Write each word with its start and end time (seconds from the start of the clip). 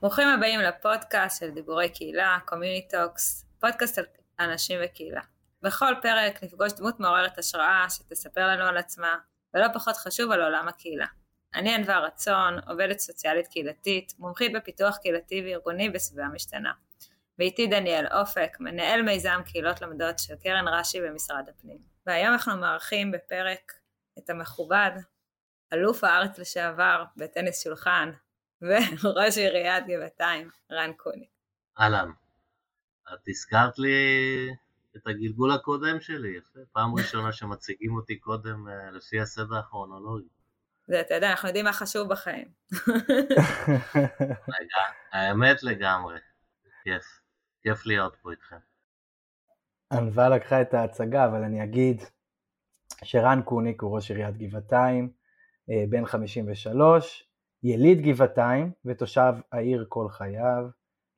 ברוכים 0.00 0.28
הבאים 0.28 0.60
לפודקאסט 0.60 1.40
של 1.40 1.50
דיבורי 1.50 1.88
קהילה, 1.88 2.38
CommuniTalks, 2.44 3.44
פודקאסט 3.60 3.98
על 3.98 4.04
אנשים 4.40 4.80
וקהילה. 4.84 5.20
בכל 5.62 5.94
פרק 6.02 6.44
נפגוש 6.44 6.72
דמות 6.72 7.00
מעוררת 7.00 7.38
השראה 7.38 7.86
שתספר 7.90 8.46
לנו 8.46 8.64
על 8.64 8.76
עצמה, 8.76 9.18
ולא 9.54 9.66
פחות 9.74 9.96
חשוב 9.96 10.30
על 10.30 10.42
עולם 10.42 10.68
הקהילה. 10.68 11.06
אני 11.54 11.74
ענווה 11.74 11.98
רצון, 11.98 12.58
עובדת 12.66 12.98
סוציאלית 12.98 13.46
קהילתית, 13.46 14.12
מומחית 14.18 14.52
בפיתוח 14.52 14.96
קהילתי 14.96 15.42
וארגוני 15.46 15.90
בסביבה 15.90 16.28
משתנה. 16.28 16.72
ואיתי 17.38 17.66
דניאל 17.66 18.06
אופק, 18.06 18.56
מנהל 18.60 19.02
מיזם 19.02 19.40
קהילות 19.44 19.80
למדות 19.80 20.18
של 20.18 20.34
קרן 20.36 20.68
רש"י 20.68 21.00
במשרד 21.00 21.44
הפנים. 21.48 21.78
והיום 22.06 22.32
אנחנו 22.32 22.56
מארחים 22.56 23.10
בפרק 23.10 23.72
את 24.18 24.30
המכובד, 24.30 24.90
אלוף 25.72 26.04
הארץ 26.04 26.38
לשעבר 26.38 27.04
בטניס 27.16 27.62
שולחן, 27.62 28.12
וראש 29.02 29.38
עיריית 29.38 29.84
גבעתיים, 29.86 30.50
רן 30.72 30.92
קוניק. 30.96 31.30
אהלן. 31.80 32.10
את 33.14 33.28
הזכרת 33.28 33.78
לי 33.78 33.96
את 34.96 35.06
הגלגול 35.06 35.52
הקודם 35.52 36.00
שלי, 36.00 36.40
פעם 36.72 36.94
ראשונה 36.94 37.32
שמציגים 37.32 37.96
אותי 37.96 38.16
קודם 38.16 38.68
אה, 38.68 38.90
לפי 38.90 39.20
הסדר 39.20 39.56
הכרונולוגי. 39.56 40.28
זה, 40.86 41.00
אתה 41.00 41.14
יודע, 41.14 41.30
אנחנו 41.30 41.48
יודעים 41.48 41.64
מה 41.64 41.72
חשוב 41.72 42.08
בחיים. 42.08 42.48
רגע, 44.54 44.82
האמת 45.12 45.62
לגמרי. 45.62 46.18
כיף. 46.84 47.04
כיף 47.62 47.86
להיות 47.86 48.16
פה 48.22 48.30
איתכם. 48.30 48.56
ענווה 49.92 50.28
לקחה 50.28 50.62
את 50.62 50.74
ההצגה, 50.74 51.26
אבל 51.26 51.42
אני 51.42 51.64
אגיד 51.64 52.02
שרן 53.04 53.42
קוניק 53.44 53.82
הוא 53.82 53.94
ראש 53.94 54.10
עיריית 54.10 54.36
גבעתיים, 54.36 55.12
אה, 55.70 55.84
בן 55.88 56.06
53, 56.06 57.28
יליד 57.62 58.00
גבעתיים 58.00 58.72
ותושב 58.84 59.32
העיר 59.52 59.86
כל 59.88 60.08
חייו, 60.08 60.64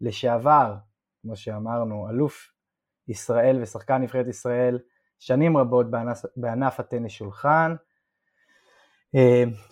לשעבר, 0.00 0.74
כמו 1.22 1.36
שאמרנו, 1.36 2.08
אלוף 2.10 2.52
ישראל 3.08 3.62
ושחקן 3.62 4.02
נבחרת 4.02 4.26
ישראל 4.26 4.78
שנים 5.18 5.56
רבות 5.56 5.90
בענף, 5.90 6.22
בענף 6.36 6.80
הטניס 6.80 7.12
שולחן, 7.12 7.74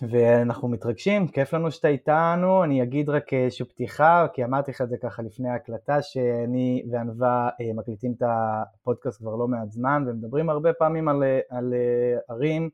ואנחנו 0.09 0.67
מתרגשים, 0.67 1.27
כיף 1.27 1.53
לנו 1.53 1.71
שאתה 1.71 1.87
איתנו, 1.87 2.63
אני 2.63 2.83
אגיד 2.83 3.09
רק 3.09 3.33
איזושהי 3.33 3.65
פתיחה, 3.65 4.27
כי 4.33 4.43
אמרתי 4.43 4.71
לך 4.71 4.81
את 4.81 4.89
זה 4.89 4.97
ככה 4.97 5.21
לפני 5.21 5.49
ההקלטה, 5.49 6.01
שאני 6.01 6.83
וענווה 6.91 7.49
אה, 7.61 7.73
מקליטים 7.73 8.13
את 8.17 8.23
הפודקאסט 8.25 9.19
כבר 9.19 9.35
לא 9.35 9.47
מעט 9.47 9.71
זמן, 9.71 10.03
ומדברים 10.07 10.49
הרבה 10.49 10.73
פעמים 10.73 11.07
על, 11.07 11.23
על 11.49 11.73
אה, 11.73 12.19
ערים, 12.29 12.69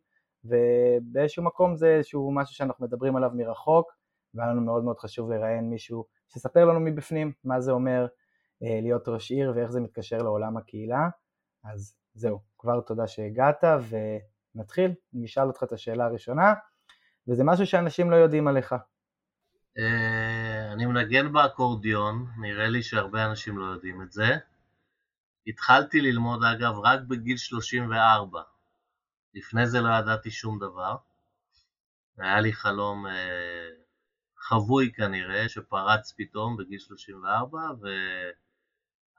ובאיזשהו 0.46 1.44
מקום 1.44 1.76
זה 1.76 1.88
איזשהו 1.88 2.32
משהו 2.32 2.56
שאנחנו 2.56 2.86
מדברים 2.86 3.16
עליו 3.16 3.32
מרחוק, 3.34 3.92
והיה 4.34 4.52
לנו 4.52 4.62
מאוד 4.62 4.84
מאוד 4.84 5.00
חשוב 5.00 5.32
לראיין 5.32 5.70
מישהו 5.70 6.06
שיספר 6.34 6.66
לנו 6.66 6.80
מבפנים 6.80 7.32
מה 7.44 7.62
זה 7.62 7.72
אומר 7.72 8.08
אה, 8.64 8.80
להיות 8.82 9.08
ראש 9.08 9.32
עיר 9.32 9.54
ואיך 9.56 9.72
זה 9.72 9.82
מתקשר 9.82 10.18
לעולם 10.18 10.58
הקהילה. 10.58 11.10
אז 11.64 11.96
זהו, 12.14 12.40
כבר 12.58 12.82
תודה 12.82 13.08
שהגעת 13.08 13.64
ונתחיל, 14.60 14.92
אני 15.16 15.26
אשאל 15.26 15.48
אותך 15.48 15.64
את 15.64 15.72
השאלה 15.72 16.06
הראשונה, 16.06 16.54
וזה 17.28 17.44
משהו 17.44 17.68
שאנשים 17.68 18.12
לא 18.12 18.16
יודעים 18.16 18.48
עליך. 18.48 18.76
אה, 19.78 20.74
אני 20.74 20.86
מנגן 20.86 21.34
באקורדיון, 21.34 22.26
נראה 22.42 22.68
לי 22.68 22.84
שהרבה 22.84 23.26
אנשים 23.26 23.58
לא 23.58 23.66
יודעים 23.66 24.02
את 24.02 24.12
זה. 24.12 24.38
התחלתי 25.48 26.02
ללמוד 26.02 26.44
אגב 26.44 26.74
רק 26.84 27.00
בגיל 27.08 27.38
34, 27.38 28.42
לפני 29.34 29.68
זה 29.68 29.82
לא 29.82 29.90
ידעתי 30.00 30.32
שום 30.32 30.60
דבר. 30.60 30.96
היה 32.18 32.40
לי 32.40 32.54
חלום 32.54 33.08
אה, 33.08 33.70
חבוי 34.38 34.92
כנראה, 34.92 35.50
שפרץ 35.50 36.14
פתאום 36.18 36.58
בגיל 36.58 36.80
34, 36.80 37.60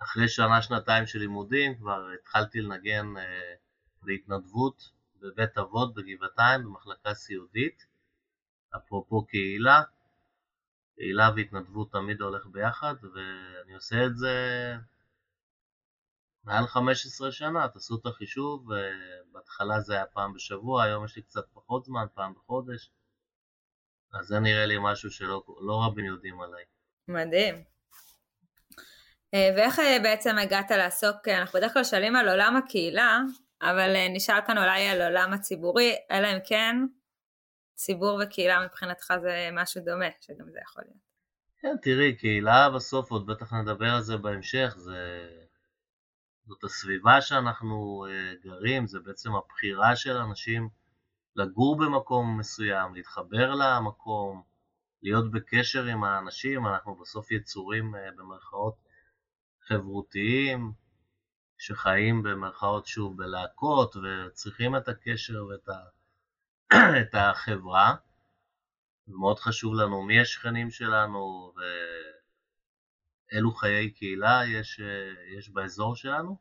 ואחרי 0.01 0.29
שנה-שנתיים 0.29 1.07
של 1.07 1.19
לימודים 1.19 1.75
כבר 1.79 2.09
התחלתי 2.21 2.61
לנגן 2.61 3.17
אה, 3.17 3.55
בהתנדבות 4.03 5.00
בבית 5.21 5.59
אבות 5.59 5.95
בגבעתיים 5.95 6.65
במחלקה 6.65 7.15
סיעודית. 7.15 7.87
אפרופו 8.77 9.27
קהילה, 9.27 9.83
קהילה 10.95 11.31
והתנדבות 11.37 11.93
תמיד 11.93 12.21
הולך 12.21 12.47
ביחד, 12.47 12.95
ואני 13.03 13.75
עושה 13.75 14.07
את 14.07 14.17
זה 14.17 14.35
מעל 16.45 16.67
15 16.67 17.33
שנה, 17.33 17.69
תעשו 17.69 17.97
את 17.97 18.07
החישוב, 18.07 18.67
בהתחלה 19.33 19.81
זה 19.81 19.95
היה 19.95 20.07
פעם 20.07 20.35
בשבוע, 20.35 20.83
היום 20.83 21.05
יש 21.05 21.17
לי 21.17 21.23
קצת 21.23 21.45
פחות 21.55 21.85
זמן, 21.85 22.07
פעם 22.15 22.35
בחודש. 22.35 22.91
אז 24.13 24.27
זה 24.27 24.41
נראה 24.41 24.67
לי 24.67 24.77
משהו 24.81 25.11
שלא 25.11 25.43
לא 25.61 25.83
רבים 25.87 26.05
יודעים 26.05 26.41
עליי. 26.41 26.65
מדהים. 27.09 27.65
אה, 29.35 29.51
ואיך 29.57 29.79
אה, 29.79 29.99
בעצם 30.03 30.39
הגעת 30.39 30.71
לעסוק, 30.71 31.29
אה, 31.29 31.39
אנחנו 31.39 31.59
בדרך 31.59 31.73
כלל 31.73 31.85
שואלים 31.85 32.17
על 32.17 32.29
עולם 32.29 32.57
הקהילה, 32.57 33.21
אבל 33.63 34.09
נשאל 34.15 34.41
כאן 34.47 34.59
אולי 34.59 34.89
על 34.89 35.03
עולם 35.03 35.33
הציבורי, 35.33 35.97
אלא 36.11 36.29
אם 36.33 36.39
כן 36.45 36.77
ציבור 37.75 38.21
וקהילה 38.23 38.65
מבחינתך 38.65 39.15
זה 39.21 39.49
משהו 39.53 39.81
דומה, 39.85 40.07
שגם 40.21 40.51
זה 40.51 40.59
יכול 40.63 40.85
להיות. 40.87 41.11
כן, 41.59 41.77
תראי, 41.83 42.17
קהילה 42.17 42.71
בסוף, 42.71 43.11
עוד 43.11 43.27
בטח 43.27 43.53
נדבר 43.53 43.91
על 43.95 44.03
זה 44.03 44.17
בהמשך, 44.17 44.75
זה... 44.77 45.29
זאת 46.47 46.65
הסביבה 46.65 47.21
שאנחנו 47.21 48.07
גרים, 48.45 48.87
זה 48.87 48.99
בעצם 49.01 49.31
הבחירה 49.35 49.97
של 49.97 50.17
אנשים 50.17 50.69
לגור 51.37 51.79
במקום 51.79 52.39
מסוים, 52.39 52.95
להתחבר 52.95 53.55
למקום, 53.55 54.43
להיות 55.03 55.31
בקשר 55.31 55.85
עם 55.85 56.05
האנשים, 56.05 56.67
אנחנו 56.67 56.95
בסוף 56.95 57.31
יצורים 57.31 57.95
אה, 57.95 58.11
במרכאות 58.17 58.75
חברותיים, 59.69 60.73
שחיים 61.61 62.23
במרכאות 62.23 62.87
שוב 62.87 63.17
בלהקות 63.17 63.97
וצריכים 63.97 64.77
את 64.77 64.89
הקשר 64.89 65.47
ואת 65.47 65.69
ה... 65.69 65.79
את 67.03 67.15
החברה. 67.15 67.97
ומאוד 69.09 69.39
חשוב 69.39 69.75
לנו 69.75 70.03
מי 70.03 70.21
השכנים 70.21 70.71
שלנו 70.71 71.53
ואילו 73.33 73.53
חיי 73.53 73.91
קהילה 73.91 74.41
יש, 74.47 74.81
יש 75.39 75.51
באזור 75.51 75.97
שלנו. 75.97 76.39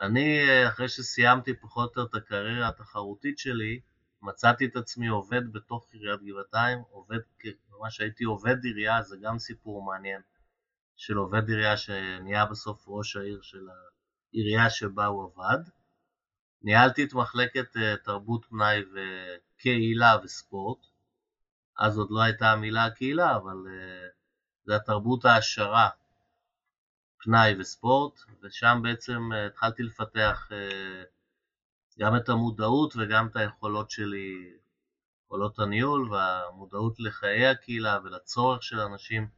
אני, 0.00 0.40
אחרי 0.68 0.88
שסיימתי 0.88 1.54
פחות 1.54 1.96
או 1.96 2.02
יותר 2.02 2.18
את 2.18 2.22
הקריירה 2.22 2.68
התחרותית 2.68 3.38
שלי, 3.38 3.80
מצאתי 4.22 4.66
את 4.66 4.76
עצמי 4.76 5.06
עובד 5.06 5.52
בתוך 5.52 5.88
עיריית 5.92 6.20
גבעתיים, 6.22 6.78
עובד, 6.90 7.18
ממש 7.70 8.00
הייתי 8.00 8.24
עובד 8.24 8.64
עירייה, 8.64 9.02
זה 9.02 9.16
גם 9.22 9.38
סיפור 9.38 9.82
מעניין 9.82 10.20
של 10.96 11.16
עובד 11.16 11.48
עירייה 11.48 11.76
שנהיה 11.76 12.46
בסוף 12.46 12.84
ראש 12.88 13.16
העיר 13.16 13.40
של 13.42 13.68
העירייה 14.34 14.70
שבה 14.70 15.06
הוא 15.06 15.24
עבד. 15.24 15.62
ניהלתי 16.62 17.04
את 17.04 17.14
מחלקת 17.14 17.76
אה, 17.76 17.96
תרבות 17.96 18.44
פנאי 18.44 18.82
וקהילה 18.92 20.16
וספורט, 20.24 20.86
אז 21.78 21.98
עוד 21.98 22.08
לא 22.10 22.20
הייתה 22.20 22.52
המילה 22.52 22.90
קהילה, 22.90 23.36
אבל 23.36 23.56
אה, 23.68 24.08
זה 24.64 24.76
התרבות 24.76 25.24
העשרה, 25.24 25.88
פנאי 27.24 27.54
וספורט, 27.58 28.20
ושם 28.42 28.80
בעצם 28.82 29.32
אה, 29.32 29.46
התחלתי 29.46 29.82
לפתח 29.82 30.48
גם 31.98 32.16
את 32.16 32.28
המודעות 32.28 32.94
וגם 32.96 33.26
את 33.26 33.36
היכולות 33.36 33.90
שלי, 33.90 34.56
יכולות 35.24 35.58
הניהול 35.58 36.12
והמודעות 36.12 37.00
לחיי 37.00 37.46
הקהילה 37.46 37.98
ולצורך 38.04 38.62
של 38.62 38.80
אנשים, 38.80 39.28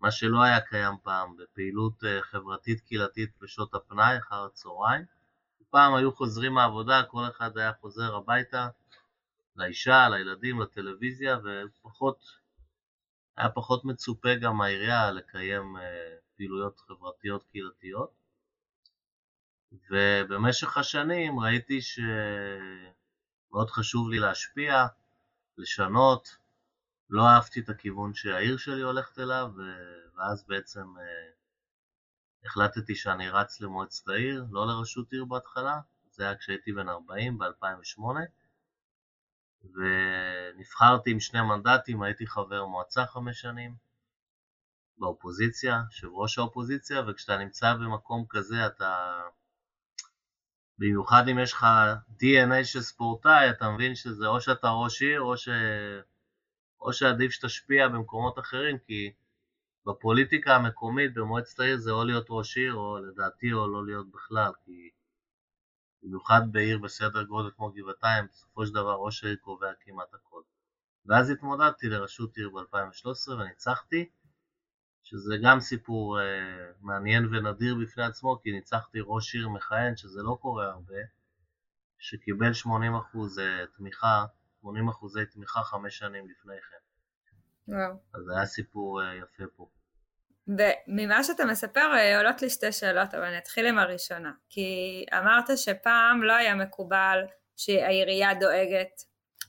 מה 0.00 0.10
שלא 0.10 0.42
היה 0.42 0.60
קיים 0.60 0.94
פעם 1.02 1.36
בפעילות 1.36 2.04
אה, 2.04 2.22
חברתית 2.22 2.80
קהילתית 2.80 3.30
בשעות 3.40 3.74
הפנאי 3.74 4.18
אחר 4.18 4.44
הצהריים. 4.44 5.04
פעם 5.70 5.94
היו 5.94 6.12
חוזרים 6.12 6.52
מהעבודה, 6.52 7.02
כל 7.02 7.22
אחד 7.30 7.58
היה 7.58 7.72
חוזר 7.80 8.16
הביתה 8.16 8.68
לאישה, 9.56 10.08
לילדים, 10.08 10.60
לטלוויזיה, 10.60 11.38
ופחות, 11.44 12.18
היה 13.36 13.48
פחות 13.48 13.84
מצופה 13.84 14.34
גם 14.34 14.56
מהעירייה 14.56 15.10
לקיים 15.10 15.76
אה, 15.76 16.14
פעילויות 16.36 16.80
חברתיות 16.80 17.44
קהילתיות. 17.52 18.10
ובמשך 19.90 20.76
השנים 20.76 21.40
ראיתי 21.40 21.80
שמאוד 21.82 23.70
חשוב 23.70 24.10
לי 24.10 24.18
להשפיע, 24.18 24.86
לשנות, 25.58 26.36
לא 27.10 27.28
אהבתי 27.28 27.60
את 27.60 27.68
הכיוון 27.68 28.14
שהעיר 28.14 28.56
שלי 28.56 28.82
הולכת 28.82 29.18
אליו, 29.18 29.50
ואז 30.16 30.44
בעצם 30.48 30.98
אה, 30.98 31.30
החלטתי 32.44 32.94
שאני 32.94 33.30
רץ 33.30 33.60
למועצת 33.60 34.08
העיר, 34.08 34.44
לא 34.50 34.66
לראשות 34.66 35.12
עיר 35.12 35.24
בהתחלה, 35.24 35.80
זה 36.10 36.24
היה 36.24 36.36
כשהייתי 36.36 36.72
בן 36.72 36.88
40 36.88 37.38
ב-2008, 37.38 38.02
ונבחרתי 39.74 41.10
עם 41.10 41.20
שני 41.20 41.40
מנדטים, 41.42 42.02
הייתי 42.02 42.26
חבר 42.26 42.66
מועצה 42.66 43.06
חמש 43.06 43.40
שנים, 43.40 43.74
באופוזיציה, 44.98 45.82
יושב 45.90 46.08
ראש 46.12 46.38
האופוזיציה, 46.38 47.02
וכשאתה 47.08 47.38
נמצא 47.38 47.74
במקום 47.74 48.24
כזה 48.28 48.66
אתה, 48.66 49.20
במיוחד 50.78 51.28
אם 51.28 51.38
יש 51.38 51.52
לך 51.52 51.66
DNA 52.10 52.64
של 52.64 52.80
ספורטאי, 52.80 53.50
אתה 53.50 53.70
מבין 53.70 53.94
שזה 53.94 54.26
או 54.26 54.40
שאתה 54.40 54.68
ראש 54.68 55.02
עיר 55.02 55.20
או, 55.20 55.36
ש... 55.36 55.48
או 56.86 56.92
שעדיף 56.92 57.30
שתשפיע 57.30 57.88
במקומות 57.88 58.38
אחרים, 58.38 58.78
כי 58.78 59.12
בפוליטיקה 59.86 60.56
המקומית 60.56 61.14
במועצת 61.14 61.60
העיר 61.60 61.76
זה 61.76 61.90
או 61.90 62.04
להיות 62.04 62.26
ראש 62.30 62.56
עיר 62.56 62.74
או 62.74 62.98
לדעתי 62.98 63.52
או 63.52 63.68
לא 63.68 63.86
להיות 63.86 64.10
בכלל, 64.10 64.52
כי 64.64 64.90
במיוחד 66.02 66.40
בעיר 66.52 66.78
בסדר 66.78 67.22
גודל 67.22 67.50
כמו 67.56 67.72
גבעתיים, 67.72 68.26
בסופו 68.32 68.66
של 68.66 68.74
דבר 68.74 68.94
ראש 68.94 69.24
העיר 69.24 69.36
קובע 69.36 69.72
כמעט 69.80 70.14
הכל. 70.14 70.42
ואז 71.06 71.30
התמודדתי 71.30 71.88
לראשות 71.88 72.36
עיר 72.36 72.50
ב-2013 72.50 73.30
וניצחתי, 73.30 74.08
שזה 75.02 75.36
גם 75.42 75.60
סיפור 75.60 76.18
uh, 76.18 76.22
מעניין 76.80 77.34
ונדיר 77.34 77.74
בפני 77.82 78.04
עצמו, 78.04 78.40
כי 78.42 78.52
ניצחתי 78.52 78.98
ראש 79.04 79.34
עיר 79.34 79.48
מכהן, 79.48 79.96
שזה 79.96 80.22
לא 80.22 80.38
קורה 80.40 80.66
הרבה, 80.66 81.02
שקיבל 81.98 82.50
80% 82.50 82.66
uh, 82.66 83.76
תמיכה, 83.76 84.24
80% 84.66 85.24
תמיכה 85.32 85.62
חמש 85.62 85.98
שנים 85.98 86.28
לפני 86.30 86.54
כן. 86.70 86.76
וואו. 87.74 87.92
אז 88.14 88.22
זה 88.22 88.32
היה 88.36 88.46
סיפור 88.46 89.00
uh, 89.00 89.04
יפה 89.04 89.44
פה. 89.56 89.68
וממה 90.48 91.24
שאתה 91.24 91.44
מספר 91.44 91.92
עולות 92.18 92.42
לי 92.42 92.50
שתי 92.50 92.72
שאלות, 92.72 93.14
אבל 93.14 93.24
אני 93.24 93.38
אתחיל 93.38 93.66
עם 93.66 93.78
הראשונה. 93.78 94.32
כי 94.48 95.04
אמרת 95.18 95.44
שפעם 95.56 96.22
לא 96.22 96.32
היה 96.32 96.54
מקובל 96.54 97.18
שהעירייה 97.56 98.34
דואגת 98.34 99.02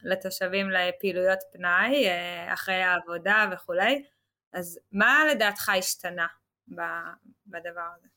לתושבים 0.03 0.69
לפעילויות 0.69 1.39
פנאי 1.53 2.05
אחרי 2.53 2.83
העבודה 2.83 3.49
וכולי, 3.51 4.03
אז 4.53 4.79
מה 4.91 5.23
לדעתך 5.31 5.69
השתנה 5.69 6.27
בדבר 7.47 7.87
הזה? 7.97 8.07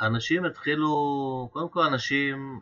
אנשים 0.00 0.44
התחילו, 0.44 1.48
קודם 1.52 1.68
כל 1.68 1.82
אנשים, 1.82 2.60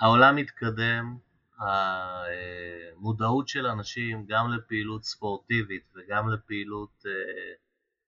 העולם 0.00 0.36
מתקדם, 0.36 1.18
המודעות 1.58 3.48
של 3.48 3.66
אנשים 3.66 4.26
גם 4.28 4.52
לפעילות 4.52 5.04
ספורטיבית 5.04 5.92
וגם 5.94 6.28
לפעילות 6.28 7.02
אה, 7.06 7.54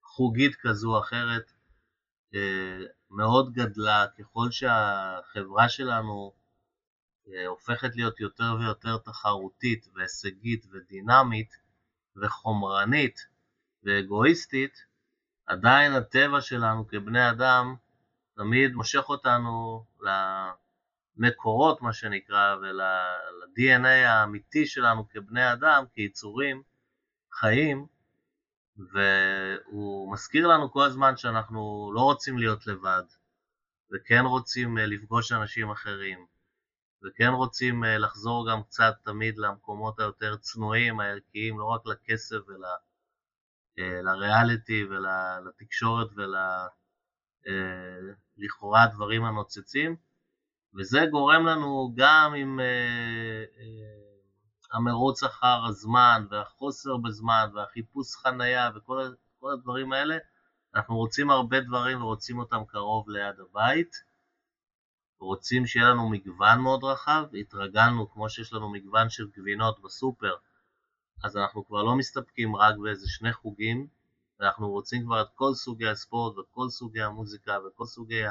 חוגית 0.03 0.57
כזו 0.61 0.95
או 0.95 1.01
אחרת 1.01 1.53
אה, 2.35 2.79
מאוד 3.11 3.53
גדלה. 3.53 4.07
ככל 4.19 4.51
שהחברה 4.51 5.69
שלנו 5.69 6.33
אה, 7.29 7.47
הופכת 7.47 7.97
להיות 7.97 8.21
יותר 8.21 8.57
ויותר 8.61 8.99
תחרותית 8.99 9.89
והישגית 9.95 10.67
ודינמית 10.73 11.57
וחומרנית 12.17 13.27
ואגואיסטית, 13.85 14.85
עדיין 15.47 15.93
הטבע 15.93 16.41
שלנו 16.41 16.89
כבני 16.89 17.31
אדם 17.31 17.75
תמיד 18.37 18.75
מושך 18.75 19.09
אותנו 19.09 19.85
למקורות, 21.19 21.83
מה 21.83 21.93
שנקרא, 21.93 22.57
ול-DNA 22.57 24.07
האמיתי 24.09 24.67
שלנו 24.67 25.09
כבני 25.09 25.53
אדם, 25.53 25.85
כיצורים 25.95 26.63
חיים, 27.33 27.87
והוא 28.79 30.13
מזכיר 30.13 30.47
לנו 30.47 30.73
כל 30.73 30.85
הזמן 30.85 31.17
שאנחנו 31.17 31.91
לא 31.95 32.01
רוצים 32.01 32.39
להיות 32.39 32.67
לבד, 32.67 33.03
וכן 33.93 34.25
רוצים 34.25 34.79
אה, 34.79 34.87
לפגוש 34.87 35.33
אנשים 35.33 35.71
אחרים, 35.71 36.27
וכן 37.03 37.29
רוצים 37.29 37.85
אה, 37.85 37.99
לחזור 37.99 38.51
גם 38.51 38.63
קצת 38.63 38.95
תמיד 39.05 39.39
למקומות 39.39 40.01
היותר 40.01 40.37
צנועים, 40.37 41.01
הערכיים, 41.01 41.59
לא 41.59 41.65
רק 41.65 41.87
לכסף 41.87 42.39
ולריאליטי 43.79 44.83
אה, 44.83 44.87
ולתקשורת 44.91 46.09
ולכאורה 48.39 48.83
הדברים 48.83 49.25
הנוצצים, 49.25 49.97
וזה 50.75 51.07
גורם 51.11 51.47
לנו 51.47 51.93
גם 51.95 52.35
עם 52.37 52.61
המרוץ 54.73 55.23
אחר 55.23 55.65
הזמן 55.69 56.27
והחוסר 56.31 56.97
בזמן 56.97 57.51
והחיפוש 57.55 58.17
חנייה 58.17 58.71
וכל 58.77 59.53
הדברים 59.53 59.93
האלה, 59.93 60.17
אנחנו 60.75 60.97
רוצים 60.97 61.31
הרבה 61.31 61.61
דברים 61.61 62.03
ורוצים 62.03 62.39
אותם 62.39 62.65
קרוב 62.69 63.11
ליד 63.11 63.41
הבית. 63.41 64.09
רוצים 65.21 65.67
שיהיה 65.67 65.89
לנו 65.89 66.09
מגוון 66.09 66.59
מאוד 66.59 66.85
רחב, 66.85 67.25
התרגלנו 67.41 68.11
כמו 68.11 68.31
שיש 68.31 68.53
לנו 68.53 68.69
מגוון 68.69 69.11
של 69.11 69.27
גבינות 69.37 69.83
בסופר, 69.83 70.35
אז 71.25 71.37
אנחנו 71.37 71.67
כבר 71.67 71.83
לא 71.83 71.97
מסתפקים 71.97 72.57
רק 72.57 72.75
באיזה 72.77 73.09
שני 73.09 73.33
חוגים, 73.33 73.87
אנחנו 74.41 74.71
רוצים 74.71 75.05
כבר 75.05 75.23
את 75.23 75.29
כל 75.35 75.55
סוגי 75.55 75.89
הספורט 75.89 76.39
וכל 76.39 76.69
סוגי 76.69 77.03
המוזיקה 77.03 77.59
וכל 77.67 77.85
סוגי 77.85 78.23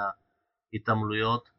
ההתעמלויות, 0.74 1.50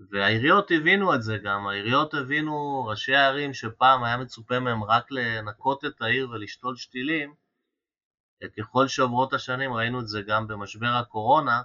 והעיריות 0.00 0.70
הבינו 0.70 1.14
את 1.14 1.22
זה 1.22 1.38
גם, 1.38 1.66
העיריות 1.66 2.14
הבינו, 2.14 2.84
ראשי 2.86 3.14
הערים 3.14 3.54
שפעם 3.54 4.04
היה 4.04 4.16
מצופה 4.16 4.60
מהם 4.60 4.84
רק 4.84 5.10
לנקות 5.10 5.84
את 5.84 6.02
העיר 6.02 6.30
ולשתול 6.30 6.76
שתילים, 6.76 7.34
ככל 8.58 8.88
שעוברות 8.88 9.32
השנים 9.32 9.72
ראינו 9.72 10.00
את 10.00 10.08
זה 10.08 10.22
גם 10.22 10.46
במשבר 10.46 10.86
הקורונה, 10.86 11.62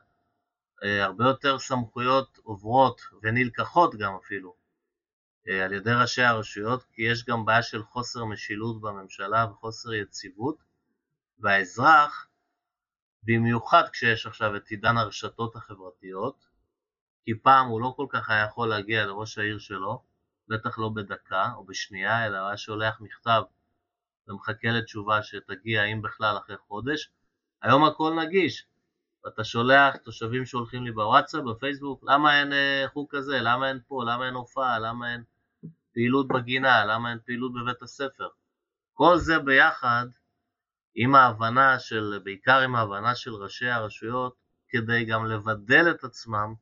אה, 0.83 1.03
הרבה 1.03 1.25
יותר 1.25 1.59
סמכויות 1.59 2.39
עוברות 2.43 3.01
ונלקחות 3.23 3.95
גם 3.95 4.15
אפילו 4.15 4.55
אה, 5.49 5.65
על 5.65 5.73
ידי 5.73 5.91
ראשי 6.01 6.21
הרשויות, 6.21 6.83
כי 6.83 7.01
יש 7.01 7.25
גם 7.25 7.45
בעיה 7.45 7.63
של 7.63 7.83
חוסר 7.83 8.25
משילות 8.25 8.81
בממשלה 8.81 9.45
וחוסר 9.51 9.93
יציבות, 9.93 10.57
והאזרח, 11.39 12.27
במיוחד 13.23 13.83
כשיש 13.91 14.25
עכשיו 14.25 14.55
את 14.55 14.67
עידן 14.67 14.97
הרשתות 14.97 15.55
החברתיות, 15.55 16.48
כי 17.29 17.39
פעם 17.39 17.67
הוא 17.67 17.81
לא 17.81 17.93
כל 17.95 18.05
כך 18.09 18.29
היה 18.29 18.45
יכול 18.45 18.69
להגיע 18.69 19.05
לראש 19.05 19.37
העיר 19.37 19.59
שלו, 19.59 20.03
בטח 20.47 20.79
לא 20.79 20.89
בדקה 20.95 21.51
או 21.55 21.65
בשנייה, 21.65 22.25
אלא 22.25 22.37
היה 22.37 22.57
שולח 22.57 23.01
מכתב 23.01 23.41
ומחכה 24.27 24.67
לתשובה 24.67 25.23
שתגיע 25.23 25.83
אם 25.83 26.01
בכלל 26.01 26.37
אחרי 26.37 26.57
חודש. 26.57 27.11
היום 27.61 27.83
הכל 27.83 28.13
נגיש, 28.25 28.65
ואתה 29.25 29.43
שולח 29.43 29.95
תושבים 29.95 30.45
שהולכים 30.45 30.83
לי 30.83 30.91
בוואטסאפ, 30.91 31.41
בפייסבוק, 31.43 32.03
למה 32.03 32.39
אין 32.39 32.53
אה, 32.53 32.85
חוג 32.93 33.07
כזה, 33.09 33.39
למה 33.41 33.69
אין 33.69 33.79
פה, 33.87 34.03
למה 34.05 34.25
אין 34.25 34.33
הופעה, 34.33 34.79
למה 34.79 35.13
אין 35.13 35.23
פעילות 35.93 36.27
בגינה, 36.27 36.85
למה 36.85 37.09
אין 37.09 37.19
פעילות 37.25 37.51
בבית 37.53 37.81
הספר. 37.81 38.27
כל 38.93 39.17
זה 39.17 39.39
ביחד 39.39 40.05
עם 40.95 41.15
ההבנה 41.15 41.79
של, 41.79 42.19
בעיקר 42.23 42.59
עם 42.59 42.75
ההבנה 42.75 43.15
של 43.15 43.33
ראשי 43.33 43.67
הרשויות, 43.67 44.35
כדי 44.69 45.05
גם 45.05 45.25
לבדל 45.25 45.91
את 45.91 46.03
עצמם 46.03 46.53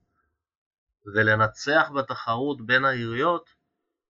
ולנצח 1.13 1.89
בתחרות 1.95 2.65
בין 2.65 2.85
העיריות, 2.85 3.49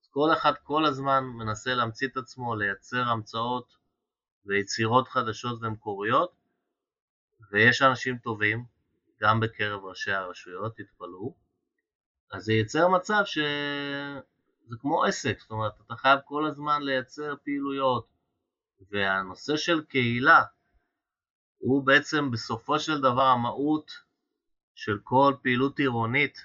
כל 0.10 0.34
אחד 0.34 0.54
כל 0.64 0.86
הזמן 0.86 1.24
מנסה 1.24 1.76
להמציא 1.76 2.08
את 2.08 2.18
עצמו, 2.18 2.56
לייצר 2.56 3.02
המצאות 3.02 3.78
ויצירות 4.46 5.08
חדשות 5.08 5.60
ומקוריות, 5.62 6.32
ויש 7.52 7.82
אנשים 7.82 8.18
טובים, 8.18 8.66
גם 9.22 9.40
בקרב 9.40 9.86
ראשי 9.86 10.12
הרשויות, 10.12 10.78
תתפלאו, 10.78 11.36
אז 12.32 12.44
זה 12.44 12.54
ייצר 12.54 12.88
מצב 12.88 13.22
שזה 13.26 14.76
כמו 14.80 15.04
עסק, 15.04 15.40
זאת 15.40 15.52
אומרת, 15.52 15.74
אתה 15.86 15.96
חייב 15.96 16.20
כל 16.26 16.46
הזמן 16.46 16.82
לייצר 16.82 17.36
פעילויות, 17.44 18.08
והנושא 18.92 19.58
של 19.58 19.82
קהילה 19.82 20.44
הוא 21.58 21.86
בעצם 21.86 22.32
בסופו 22.32 22.80
של 22.80 23.02
דבר 23.02 23.26
המהות 23.26 23.92
של 24.76 25.00
כל 25.04 25.34
פעילות 25.42 25.80
עירונית, 25.80 26.38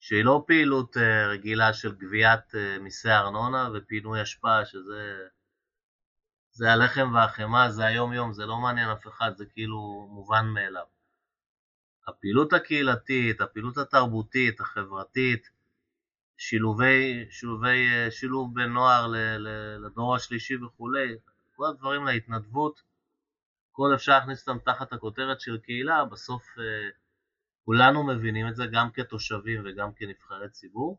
שהיא 0.00 0.24
לא 0.24 0.44
פעילות 0.46 0.96
אה, 0.96 1.28
רגילה 1.28 1.72
של 1.72 1.94
גביית 1.94 2.54
אה, 2.54 2.78
מיסי 2.78 3.10
ארנונה 3.10 3.68
ופינוי 3.74 4.22
אשפה, 4.22 4.64
שזה 4.64 5.28
זה 6.52 6.72
הלחם 6.72 7.14
והחמאה, 7.14 7.70
זה 7.70 7.84
היום-יום, 7.84 8.32
זה 8.32 8.46
לא 8.46 8.56
מעניין 8.56 8.88
אף 8.88 9.06
אחד, 9.06 9.36
זה 9.36 9.46
כאילו 9.46 10.08
מובן 10.10 10.46
מאליו. 10.46 10.84
הפעילות 12.08 12.52
הקהילתית, 12.52 13.40
הפעילות 13.40 13.78
התרבותית, 13.78 14.60
החברתית, 14.60 15.50
שילובי, 16.36 17.26
שילובי, 17.30 17.86
שילוב 18.10 18.54
בין 18.54 18.72
נוער 18.72 19.06
לדור 19.78 20.16
השלישי 20.16 20.56
וכולי, 20.56 21.16
כל 21.56 21.66
הדברים 21.66 22.04
להתנדבות, 22.04 22.82
כל 23.72 23.94
אפשר 23.94 24.12
להכניס 24.12 24.48
אותם 24.48 24.58
תחת 24.64 24.92
הכותרת 24.92 25.40
של 25.40 25.58
קהילה, 25.58 26.04
בסוף 26.04 26.42
אה, 26.58 26.88
כולנו 27.68 28.06
מבינים 28.06 28.48
את 28.48 28.56
זה 28.56 28.64
גם 28.72 28.90
כתושבים 28.94 29.62
וגם 29.64 29.92
כנבחרי 29.96 30.48
ציבור, 30.50 30.98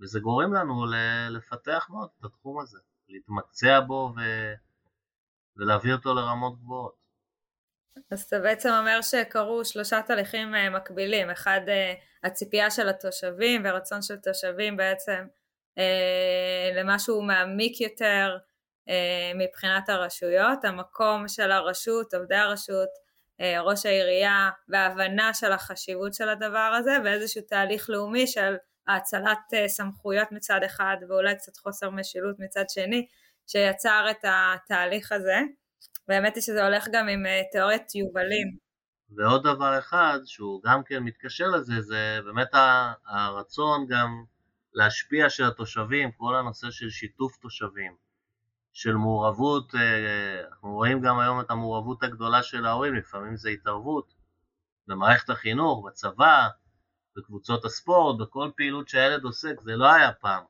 וזה 0.00 0.20
גורם 0.20 0.54
לנו 0.54 0.84
לפתח 1.30 1.86
מאוד 1.90 2.08
את 2.18 2.24
התחום 2.24 2.60
הזה. 2.60 2.78
להתמקצע 3.08 3.80
בו 3.80 4.12
ו... 4.16 4.20
ולהביא 5.56 5.92
אותו 5.92 6.14
לרמות 6.14 6.58
גבוהות. 6.58 6.94
אז 8.10 8.22
אתה 8.22 8.38
בעצם 8.38 8.68
אומר 8.80 9.02
שקרו 9.02 9.64
שלושה 9.64 10.02
תהליכים 10.02 10.54
אה, 10.54 10.70
מקבילים, 10.70 11.30
אחד 11.30 11.60
אה, 11.68 11.94
הציפייה 12.24 12.70
של 12.70 12.88
התושבים 12.88 13.62
ורצון 13.64 14.02
של 14.02 14.16
תושבים 14.16 14.76
בעצם 14.76 15.26
אה, 15.78 16.70
למשהו 16.74 17.22
מעמיק 17.22 17.80
יותר, 17.80 18.38
מבחינת 19.34 19.88
הרשויות, 19.88 20.64
המקום 20.64 21.28
של 21.28 21.52
הרשות, 21.52 22.14
עובדי 22.14 22.34
הרשות, 22.36 22.88
ראש 23.60 23.86
העירייה 23.86 24.50
וההבנה 24.68 25.34
של 25.34 25.52
החשיבות 25.52 26.14
של 26.14 26.28
הדבר 26.28 26.76
הזה 26.78 26.96
ואיזשהו 27.04 27.42
תהליך 27.42 27.90
לאומי 27.90 28.26
של 28.26 28.54
האצלת 28.86 29.38
סמכויות 29.66 30.32
מצד 30.32 30.60
אחד 30.66 30.96
ואולי 31.08 31.34
קצת 31.34 31.56
חוסר 31.56 31.90
משילות 31.90 32.36
מצד 32.38 32.64
שני 32.68 33.06
שיצר 33.46 34.06
את 34.10 34.24
התהליך 34.24 35.12
הזה. 35.12 35.40
והאמת 36.08 36.34
היא 36.34 36.42
שזה 36.42 36.64
הולך 36.64 36.88
גם 36.92 37.08
עם 37.08 37.22
תיאוריית 37.52 37.94
יובלים. 37.94 38.56
ועוד 39.16 39.42
דבר 39.42 39.78
אחד 39.78 40.18
שהוא 40.24 40.60
גם 40.64 40.82
כן 40.84 40.98
מתקשר 40.98 41.46
לזה, 41.48 41.80
זה 41.80 42.20
באמת 42.24 42.48
הרצון 43.06 43.86
גם 43.88 44.24
להשפיע 44.74 45.30
של 45.30 45.44
התושבים, 45.44 46.12
כל 46.12 46.36
הנושא 46.36 46.70
של 46.70 46.90
שיתוף 46.90 47.36
תושבים, 47.36 47.96
של 48.80 48.94
מעורבות, 48.94 49.74
אה, 49.74 50.40
אנחנו 50.50 50.72
רואים 50.72 51.00
גם 51.00 51.18
היום 51.18 51.40
את 51.40 51.50
המעורבות 51.50 52.02
הגדולה 52.02 52.42
של 52.42 52.66
ההורים, 52.66 52.94
לפעמים 52.94 53.36
זה 53.36 53.48
התערבות 53.48 54.14
במערכת 54.86 55.30
החינוך, 55.30 55.86
בצבא, 55.86 56.48
בקבוצות 57.16 57.64
הספורט, 57.64 58.20
בכל 58.20 58.50
פעילות 58.56 58.88
שהילד 58.88 59.24
עוסק, 59.24 59.60
זה 59.60 59.76
לא 59.76 59.92
היה 59.92 60.12
פעם. 60.12 60.44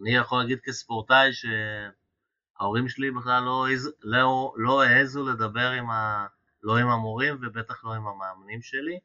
אני 0.00 0.14
יכול 0.14 0.38
להגיד 0.38 0.58
כספורטאי 0.60 1.30
שההורים 1.32 2.88
שלי 2.88 3.10
בכלל 3.10 3.42
לא, 3.42 3.66
לא, 4.02 4.52
לא 4.56 4.82
העזו 4.82 5.28
לדבר 5.28 5.70
עם 5.70 5.90
ה... 5.90 6.26
לא 6.62 6.78
עם 6.78 6.88
המורים 6.88 7.38
ובטח 7.42 7.84
לא 7.84 7.92
עם 7.92 8.06
המאמנים 8.06 8.62
שלי, 8.62 8.98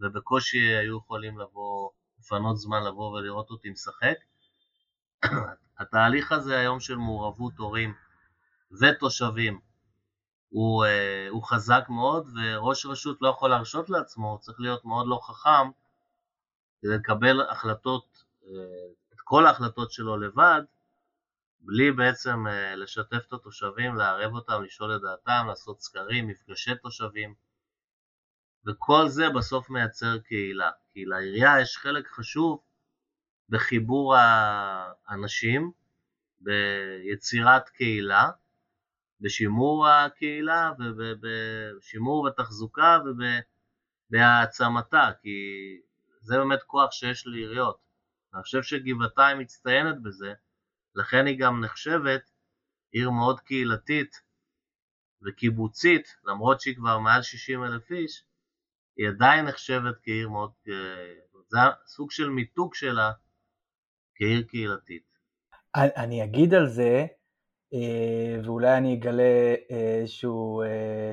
ובקושי 0.00 0.58
היו 0.58 0.98
יכולים 0.98 1.38
לבוא, 1.38 1.90
לפנות 2.18 2.56
זמן 2.56 2.82
לבוא 2.84 3.12
ולראות 3.12 3.50
אותי 3.50 3.70
משחק. 3.70 4.16
התהליך 5.82 6.32
הזה 6.32 6.58
היום 6.58 6.80
של 6.80 6.96
מעורבות 6.96 7.58
הורים 7.58 7.94
ותושבים 8.80 9.60
הוא, 10.48 10.84
uh, 10.84 10.88
הוא 11.30 11.44
חזק 11.44 11.84
מאוד, 11.88 12.28
וראש 12.36 12.86
רשות 12.86 13.18
לא 13.20 13.28
יכול 13.28 13.50
להרשות 13.50 13.90
לעצמו, 13.90 14.30
הוא 14.30 14.38
צריך 14.38 14.60
להיות 14.60 14.84
מאוד 14.84 15.06
לא 15.08 15.20
חכם 15.22 15.70
כדי 16.82 16.94
לקבל 16.94 17.40
החלטות, 17.50 18.24
uh, 18.42 18.46
את 19.14 19.20
כל 19.24 19.46
ההחלטות 19.46 19.92
שלו 19.92 20.16
לבד, 20.16 20.62
בלי 21.64 21.92
בעצם 21.92 22.46
אה, 22.46 22.76
לשתף 22.76 23.24
את 23.28 23.32
התושבים, 23.32 23.94
לערב 23.96 24.34
אותם, 24.34 24.62
לשאול 24.62 24.96
את 24.96 25.00
דעתם, 25.00 25.46
לעשות 25.48 25.80
סקרים, 25.80 26.28
מפגשי 26.28 26.74
תושבים, 26.74 27.34
וכל 28.66 29.08
זה 29.08 29.28
בסוף 29.30 29.70
מייצר 29.70 30.18
קהילה. 30.18 30.70
כי 30.92 31.04
לעירייה 31.04 31.60
יש 31.60 31.76
חלק 31.76 32.08
חשוב 32.08 32.60
בחיבור 33.52 34.16
האנשים, 35.08 35.72
ביצירת 36.40 37.68
קהילה, 37.68 38.30
בשימור 39.20 39.88
הקהילה, 39.88 40.72
בשימור 41.20 42.24
ותחזוקה 42.24 42.98
ובהעצמתה, 44.10 45.10
כי 45.22 45.30
זה 46.20 46.36
באמת 46.38 46.62
כוח 46.62 46.92
שיש 46.92 47.26
לעיריות. 47.26 47.78
אני 48.34 48.42
חושב 48.42 48.62
שגבעתיים 48.62 49.38
מצטיינת 49.38 50.02
בזה, 50.02 50.32
לכן 50.94 51.26
היא 51.26 51.38
גם 51.38 51.64
נחשבת 51.64 52.30
עיר 52.92 53.10
מאוד 53.10 53.40
קהילתית 53.40 54.20
וקיבוצית, 55.22 56.16
למרות 56.24 56.60
שהיא 56.60 56.76
כבר 56.76 56.98
מעל 56.98 57.22
60 57.22 57.64
אלף 57.64 57.90
איש, 57.90 58.24
היא 58.96 59.08
עדיין 59.08 59.44
נחשבת 59.44 59.94
כעיר 60.02 60.28
מאוד, 60.28 60.50
זה 61.48 61.58
סוג 61.86 62.10
של 62.10 62.28
מיתוג 62.28 62.74
שלה 62.74 63.12
כעיר 64.22 64.42
קהילתית. 64.42 65.02
אני 65.76 66.24
אגיד 66.24 66.54
על 66.54 66.68
זה, 66.68 67.06
אה, 67.74 68.40
ואולי 68.44 68.76
אני 68.76 68.94
אגלה 68.94 69.54
איזשהו 69.70 70.62
אה, 70.62 71.12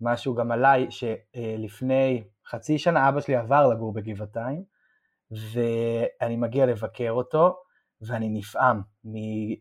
משהו 0.00 0.34
גם 0.34 0.52
עליי, 0.52 0.86
שלפני 0.90 2.24
חצי 2.46 2.78
שנה 2.78 3.08
אבא 3.08 3.20
שלי 3.20 3.36
עבר 3.36 3.68
לגור 3.68 3.92
בגבעתיים, 3.92 4.62
ואני 5.30 6.36
מגיע 6.36 6.66
לבקר 6.66 7.10
אותו, 7.10 7.56
ואני 8.00 8.28
נפעם. 8.28 8.80
מ, 9.04 9.16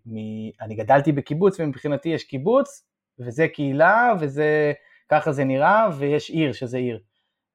מ, 0.06 0.16
אני 0.62 0.76
גדלתי 0.76 1.12
בקיבוץ 1.12 1.60
ומבחינתי 1.60 2.10
יש 2.10 2.24
קיבוץ 2.24 2.88
וזה 3.20 3.48
קהילה 3.48 4.14
וזה, 4.20 4.74
ככה 5.10 5.32
זה 5.32 5.44
נראה 5.44 5.88
ויש 5.98 6.30
עיר 6.30 6.54
שזה 6.54 6.78
עיר. 6.78 7.00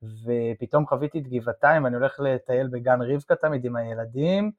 ופתאום 0.03 0.87
חוויתי 0.87 1.19
את 1.19 1.29
גבעתיים 1.29 1.85
ואני 1.85 1.97
הולך 1.97 2.21
לטייל 2.21 2.69
בגן 2.69 3.03
רבקה 3.03 3.37
תמיד 3.37 3.65
עם 3.65 3.77
הילדים 3.77 4.53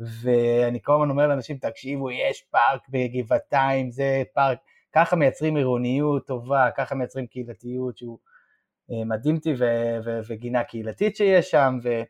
ואני 0.00 0.82
כל 0.82 0.92
הזמן 0.92 1.10
אומר 1.10 1.26
לאנשים 1.26 1.56
תקשיבו 1.56 2.10
יש 2.10 2.42
פארק 2.50 2.88
בגבעתיים 2.88 3.90
זה 3.90 4.22
פארק, 4.34 4.58
ככה 4.92 5.16
מייצרים 5.16 5.56
עירוניות 5.56 6.26
טובה, 6.26 6.68
ככה 6.76 6.94
מייצרים 6.94 7.26
קהילתיות 7.26 7.98
שהוא 7.98 8.18
אה, 8.90 9.04
מדהים 9.04 9.36
אותי 9.36 9.54
וגינה 10.28 10.64
קהילתית 10.64 11.16
שיש 11.16 11.50
שם 11.50 11.78
ו... 11.82 12.02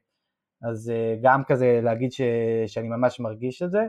אז 0.62 0.90
אה, 0.90 1.16
גם 1.22 1.44
כזה 1.44 1.80
להגיד 1.82 2.12
ש, 2.12 2.20
שאני 2.66 2.88
ממש 2.88 3.20
מרגיש 3.20 3.62
את 3.62 3.70
זה, 3.70 3.86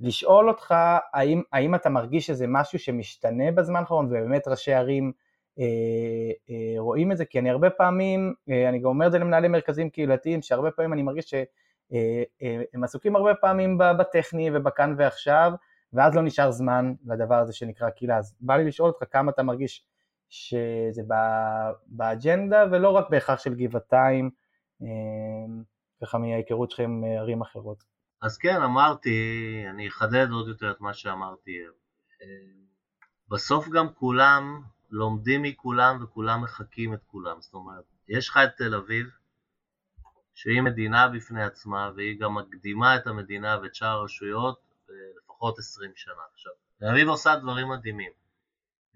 ולשאול 0.00 0.48
אותך 0.48 0.74
האם, 1.14 1.42
האם 1.52 1.74
אתה 1.74 1.90
מרגיש 1.90 2.26
שזה 2.26 2.46
משהו 2.48 2.78
שמשתנה 2.78 3.52
בזמן 3.52 3.80
האחרון, 3.80 4.06
ובאמת 4.06 4.48
ראשי 4.48 4.72
ערים 4.72 5.12
אה, 5.58 5.64
אה, 6.50 6.80
רואים 6.80 7.12
את 7.12 7.16
זה, 7.16 7.24
כי 7.24 7.38
אני 7.38 7.50
הרבה 7.50 7.70
פעמים, 7.70 8.34
אה, 8.50 8.68
אני 8.68 8.78
גם 8.78 8.86
אומר 8.86 9.06
את 9.06 9.12
זה 9.12 9.18
למנהלי 9.18 9.48
מרכזים 9.48 9.90
קהילתיים, 9.90 10.42
שהרבה 10.42 10.70
פעמים 10.70 10.92
אני 10.92 11.02
מרגיש 11.02 11.24
שהם 11.30 11.44
אה, 11.92 12.22
אה, 12.42 12.84
עסוקים 12.84 13.16
הרבה 13.16 13.34
פעמים 13.34 13.78
בטכני 13.78 14.50
ובכאן 14.54 14.94
ועכשיו, 14.98 15.52
ואז 15.92 16.14
לא 16.14 16.22
נשאר 16.22 16.50
זמן 16.50 16.94
לדבר 17.06 17.34
הזה 17.34 17.52
שנקרא 17.52 17.90
קהילה. 17.90 18.18
אז 18.18 18.34
בא 18.40 18.56
לי 18.56 18.64
לשאול 18.64 18.88
אותך 18.88 19.12
כמה 19.12 19.30
אתה 19.30 19.42
מרגיש 19.42 19.86
שזה 20.28 21.02
באג'נדה, 21.86 22.64
ולא 22.72 22.90
רק 22.90 23.10
בהכרח 23.10 23.38
של 23.38 23.54
גבעתיים, 23.54 24.30
אמ, 24.82 25.62
ככה 26.02 26.18
מההיכרות 26.18 26.70
שלכם 26.70 26.82
עם 26.82 27.04
אה, 27.04 27.20
ערים 27.20 27.42
אחרות. 27.42 27.84
אז 28.22 28.38
כן, 28.38 28.62
אמרתי, 28.62 29.10
אני 29.70 29.88
אחדד 29.88 30.30
עוד 30.30 30.48
יותר 30.48 30.70
את 30.70 30.80
מה 30.80 30.94
שאמרתי. 30.94 31.50
אמ, 32.22 32.26
בסוף 33.28 33.68
גם 33.68 33.92
כולם 33.94 34.62
לומדים 34.90 35.42
מכולם 35.42 35.98
וכולם 36.02 36.42
מחקים 36.42 36.94
את 36.94 37.02
כולם. 37.06 37.40
זאת 37.40 37.54
אומרת, 37.54 37.84
יש 38.08 38.28
לך 38.28 38.36
את 38.44 38.50
תל 38.56 38.74
אביב, 38.74 39.06
שהיא 40.34 40.62
מדינה 40.62 41.08
בפני 41.08 41.44
עצמה, 41.44 41.90
והיא 41.96 42.20
גם 42.20 42.34
מקדימה 42.34 42.96
את 42.96 43.06
המדינה 43.06 43.58
ואת 43.62 43.74
שאר 43.74 43.88
הרשויות 43.88 44.60
לפחות 45.16 45.58
20 45.58 45.92
שנה. 45.94 46.22
עכשיו, 46.34 46.52
תל 46.78 46.86
אביב 46.86 47.08
עושה 47.08 47.36
דברים 47.36 47.68
מדהימים, 47.68 48.12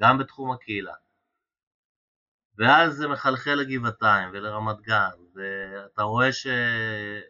גם 0.01 0.19
בתחום 0.19 0.51
הקהילה. 0.51 0.95
ואז 2.59 2.95
זה 2.95 3.09
מחלחל 3.09 3.55
לגבעתיים 3.55 4.29
ולרמת 4.33 4.81
גן, 4.81 5.11
ואתה 5.35 6.03
רואה 6.03 6.33
ש... 6.33 6.47
אה, 6.47 7.21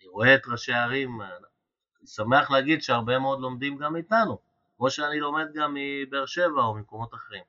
אני 0.00 0.08
רואה 0.08 0.34
את 0.34 0.46
ראשי 0.46 0.72
הערים, 0.72 1.22
אני 1.22 2.06
שמח 2.06 2.50
להגיד 2.50 2.82
שהרבה 2.82 3.18
מאוד 3.18 3.40
לומדים 3.40 3.78
גם 3.78 3.96
איתנו, 3.96 4.38
כמו 4.76 4.90
שאני 4.90 5.20
לומד 5.20 5.46
גם 5.54 5.74
מבאר 5.74 6.26
שבע 6.26 6.62
או 6.62 6.74
ממקומות 6.74 7.14
אחרים. 7.14 7.44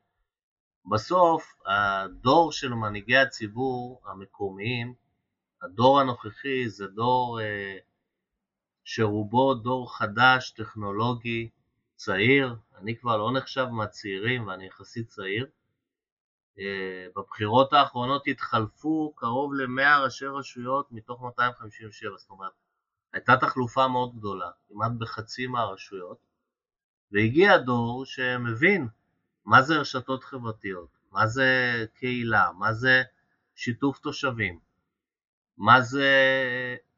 בסוף, 0.91 1.55
הדור 1.65 2.51
של 2.51 2.73
מנהיגי 2.73 3.17
הציבור 3.17 4.01
המקומיים, 4.05 4.93
הדור 5.61 5.99
הנוכחי 5.99 6.69
זה 6.69 6.87
דור 6.87 7.41
אה, 7.41 7.77
שרובו 8.83 9.53
דור 9.53 9.97
חדש, 9.97 10.51
טכנולוגי, 10.51 11.49
צעיר, 11.95 12.55
אני 12.75 12.97
כבר 12.97 13.17
לא 13.17 13.31
נחשב 13.33 13.65
מהצעירים 13.65 14.47
ואני 14.47 14.65
יחסית 14.65 15.07
צעיר, 15.07 15.47
אה, 16.59 17.07
בבחירות 17.15 17.73
האחרונות 17.73 18.27
התחלפו 18.27 19.13
קרוב 19.15 19.53
ל-100 19.53 20.03
ראשי 20.03 20.25
רשויות 20.25 20.91
מתוך 20.91 21.21
257, 21.21 22.17
זאת 22.17 22.29
אומרת, 22.29 22.51
הייתה 23.13 23.37
תחלופה 23.37 23.87
מאוד 23.87 24.15
גדולה, 24.15 24.49
כמעט 24.69 24.91
בחצי 24.97 25.47
מהרשויות, 25.47 26.17
והגיע 27.11 27.57
דור 27.57 28.05
שמבין 28.05 28.87
מה 29.45 29.61
זה 29.61 29.77
רשתות 29.77 30.23
חברתיות, 30.23 30.89
מה 31.11 31.27
זה 31.27 31.85
קהילה, 31.93 32.49
מה 32.57 32.73
זה 32.73 33.03
שיתוף 33.55 33.99
תושבים, 33.99 34.59
מה 35.59 35.81
זה 35.81 36.07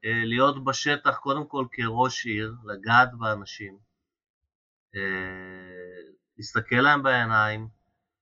אה, 0.06 0.22
להיות 0.26 0.64
בשטח 0.64 1.18
קודם 1.18 1.48
כל 1.48 1.66
כראש 1.72 2.26
עיר, 2.26 2.56
לגעת 2.64 3.14
באנשים, 3.14 3.78
אה, 4.96 5.02
להסתכל 6.38 6.76
להם 6.76 7.04
בעיניים, 7.04 7.68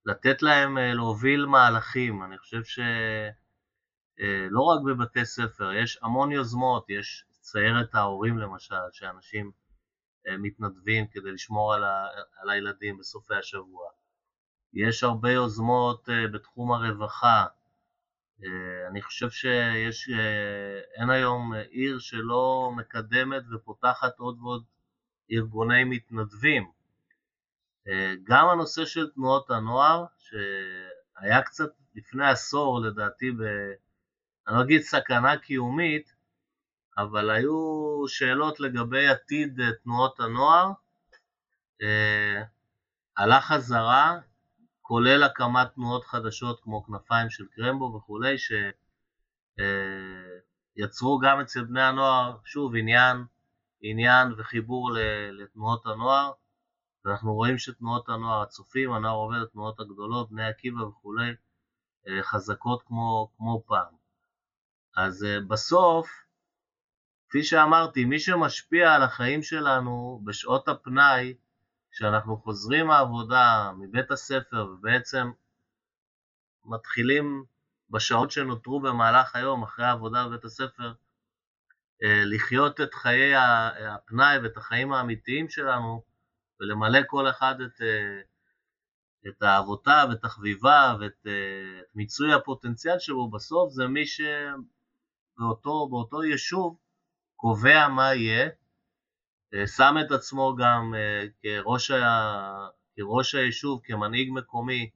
לתת 0.05 0.41
להם 0.41 0.77
אה, 0.77 0.93
להוביל 0.93 1.46
מהלכים, 1.46 2.24
אני 2.24 2.38
חושב 2.38 2.63
שלא 2.63 2.91
רק 4.62 4.79
בבתי 4.86 5.25
ספר, 5.25 5.74
יש 5.74 6.00
המון 6.01 6.31
יוזמות, 6.31 6.86
יש 6.89 7.25
סיירת 7.41 7.96
ההורים 7.96 8.38
למשל, 8.38 8.75
שאנשים 8.91 9.51
מתנדבים 10.39 11.08
כדי 11.08 11.31
לשמור 11.31 11.74
על, 11.74 11.84
ה, 11.84 12.08
על 12.41 12.50
הילדים 12.50 12.98
בסופי 12.98 13.36
השבוע. 13.36 13.89
יש 14.74 15.03
הרבה 15.03 15.31
יוזמות 15.31 16.10
בתחום 16.34 16.72
הרווחה, 16.72 17.46
אני 18.88 19.01
חושב 19.01 19.29
שיש, 19.29 20.10
אין 20.96 21.10
היום 21.10 21.53
עיר 21.53 22.00
שלא 22.00 22.72
מקדמת 22.75 23.43
ופותחת 23.51 24.19
עוד 24.19 24.39
ועוד 24.39 24.63
ארגוני 25.31 25.84
מתנדבים. 25.84 26.72
גם 28.24 28.50
הנושא 28.50 28.86
של 28.86 29.10
תנועות 29.10 29.50
הנוער, 29.50 30.05
שהיה 30.17 31.41
קצת 31.41 31.69
לפני 31.96 32.29
עשור 32.29 32.81
לדעתי, 32.81 33.31
ב, 33.31 33.41
אני 34.48 34.55
לא 34.55 34.63
אגיד 34.63 34.81
סכנה 34.81 35.38
קיומית, 35.38 36.13
אבל 36.98 37.29
היו 37.29 38.03
שאלות 38.08 38.60
לגבי 38.60 39.08
עתיד 39.08 39.60
תנועות 39.84 40.19
הנוער, 40.19 40.72
עלה 43.15 43.41
חזרה, 43.41 44.19
כולל 44.89 45.24
הקמת 45.24 45.67
תנועות 45.75 46.05
חדשות 46.05 46.60
כמו 46.63 46.84
כנפיים 46.84 47.29
של 47.29 47.46
קרמבו 47.55 47.96
וכולי, 47.96 48.36
שיצרו 50.77 51.19
גם 51.19 51.39
אצל 51.39 51.63
בני 51.63 51.81
הנוער, 51.81 52.38
שוב, 52.46 52.75
עניין, 52.75 53.25
עניין 53.81 54.34
וחיבור 54.38 54.91
לתנועות 55.31 55.86
הנוער, 55.86 56.31
ואנחנו 57.05 57.34
רואים 57.34 57.58
שתנועות 57.58 58.10
הנוער, 58.10 58.41
הצופים, 58.41 58.91
הנוער 58.91 59.15
עובד, 59.15 59.38
התנועות 59.41 59.79
הגדולות, 59.79 60.31
בני 60.31 60.46
עקיבא 60.48 60.81
וכולי, 60.81 61.36
חזקות 62.22 62.84
כמו, 62.88 63.31
כמו 63.38 63.63
פעם. 63.67 63.93
אז 64.98 65.25
בסוף, 65.48 66.10
כפי 67.29 67.43
שאמרתי, 67.43 68.05
מי 68.05 68.19
שמשפיע 68.19 68.93
על 68.93 69.03
החיים 69.03 69.43
שלנו 69.43 70.22
בשעות 70.24 70.67
הפנאי, 70.67 71.34
כשאנחנו 71.91 72.38
חוזרים 72.38 72.88
מהעבודה, 72.88 73.72
מבית 73.79 74.12
הספר, 74.12 74.67
ובעצם 74.72 75.31
מתחילים 76.65 77.43
בשעות 77.89 78.31
שנותרו 78.31 78.79
במהלך 78.79 79.36
היום, 79.36 79.63
אחרי 79.63 79.86
העבודה 79.86 80.27
בבית 80.27 80.46
הספר, 80.46 80.93
אה, 82.03 82.24
לחיות 82.25 82.81
את 82.81 82.93
חיי 82.93 83.36
הפנאי 83.36 84.38
ואת 84.43 84.58
החיים 84.58 84.93
האמיתיים 84.93 85.50
שלנו, 85.50 86.03
ולמלא 86.60 87.00
כל 87.08 87.29
אחד 87.29 87.55
את, 87.62 87.81
אה, 87.81 88.22
את 89.27 89.43
אהבותיו, 89.43 90.10
את 90.12 90.22
תחביביו, 90.22 91.00
את, 91.05 91.27
אה, 91.27 91.79
את 91.79 91.96
מיצוי 91.96 92.34
הפוטנציאל 92.34 93.00
שלו, 93.00 93.29
בסוף 93.29 93.74
זה 93.74 93.88
מי 93.88 94.03
שבאותו 94.05 95.88
באותו 95.89 96.24
יישוב 96.24 96.77
קובע 97.36 97.88
מה 97.88 98.15
יהיה, 98.15 98.50
שם 99.65 99.95
את 100.05 100.11
עצמו 100.11 100.55
גם 100.55 100.95
אה, 100.95 101.25
כראש, 101.41 101.91
ה... 101.91 102.67
כראש 102.95 103.35
היישוב, 103.35 103.81
כמנהיג 103.83 104.29
מקומי, 104.31 104.89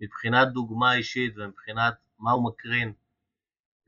מבחינת 0.00 0.48
דוגמה 0.48 0.94
אישית 0.94 1.34
ומבחינת 1.36 1.94
מה 2.18 2.30
הוא 2.30 2.48
מקרין, 2.48 2.92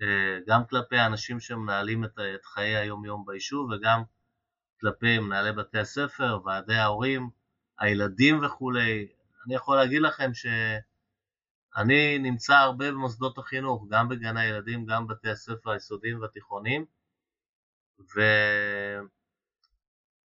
אה, 0.02 0.38
גם 0.46 0.66
כלפי 0.66 0.96
האנשים 0.96 1.40
שמנהלים 1.40 2.04
את 2.04 2.44
חיי 2.44 2.76
היום-יום 2.76 3.26
ביישוב 3.26 3.70
וגם 3.70 4.02
כלפי 4.80 5.18
מנהלי 5.18 5.52
בתי 5.52 5.78
הספר, 5.78 6.40
ועדי 6.44 6.74
ההורים, 6.74 7.30
הילדים 7.78 8.44
וכולי. 8.44 9.08
אני 9.46 9.54
יכול 9.54 9.76
להגיד 9.76 10.02
לכם 10.02 10.30
שאני 10.34 12.18
נמצא 12.18 12.54
הרבה 12.54 12.90
במוסדות 12.90 13.38
החינוך, 13.38 13.86
גם 13.90 14.08
בגני 14.08 14.40
הילדים, 14.40 14.86
גם 14.86 15.06
בבתי 15.06 15.30
הספר 15.30 15.70
היסודיים 15.70 16.20
והתיכוניים, 16.20 16.84
ו... 18.00 18.20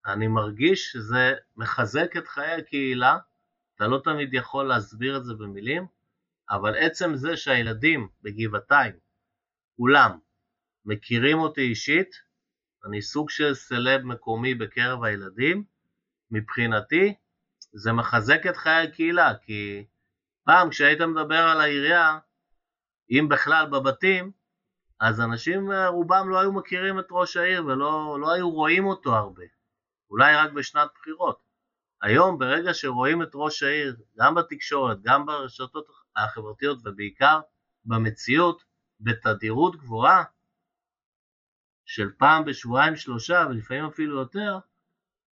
אני 0.07 0.29
מרגיש 0.29 0.93
שזה 0.93 1.35
מחזק 1.57 2.17
את 2.17 2.29
חיי 2.29 2.53
הקהילה, 2.53 3.19
אתה 3.75 3.87
לא 3.87 4.01
תמיד 4.05 4.35
יכול 4.35 4.65
להסביר 4.69 5.17
את 5.17 5.25
זה 5.25 5.35
במילים, 5.35 5.87
אבל 6.51 6.75
עצם 6.79 7.17
זה 7.17 7.37
שהילדים 7.37 8.09
בגבעתיים, 8.23 8.93
כולם, 9.77 10.19
מכירים 10.85 11.39
אותי 11.39 11.61
אישית, 11.61 12.11
אני 12.87 13.03
סוג 13.03 13.31
של 13.31 13.55
סלב 13.55 14.03
מקומי 14.03 14.55
בקרב 14.55 15.05
הילדים, 15.05 15.65
מבחינתי 16.31 17.15
זה 17.73 17.93
מחזק 17.93 18.47
את 18.51 18.57
חיי 18.57 18.89
הקהילה, 18.89 19.33
כי 19.43 19.85
פעם 20.45 20.71
כשהיית 20.71 21.01
מדבר 21.01 21.49
על 21.49 21.61
העירייה, 21.61 22.19
אם 23.11 23.29
בכלל 23.31 23.67
בבתים, 23.67 24.33
אז 25.01 25.21
אנשים 25.21 25.73
רובם 25.73 26.29
לא 26.29 26.41
היו 26.41 26.53
מכירים 26.53 26.99
את 26.99 27.07
ראש 27.11 27.37
העיר 27.37 27.67
ולא 27.67 28.21
לא 28.21 28.33
היו 28.33 28.51
רואים 28.51 28.85
אותו 28.85 29.17
הרבה. 29.17 29.56
אולי 30.11 30.37
רק 30.37 30.53
בשנת 30.53 30.89
בחירות. 30.95 31.41
היום 32.03 32.39
ברגע 32.39 32.75
שרואים 32.75 33.23
את 33.23 33.31
ראש 33.35 33.63
העיר, 33.63 33.97
גם 34.19 34.35
בתקשורת, 34.35 35.03
גם 35.03 35.27
ברשתות 35.27 35.87
החברתיות 36.17 36.79
ובעיקר 36.85 37.41
במציאות, 37.85 38.65
בתדירות 39.01 39.77
גבוהה, 39.77 40.25
של 41.85 42.11
פעם 42.19 42.45
בשבועיים 42.45 42.97
שלושה 42.97 43.47
ולפעמים 43.51 43.85
אפילו 43.85 44.21
יותר, 44.21 44.59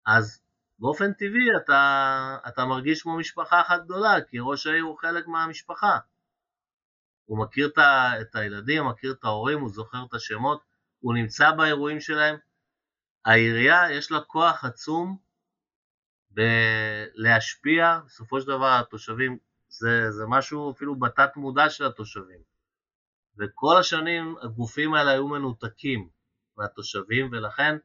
אז 0.06 0.42
באופן 0.78 1.12
טבעי 1.12 1.56
אתה, 1.56 2.38
אתה 2.48 2.64
מרגיש 2.64 3.02
כמו 3.02 3.18
משפחה 3.18 3.60
אחת 3.60 3.84
גדולה, 3.84 4.14
כי 4.28 4.36
ראש 4.40 4.66
העיר 4.66 4.84
הוא 4.84 4.98
חלק 4.98 5.26
מהמשפחה. 5.26 5.98
הוא 7.24 7.38
מכיר 7.38 7.70
את 8.20 8.34
הילדים, 8.34 8.86
מכיר 8.86 9.12
את 9.12 9.24
ההורים, 9.24 9.60
הוא 9.60 9.70
זוכר 9.70 10.04
את 10.08 10.14
השמות, 10.14 10.64
הוא 11.00 11.14
נמצא 11.14 11.50
באירועים 11.50 12.00
שלהם, 12.00 12.36
העירייה 13.24 13.90
יש 13.90 14.10
לה 14.10 14.20
כוח 14.20 14.64
עצום 14.64 15.16
בלהשפיע, 16.30 17.98
בסופו 18.06 18.40
של 18.40 18.46
דבר 18.46 18.78
התושבים, 18.80 19.38
זה, 19.68 20.10
זה 20.10 20.24
משהו 20.28 20.72
אפילו 20.72 20.98
בתת 20.98 21.36
מודע 21.36 21.70
של 21.70 21.86
התושבים. 21.86 22.40
וכל 23.38 23.76
השנים 23.76 24.36
הגופים 24.42 24.94
האלה 24.94 25.10
היו 25.10 25.28
מנותקים 25.28 26.08
מהתושבים, 26.56 27.28
ולכן 27.32 27.76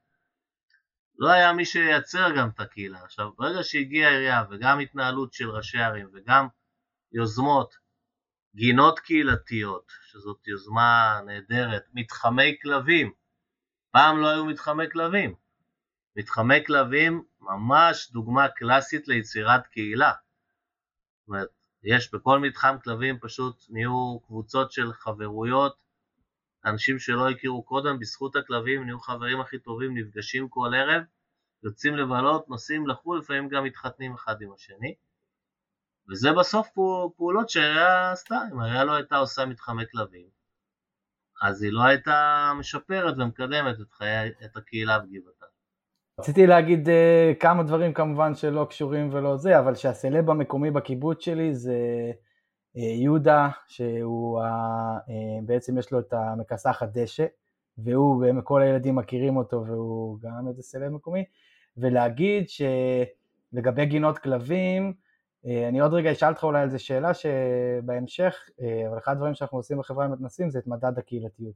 לא 1.18 1.30
היה 1.30 1.54
מי 1.54 1.66
שייצר 1.66 2.28
גם 2.38 2.50
את 2.50 2.60
הקהילה. 2.60 3.04
עכשיו, 3.04 3.32
ברגע 3.38 3.64
שהגיעה 3.64 4.10
העירייה, 4.10 4.44
וגם 4.50 4.80
התנהלות 4.80 5.34
של 5.34 5.50
ראשי 5.50 5.78
ערים, 5.78 6.10
וגם 6.14 6.48
יוזמות, 7.12 7.76
גינות 8.56 9.00
קהילתיות, 9.00 9.92
שזאת 10.04 10.48
יוזמה 10.48 11.20
נהדרת, 11.26 11.84
מתחמי 11.94 12.58
כלבים, 12.62 13.12
פעם 13.92 14.18
לא 14.18 14.28
היו 14.28 14.46
מתחמי 14.46 14.90
כלבים. 14.92 15.36
מתחמי 16.16 16.66
כלבים 16.66 17.24
ממש 17.42 18.12
דוגמה 18.12 18.48
קלאסית 18.48 19.08
ליצירת 19.08 19.68
קהילה. 19.68 20.12
זאת 21.20 21.28
אומרת, 21.28 21.50
יש 21.84 22.14
בכל 22.14 22.40
מתחם 22.40 22.76
כלבים 22.84 23.20
פשוט 23.20 23.66
נהיו 23.70 24.20
קבוצות 24.20 24.72
של 24.72 24.94
חברויות, 24.94 25.84
אנשים 26.66 27.00
שלא 27.00 27.30
הכירו 27.30 27.64
קודם, 27.64 28.00
בזכות 28.00 28.36
הכלבים 28.36 28.84
נהיו 28.84 29.00
חברים 29.00 29.42
הכי 29.42 29.60
טובים, 29.60 29.98
נפגשים 29.98 30.50
כל 30.50 30.72
ערב, 30.76 31.04
יוצאים 31.64 31.96
לבלות, 31.96 32.50
נוסעים 32.50 32.88
לחו"ל, 32.88 33.20
לפעמים 33.20 33.50
גם 33.50 33.64
מתחתנים 33.64 34.14
אחד 34.14 34.42
עם 34.42 34.54
השני. 34.54 34.96
וזה 36.10 36.30
בסוף 36.40 36.68
פעולות 37.18 37.50
שהעירייה 37.50 38.12
עשתה, 38.12 38.36
אם 38.54 38.60
העירייה 38.60 38.84
לא 38.84 38.92
הייתה 38.92 39.18
עושה 39.18 39.46
מתחמי 39.46 39.84
כלבים, 39.92 40.30
אז 41.42 41.64
היא 41.64 41.72
לא 41.74 41.84
הייתה 41.84 42.52
משפרת 42.60 43.16
ומקדמת 43.18 43.76
את, 43.82 43.92
חיי, 43.92 44.32
את 44.46 44.58
הקהילה 44.58 45.00
בגבעתה. 45.00 45.46
רציתי 46.20 46.48
להגיד 46.48 46.88
uh, 46.88 46.92
כמה 47.40 47.64
דברים 47.64 47.94
כמובן 47.94 48.36
שלא 48.36 48.66
קשורים 48.70 49.10
ולא 49.12 49.38
זה, 49.38 49.60
אבל 49.60 49.76
שהסלב 49.76 50.30
המקומי 50.30 50.72
בקיבוץ 50.72 51.24
שלי 51.24 51.56
זה 51.56 51.78
uh, 52.76 52.80
יהודה, 52.80 53.50
שהוא 53.68 54.42
uh, 54.42 54.44
uh, 54.44 55.46
בעצם 55.46 55.78
יש 55.78 55.92
לו 55.92 56.00
את 56.00 56.14
המכסחת 56.14 56.90
דשא, 56.94 57.26
והוא, 57.78 58.26
כל 58.44 58.62
הילדים 58.62 58.96
מכירים 58.96 59.38
אותו 59.38 59.66
והוא 59.66 60.20
גם 60.22 60.48
איזה 60.48 60.62
סלב 60.62 60.92
מקומי, 60.92 61.24
ולהגיד 61.78 62.46
שלגבי 62.50 63.86
גינות 63.86 64.18
כלבים, 64.18 64.94
אני 65.46 65.80
עוד 65.80 65.94
רגע 65.94 66.12
אשאל 66.12 66.30
אותך 66.30 66.44
אולי 66.44 66.62
על 66.62 66.70
זה 66.70 66.80
שאלה 66.80 67.12
שבהמשך, 67.14 68.50
אה, 68.62 68.88
אבל 68.90 68.98
אחד 68.98 69.12
הדברים 69.12 69.34
שאנחנו 69.34 69.58
עושים 69.58 69.78
בחברה 69.78 70.06
המתנסים 70.06 70.50
זה 70.50 70.60
את 70.60 70.68
מדד 70.68 70.98
הקהילתיות. 70.98 71.56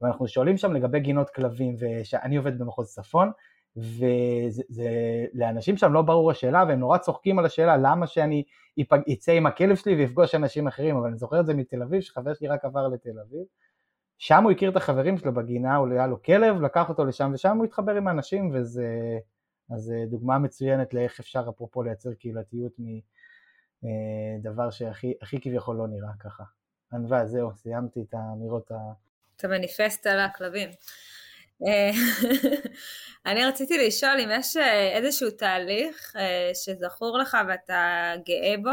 ואנחנו 0.00 0.28
שואלים 0.28 0.56
שם 0.56 0.72
לגבי 0.72 1.00
גינות 1.00 1.30
כלבים, 1.30 1.76
ושאני 1.78 2.36
עובד 2.36 2.58
במחוז 2.58 2.94
צפון, 2.94 3.30
ולאנשים 5.36 5.76
שם 5.76 5.92
לא 5.92 6.02
ברור 6.02 6.30
השאלה, 6.30 6.64
והם 6.68 6.80
נורא 6.80 6.98
צוחקים 6.98 7.38
על 7.38 7.44
השאלה 7.44 7.76
למה 7.76 8.06
שאני 8.06 8.42
אצא 9.12 9.32
עם 9.32 9.46
הכלב 9.46 9.76
שלי 9.76 9.94
ויפגוש 9.94 10.34
אנשים 10.34 10.66
אחרים, 10.66 10.96
אבל 10.96 11.08
אני 11.08 11.16
זוכר 11.16 11.40
את 11.40 11.46
זה 11.46 11.54
מתל 11.54 11.82
אביב, 11.82 12.00
שחבר 12.00 12.34
שלי 12.34 12.48
רק 12.48 12.64
עבר 12.64 12.88
לתל 12.88 13.18
אביב. 13.28 13.44
שם 14.18 14.44
הוא 14.44 14.50
הכיר 14.50 14.70
את 14.70 14.76
החברים 14.76 15.18
שלו 15.18 15.34
בגינה, 15.34 15.76
הוא 15.76 15.88
היה 15.92 16.06
לו 16.06 16.22
כלב, 16.22 16.60
לקח 16.60 16.88
אותו 16.88 17.04
לשם, 17.04 17.30
ושם 17.34 17.56
הוא 17.56 17.64
התחבר 17.64 17.94
עם 17.94 18.08
האנשים, 18.08 18.50
וזה 18.54 18.86
אז 19.70 19.90
אה, 19.90 20.06
דוגמה 20.06 20.38
מצוינת 20.38 20.94
לאיך 20.94 21.20
אפשר 21.20 21.44
אפרופו 21.48 21.82
לייצר 21.82 22.14
קהילתיות 22.14 22.72
אה, 22.80 22.84
דבר 24.42 24.70
שהכי 24.70 25.40
כביכול 25.42 25.76
לא 25.76 25.86
נראה 25.88 26.12
ככה. 26.20 26.44
ענווה, 26.92 27.26
זהו, 27.26 27.54
סיימתי 27.54 28.00
את 28.08 28.14
האמירות 28.14 28.70
ה... 28.70 28.74
את 29.36 29.44
המניפסט 29.44 30.06
על 30.06 30.20
הכלבים. 30.20 30.68
אה, 31.66 31.90
אני 33.26 33.44
רציתי 33.44 33.86
לשאול 33.86 34.20
אם 34.24 34.28
יש 34.32 34.56
אה, 34.56 34.96
איזשהו 34.96 35.30
תהליך 35.30 36.16
שזכור 36.54 37.18
לך 37.18 37.36
ואתה 37.48 38.12
גאה 38.26 38.54
בו. 38.62 38.70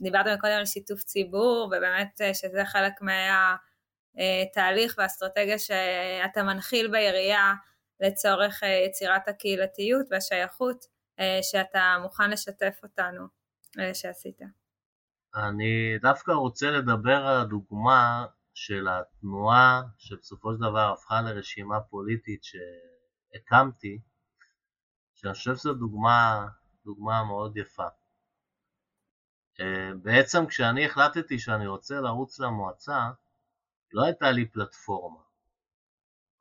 דיברת 0.00 0.40
קודם 0.40 0.52
על 0.52 0.66
שיתוף 0.66 1.02
ציבור, 1.02 1.66
ובאמת 1.66 2.20
שזה 2.32 2.64
חלק 2.64 2.92
מהתהליך 4.16 4.94
והאסטרטגיה 4.98 5.58
שאתה 5.58 6.42
מנחיל 6.42 6.88
בעירייה 6.90 7.54
לצורך 8.00 8.62
יצירת 8.86 9.28
הקהילתיות 9.28 10.06
והשייכות 10.10 10.86
שאתה 11.42 11.96
מוכן 12.02 12.30
לשתף 12.30 12.80
אותנו 12.82 13.26
שעשית. 13.94 14.38
אני 15.34 15.98
דווקא 16.02 16.32
רוצה 16.32 16.70
לדבר 16.70 17.26
על 17.26 17.40
הדוגמה 17.40 18.26
של 18.54 18.88
התנועה 18.88 19.82
שבסופו 19.98 20.52
של 20.54 20.60
דבר 20.60 20.92
הפכה 20.92 21.22
לרשימה 21.22 21.80
פוליטית 21.80 22.40
שהקמתי, 22.44 24.00
שאני 25.14 25.34
חושב 25.34 25.56
שזו 25.56 25.74
דוגמה, 25.74 26.46
דוגמה 26.84 27.24
מאוד 27.24 27.56
יפה. 27.56 27.88
אה, 29.60 29.90
בעצם 30.02 30.46
כשאני 30.46 30.86
החלטתי 30.86 31.38
שאני 31.38 31.66
רוצה 31.66 32.00
לרוץ 32.00 32.40
למועצה, 32.40 33.10
לא 33.92 34.04
הייתה 34.04 34.30
לי 34.30 34.48
פלטפורמה, 34.48 35.20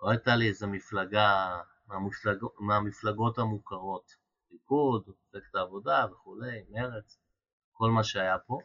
לא 0.01 0.09
הייתה 0.09 0.35
לי 0.35 0.47
איזו 0.47 0.67
מפלגה 0.67 1.61
מהמפלג... 1.87 2.37
מהמפלגות 2.59 3.37
המוכרות, 3.37 4.15
ליכוד, 4.53 5.03
מפלגת 5.07 5.55
העבודה 5.55 6.05
וכולי, 6.11 6.63
מרץ, 6.69 7.17
כל 7.73 7.91
מה 7.91 8.03
שהיה 8.03 8.37
פה. 8.39 8.59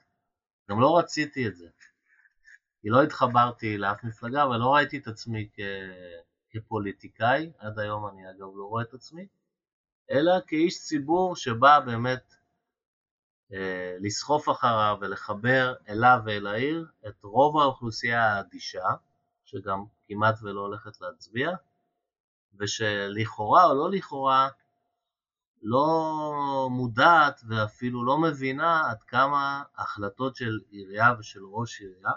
גם 0.70 0.80
לא 0.80 0.98
רציתי 0.98 1.48
את 1.48 1.56
זה, 1.56 1.68
כי 2.80 2.88
לא 2.88 3.02
התחברתי 3.02 3.78
לאף 3.78 4.04
מפלגה 4.04 4.48
ולא 4.48 4.74
ראיתי 4.74 4.98
את 4.98 5.06
עצמי 5.06 5.48
כ... 5.54 5.60
כפוליטיקאי, 6.50 7.52
עד 7.58 7.78
היום 7.78 8.08
אני 8.08 8.30
אגב 8.30 8.48
לא 8.54 8.64
רואה 8.64 8.82
את 8.82 8.94
עצמי, 8.94 9.26
אלא 10.10 10.32
כאיש 10.46 10.78
ציבור 10.80 11.36
שבא 11.36 11.80
באמת 11.80 12.34
אה, 13.52 13.96
לסחוף 14.00 14.48
אחריו 14.48 14.96
ולחבר 15.00 15.74
אליו 15.88 16.18
ואל 16.24 16.46
העיר 16.46 16.86
את 17.08 17.22
רוב 17.22 17.58
האוכלוסייה 17.58 18.24
האדישה, 18.24 18.84
שגם 19.44 19.84
כמעט 20.08 20.34
ולא 20.42 20.60
הולכת 20.60 21.00
להצביע, 21.00 21.50
ושלכאורה 22.58 23.64
או 23.64 23.74
לא 23.74 23.90
לכאורה 23.90 24.48
לא 25.62 26.68
מודעת 26.70 27.40
ואפילו 27.48 28.04
לא 28.04 28.18
מבינה 28.18 28.90
עד 28.90 29.02
כמה 29.02 29.62
החלטות 29.76 30.36
של 30.36 30.60
עירייה 30.70 31.12
ושל 31.18 31.44
ראש 31.44 31.80
עירייה 31.80 32.12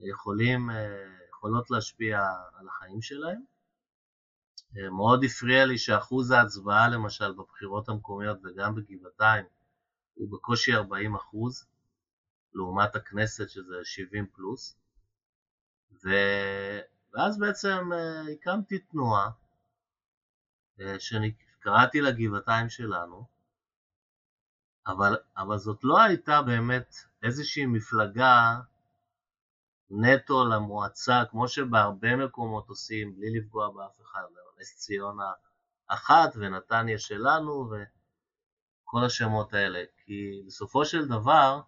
יכולים, 0.00 0.70
אה, 0.70 1.06
יכולות 1.28 1.70
להשפיע 1.70 2.18
על 2.54 2.68
החיים 2.68 3.02
שלהם. 3.02 3.42
אה, 4.76 4.90
מאוד 4.90 5.24
הפריע 5.24 5.64
לי 5.64 5.78
שאחוז 5.78 6.30
ההצבעה 6.30 6.88
למשל 6.88 7.32
בבחירות 7.32 7.88
המקומיות 7.88 8.38
וגם 8.44 8.74
בגבעתיים 8.74 9.44
הוא 10.14 10.30
בקושי 10.32 10.74
40 10.74 11.14
אחוז, 11.14 11.66
לעומת 12.54 12.96
הכנסת 12.96 13.48
שזה 13.48 13.74
70 13.84 14.26
פלוס, 14.26 14.76
ו... 16.04 16.08
ואז 17.14 17.38
בעצם 17.38 17.90
uh, 17.92 18.30
הקמתי 18.32 18.78
תנועה 18.78 19.30
uh, 20.78 20.82
שקראתי 21.62 22.00
לה 22.00 22.10
גבעתיים 22.10 22.68
שלנו, 22.68 23.26
אבל, 24.86 25.16
אבל 25.36 25.58
זאת 25.58 25.84
לא 25.84 26.02
הייתה 26.02 26.42
באמת 26.42 26.94
איזושהי 27.22 27.66
מפלגה 27.66 28.60
נטו 29.90 30.44
למועצה, 30.44 31.22
כמו 31.30 31.48
שבהרבה 31.48 32.16
מקומות 32.16 32.68
עושים, 32.68 33.16
בלי 33.16 33.38
לפגוע 33.38 33.70
באף 33.70 34.00
אחד, 34.02 34.22
נס 34.60 34.76
ציונה 34.76 35.32
אחת 35.86 36.30
ונתניה 36.36 36.98
שלנו, 36.98 37.52
ו... 37.70 37.82
כל 38.92 39.04
השמות 39.04 39.54
האלה, 39.54 39.82
כי 40.04 40.42
בסופו 40.46 40.84
של 40.84 41.08
דבר 41.08 41.60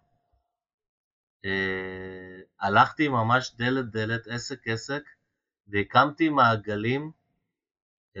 אה, 1.45 2.41
הלכתי 2.59 3.07
ממש 3.07 3.55
דלת 3.55 3.91
דלת, 3.91 4.27
עסק 4.27 4.67
עסק, 4.67 5.03
והקמתי 5.67 6.29
מעגלים 6.29 7.11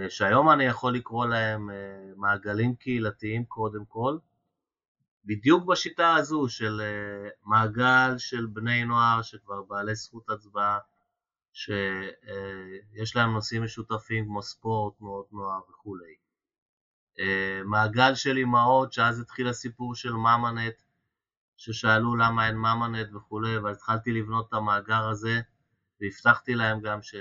שהיום 0.09 0.49
אני 0.49 0.63
יכול 0.63 0.95
לקרוא 0.95 1.25
להם 1.25 1.69
אה, 1.69 1.75
מעגלים 2.15 2.75
קהילתיים 2.75 3.45
קודם 3.45 3.85
כל, 3.85 4.17
בדיוק 5.25 5.65
בשיטה 5.65 6.15
הזו 6.15 6.49
של 6.49 6.81
אה, 6.81 7.29
מעגל 7.43 8.17
של 8.17 8.45
בני 8.45 8.85
נוער 8.85 9.21
שכבר 9.21 9.61
בעלי 9.61 9.95
זכות 9.95 10.29
הצבעה, 10.29 10.79
שיש 11.53 13.15
אה, 13.15 13.21
להם 13.21 13.33
נושאים 13.33 13.63
משותפים 13.63 14.25
כמו 14.25 14.41
ספורט, 14.41 14.97
תנועות 14.97 15.33
נוער 15.33 15.59
וכולי. 15.69 16.15
אה, 17.19 17.61
מעגל 17.65 18.15
של 18.15 18.37
אימהות, 18.37 18.93
שאז 18.93 19.19
התחיל 19.19 19.47
הסיפור 19.47 19.95
של 19.95 20.13
ממנט, 20.13 20.81
ששאלו 21.57 22.15
למה 22.15 22.47
אין 22.47 22.55
ממנט 22.57 23.07
וכולי, 23.13 23.57
ואז 23.57 23.75
התחלתי 23.75 24.11
לבנות 24.11 24.47
את 24.47 24.53
המאגר 24.53 25.07
הזה, 25.09 25.41
והבטחתי 26.01 26.55
להם 26.55 26.81
גם 26.81 27.01
ש... 27.01 27.15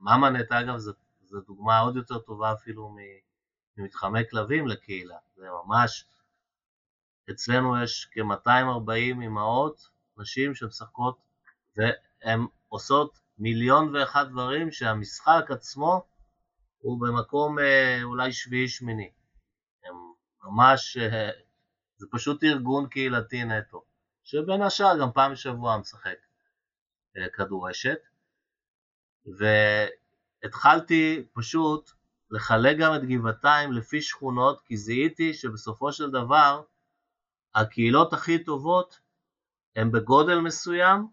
ממנט 0.00 0.52
אגב 0.52 0.76
זו, 0.76 0.92
זו 1.30 1.40
דוגמה 1.40 1.78
עוד 1.78 1.96
יותר 1.96 2.18
טובה 2.18 2.52
אפילו 2.52 2.96
ממתחמי 3.76 4.20
כלבים 4.30 4.66
לקהילה, 4.66 5.16
זה 5.36 5.46
ממש, 5.64 6.06
אצלנו 7.30 7.82
יש 7.82 8.08
כ-240 8.12 9.22
אימהות, 9.22 9.88
נשים 10.16 10.54
שמשחקות, 10.54 11.18
והן 11.76 12.40
עושות 12.68 13.20
מיליון 13.38 13.96
ואחד 13.96 14.28
דברים 14.28 14.72
שהמשחק 14.72 15.44
עצמו 15.50 16.06
הוא 16.78 17.00
במקום 17.00 17.58
אה, 17.58 18.02
אולי 18.02 18.32
שביעי-שמיני. 18.32 19.10
ממש, 20.44 20.96
אה, 20.96 21.30
זה 21.96 22.06
פשוט 22.10 22.44
ארגון 22.44 22.88
קהילתי 22.88 23.44
נטו, 23.44 23.84
שבין 24.24 24.62
השאר 24.62 24.98
גם 25.00 25.12
פעם 25.12 25.32
בשבוע 25.32 25.78
משחק 25.78 26.16
אה, 27.16 27.28
כדורשת, 27.28 27.98
והתחלתי 30.42 31.26
פשוט 31.32 31.90
לחלק 32.30 32.76
גם 32.78 32.94
את 32.94 33.04
גבעתיים 33.04 33.72
לפי 33.72 34.02
שכונות, 34.02 34.60
כי 34.60 34.76
זיהיתי 34.76 35.34
שבסופו 35.34 35.92
של 35.92 36.10
דבר 36.10 36.62
הקהילות 37.54 38.12
הכי 38.12 38.44
טובות 38.44 39.00
הן 39.76 39.92
בגודל 39.92 40.38
מסוים, 40.38 41.08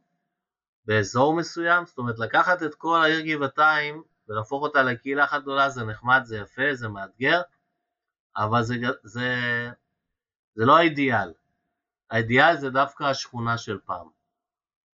באזור 0.85 1.35
מסוים, 1.35 1.85
זאת 1.85 1.97
אומרת 1.97 2.19
לקחת 2.19 2.63
את 2.63 2.75
כל 2.75 3.01
העיר 3.03 3.21
גבעתיים 3.21 4.03
ולהפוך 4.27 4.63
אותה 4.63 4.83
לקהילה 4.83 5.23
אחת 5.23 5.41
גדולה 5.41 5.69
זה 5.69 5.83
נחמד, 5.83 6.21
זה 6.23 6.37
יפה, 6.37 6.73
זה 6.73 6.87
מאתגר, 6.87 7.41
אבל 8.37 8.63
זה, 8.63 8.75
זה, 9.03 9.29
זה 10.55 10.65
לא 10.65 10.77
האידיאל. 10.77 11.33
האידיאל 12.11 12.57
זה 12.57 12.69
דווקא 12.69 13.03
השכונה 13.03 13.57
של 13.57 13.79
פעם. 13.85 14.07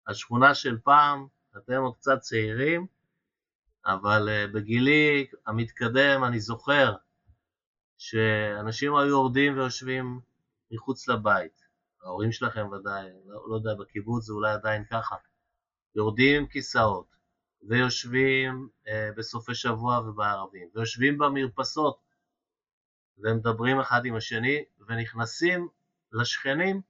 השכונה 0.08 0.56
של 0.56 0.78
פעם, 0.84 1.28
אתם 1.58 1.82
עוד 1.82 1.96
קצת 1.96 2.20
צעירים, 2.20 2.88
אבל 3.94 4.30
uh, 4.30 4.54
בגילי 4.54 5.28
המתקדם 5.48 6.24
אני 6.24 6.40
זוכר 6.40 6.96
שאנשים 7.98 8.96
היו 8.96 9.08
יורדים 9.08 9.58
ויושבים 9.58 10.20
מחוץ 10.72 11.08
לבית. 11.08 11.60
ההורים 12.04 12.32
שלכם 12.32 12.68
ודאי, 12.72 13.10
לא, 13.26 13.50
לא 13.50 13.56
יודע, 13.56 13.74
בקיבוץ 13.80 14.24
זה 14.24 14.34
אולי 14.34 14.52
עדיין 14.52 14.84
ככה. 14.86 15.16
יורדים 15.96 16.42
עם 16.42 16.48
כיסאות 16.48 17.16
ויושבים 17.64 18.70
uh, 18.86 18.90
בסופי 19.18 19.56
שבוע 19.56 20.00
ובערבים, 20.00 20.70
ויושבים 20.76 21.18
במרפסות 21.18 22.00
ומדברים 23.18 23.80
אחד 23.80 24.06
עם 24.06 24.16
השני 24.16 24.64
ונכנסים 24.88 25.68
לשכנים. 26.12 26.82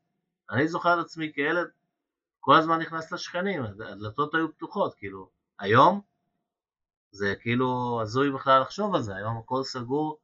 אני 0.52 0.68
זוכר 0.68 1.00
את 1.00 1.06
עצמי 1.06 1.32
כילד 1.34 1.68
כל 2.40 2.56
הזמן 2.56 2.80
נכנס 2.80 3.12
לשכנים, 3.12 3.64
הדלתות 3.64 4.34
היו 4.34 4.54
פתוחות, 4.54 4.96
כאילו, 4.96 5.30
היום 5.60 6.02
זה 7.12 7.34
כאילו 7.42 8.00
הזוי 8.02 8.32
בכלל 8.32 8.62
לחשוב 8.62 8.96
על 8.96 9.02
זה, 9.02 9.16
היום 9.16 9.38
הכל 9.38 9.64
סגור, 9.64 10.18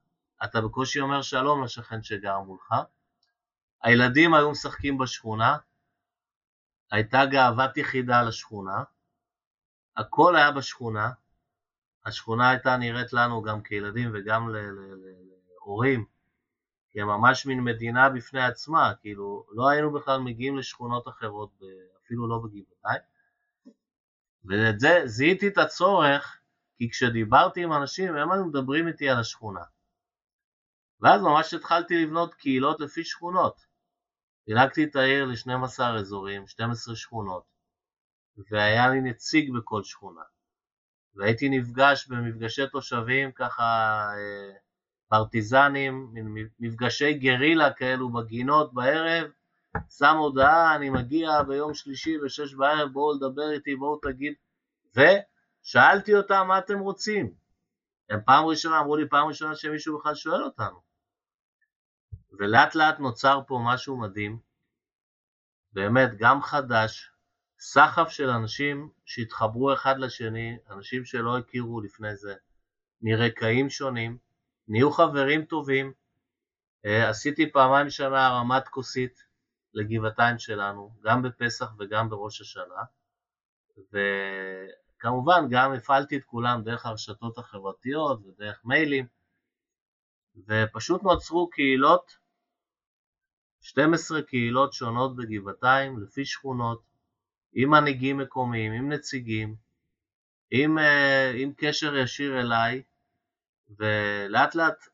אתה 0.44 0.62
בקושי 0.62 1.00
אומר 1.00 1.22
שלום 1.22 1.64
לשכן 1.64 2.04
שגר 2.04 2.40
מולך. 2.40 2.74
הילדים 3.84 4.34
היו 4.34 4.52
משחקים 4.52 4.98
בשכונה, 4.98 5.58
הייתה 6.92 7.26
גאוות 7.26 7.78
יחידה 7.78 8.24
לשכונה, 8.24 8.84
הכל 9.98 10.36
היה 10.36 10.52
בשכונה, 10.52 11.12
השכונה 12.06 12.50
הייתה 12.50 12.78
נראית 12.78 13.14
לנו 13.14 13.42
גם 13.42 13.62
כילדים 13.62 14.12
וגם 14.14 14.50
ל- 14.50 14.58
ל- 14.58 14.94
ל- 14.94 15.26
הורים, 15.60 16.06
כי 16.92 17.02
הם 17.02 17.08
ממש 17.08 17.46
מין 17.46 17.64
מדינה 17.64 18.10
בפני 18.10 18.44
עצמה, 18.44 18.94
כאילו 19.02 19.46
לא 19.52 19.70
היינו 19.70 19.94
בכלל 19.94 20.20
מגיעים 20.20 20.58
לשכונות 20.58 21.08
אחרות, 21.08 21.50
אפילו 22.04 22.28
לא 22.28 22.38
בגבעתיים. 22.38 23.02
ואת 24.46 24.80
זה 24.80 25.02
זיהיתי 25.06 25.48
את 25.48 25.58
הצורך, 25.58 26.40
כי 26.78 26.90
כשדיברתי 26.90 27.64
עם 27.64 27.74
אנשים 27.74 28.16
הם 28.16 28.32
היו 28.32 28.46
מדברים 28.46 28.88
איתי 28.88 29.10
על 29.10 29.20
השכונה. 29.20 29.64
ואז 31.02 31.22
ממש 31.22 31.54
התחלתי 31.54 32.04
לבנות 32.04 32.34
קהילות 32.34 32.80
לפי 32.80 33.04
שכונות. 33.04 33.66
חילקתי 34.46 34.84
את 34.84 34.96
העיר 34.96 35.26
ל-12 35.26 35.84
אזורים, 36.00 36.48
12 36.48 36.96
שכונות, 36.96 37.44
והיה 38.52 38.90
לי 38.90 39.02
נציג 39.02 39.52
בכל 39.58 39.84
שכונה. 39.84 40.22
והייתי 41.16 41.50
נפגש 41.50 42.08
במפגשי 42.08 42.68
תושבים 42.72 43.32
ככה 43.32 43.64
אה, 44.18 44.54
פרטיזנים, 45.08 46.14
מפגשי 46.60 47.14
גרילה 47.14 47.74
כאלו 47.74 48.10
בגינות 48.10 48.74
בערב, 48.74 49.32
שם 49.98 50.16
הודעה, 50.18 50.76
אני 50.76 50.90
מגיע 50.90 51.44
ביום 51.44 51.74
שלישי 51.74 52.18
בשש 52.26 52.54
בערב, 52.54 52.92
בואו 52.92 53.16
לדבר 53.16 53.52
איתי, 53.52 53.76
בואו 53.76 54.00
תגיד, 54.04 54.34
ושאלתי 55.66 56.16
אותם 56.16 56.46
מה 56.48 56.60
אתם 56.60 56.80
רוצים, 56.80 57.34
הם 58.10 58.20
פעם 58.26 58.46
ראשונה, 58.46 58.80
אמרו 58.80 58.96
לי 58.98 59.10
פעם 59.10 59.28
ראשונה 59.28 59.56
שמישהו 59.56 60.00
בכלל 60.00 60.16
שואל 60.16 60.44
אותנו. 60.44 60.82
ולאט 62.32 62.76
לאט 62.76 63.00
נוצר 63.00 63.40
פה 63.48 63.60
משהו 63.66 63.98
מדהים, 63.98 64.40
באמת 65.74 66.10
גם 66.18 66.42
חדש, 66.42 67.12
סחף 67.60 68.10
של 68.10 68.30
אנשים 68.30 68.90
שהתחברו 69.06 69.74
אחד 69.74 69.98
לשני, 70.00 70.58
אנשים 70.70 71.06
שלא 71.06 71.38
הכירו 71.38 71.82
לפני 71.82 72.16
זה, 72.16 72.36
מרקעים 73.02 73.70
שונים, 73.70 74.18
נהיו 74.68 74.92
חברים 74.92 75.46
טובים, 75.46 75.94
אה, 76.86 77.10
עשיתי 77.10 77.52
פעמיים 77.52 77.90
שנה 77.90 78.28
הרמת 78.28 78.68
כוסית 78.68 79.24
לגבעתיים 79.74 80.40
שלנו, 80.40 80.96
גם 81.02 81.22
בפסח 81.22 81.74
וגם 81.80 82.10
בראש 82.10 82.42
השנה, 82.42 82.84
וכמובן 85.06 85.48
גם 85.50 85.74
הפעלתי 85.74 86.18
את 86.18 86.24
כולם 86.24 86.62
דרך 86.64 86.86
הרשתות 86.86 87.38
החברתיות 87.38 88.20
ודרך 88.26 88.62
מיילים, 88.66 89.06
ופשוט 90.48 91.04
נוצרו 91.04 91.50
קהילות, 91.50 92.18
12 93.62 94.22
קהילות 94.22 94.74
שונות 94.74 95.16
בגבעתיים, 95.16 96.00
לפי 96.00 96.26
שכונות, 96.26 96.84
עם 97.54 97.70
מנהיגים 97.70 98.18
מקומיים, 98.18 98.72
עם 98.72 98.92
נציגים, 98.92 99.56
עם, 100.52 100.78
אה, 100.78 101.32
עם 101.36 101.54
קשר 101.58 101.96
ישיר 101.96 102.40
אליי, 102.40 102.84
ולאט 103.80 104.56
לאט, 104.56 104.88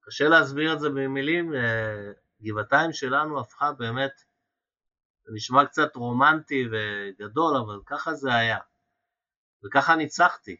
קשה 0.00 0.28
להסביר 0.28 0.72
את 0.72 0.80
זה 0.80 0.88
במילים, 0.88 1.54
אה, 1.54 2.12
גבעתיים 2.42 2.92
שלנו 2.92 3.40
הפכה 3.40 3.72
באמת, 3.72 4.24
זה 5.24 5.32
נשמע 5.34 5.66
קצת 5.66 5.96
רומנטי 5.96 6.68
וגדול, 6.72 7.56
אבל 7.56 7.80
ככה 7.86 8.14
זה 8.14 8.34
היה. 8.34 8.58
וככה 9.64 9.96
ניצחתי. 9.96 10.56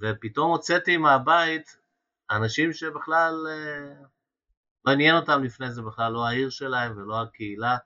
ופתאום 0.00 0.50
הוצאתי 0.50 0.96
מהבית 0.96 1.76
אנשים 2.30 2.72
שבכלל 2.72 3.46
אה, 3.48 4.06
לא 4.84 4.92
עניין 4.92 5.16
אותם 5.16 5.44
לפני 5.44 5.70
זה 5.70 5.82
בכלל, 5.82 6.12
לא 6.12 6.26
העיר 6.26 6.50
שלהם 6.50 6.98
ולא 6.98 7.22
הקהילה. 7.22 7.76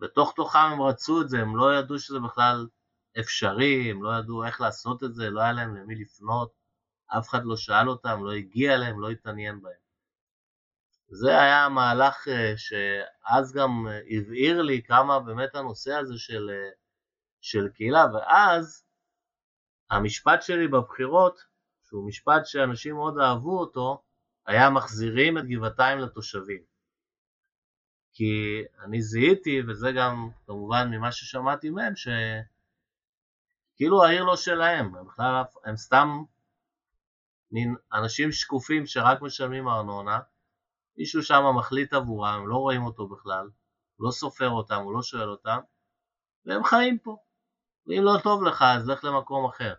בתוך 0.00 0.32
תוכם 0.36 0.58
הם 0.58 0.82
רצו 0.82 1.22
את 1.22 1.28
זה, 1.28 1.38
הם 1.40 1.56
לא 1.56 1.78
ידעו 1.78 1.98
שזה 1.98 2.18
בכלל 2.18 2.66
אפשרי, 3.20 3.90
הם 3.90 4.02
לא 4.02 4.18
ידעו 4.18 4.44
איך 4.44 4.60
לעשות 4.60 5.04
את 5.04 5.14
זה, 5.14 5.30
לא 5.30 5.40
היה 5.40 5.52
להם 5.52 5.76
למי 5.76 5.94
לפנות, 5.94 6.52
אף 7.18 7.28
אחד 7.28 7.44
לא 7.44 7.56
שאל 7.56 7.88
אותם, 7.88 8.24
לא 8.24 8.32
הגיע 8.32 8.74
אליהם, 8.74 9.00
לא 9.00 9.10
התעניין 9.10 9.62
בהם. 9.62 9.84
זה 11.08 11.40
היה 11.40 11.64
המהלך 11.64 12.28
אה, 12.28 12.52
שאז 12.56 13.52
גם 13.52 13.86
אה, 13.88 14.00
הבהיר 14.10 14.62
לי 14.62 14.82
כמה 14.82 15.20
באמת 15.20 15.54
הנושא 15.54 15.92
הזה 15.92 16.18
של, 16.18 16.50
אה, 16.50 16.70
של 17.44 17.68
קהילה, 17.68 18.04
ואז 18.14 18.84
המשפט 19.90 20.42
שלי 20.42 20.68
בבחירות, 20.68 21.44
שהוא 21.82 22.08
משפט 22.08 22.46
שאנשים 22.46 22.94
מאוד 22.94 23.18
אהבו 23.18 23.60
אותו, 23.60 24.02
היה 24.46 24.70
מחזירים 24.70 25.38
את 25.38 25.44
גבעתיים 25.44 25.98
לתושבים. 25.98 26.62
כי 28.12 28.62
אני 28.84 29.02
זיהיתי, 29.02 29.62
וזה 29.68 29.92
גם 29.96 30.30
כמובן 30.46 30.90
ממה 30.90 31.12
ששמעתי 31.12 31.70
מהם, 31.70 31.92
שכאילו 33.74 34.04
העיר 34.04 34.24
לא 34.24 34.36
שלהם, 34.36 34.94
הם 34.94 35.06
בכלל, 35.06 35.42
הם 35.64 35.76
סתם 35.76 36.08
מין 37.50 37.74
אנשים 37.92 38.32
שקופים 38.32 38.86
שרק 38.86 39.22
משלמים 39.22 39.68
ארנונה, 39.68 40.20
מישהו 40.96 41.22
שם 41.22 41.42
מחליט 41.58 41.92
עבורם, 41.92 42.40
הם 42.40 42.48
לא 42.48 42.56
רואים 42.56 42.82
אותו 42.82 43.08
בכלל, 43.08 43.48
הוא 43.96 44.06
לא 44.06 44.10
סופר 44.10 44.48
אותם, 44.50 44.80
הוא 44.80 44.94
לא 44.94 45.02
שואל 45.02 45.28
אותם, 45.28 45.58
והם 46.46 46.64
חיים 46.64 46.98
פה. 46.98 47.16
ואם 47.86 48.02
לא 48.02 48.12
טוב 48.22 48.42
לך, 48.42 48.64
אז 48.76 48.88
לך 48.88 49.04
למקום 49.04 49.44
אחר. 49.44 49.74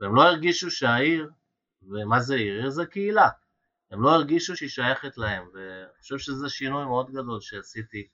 והם 0.00 0.14
לא 0.14 0.22
הרגישו 0.22 0.70
שהעיר, 0.70 1.30
ומה 1.82 2.20
זה 2.20 2.34
עיר? 2.34 2.60
עיר 2.60 2.70
זה 2.70 2.86
קהילה. 2.86 3.28
הם 3.90 4.02
לא 4.02 4.14
הרגישו 4.14 4.56
שהיא 4.56 4.68
שייכת 4.68 5.18
להם, 5.18 5.48
ואני 5.54 6.00
חושב 6.00 6.18
שזה 6.18 6.48
שינוי 6.48 6.84
מאוד 6.84 7.10
גדול 7.10 7.40
שעשיתי. 7.40 8.08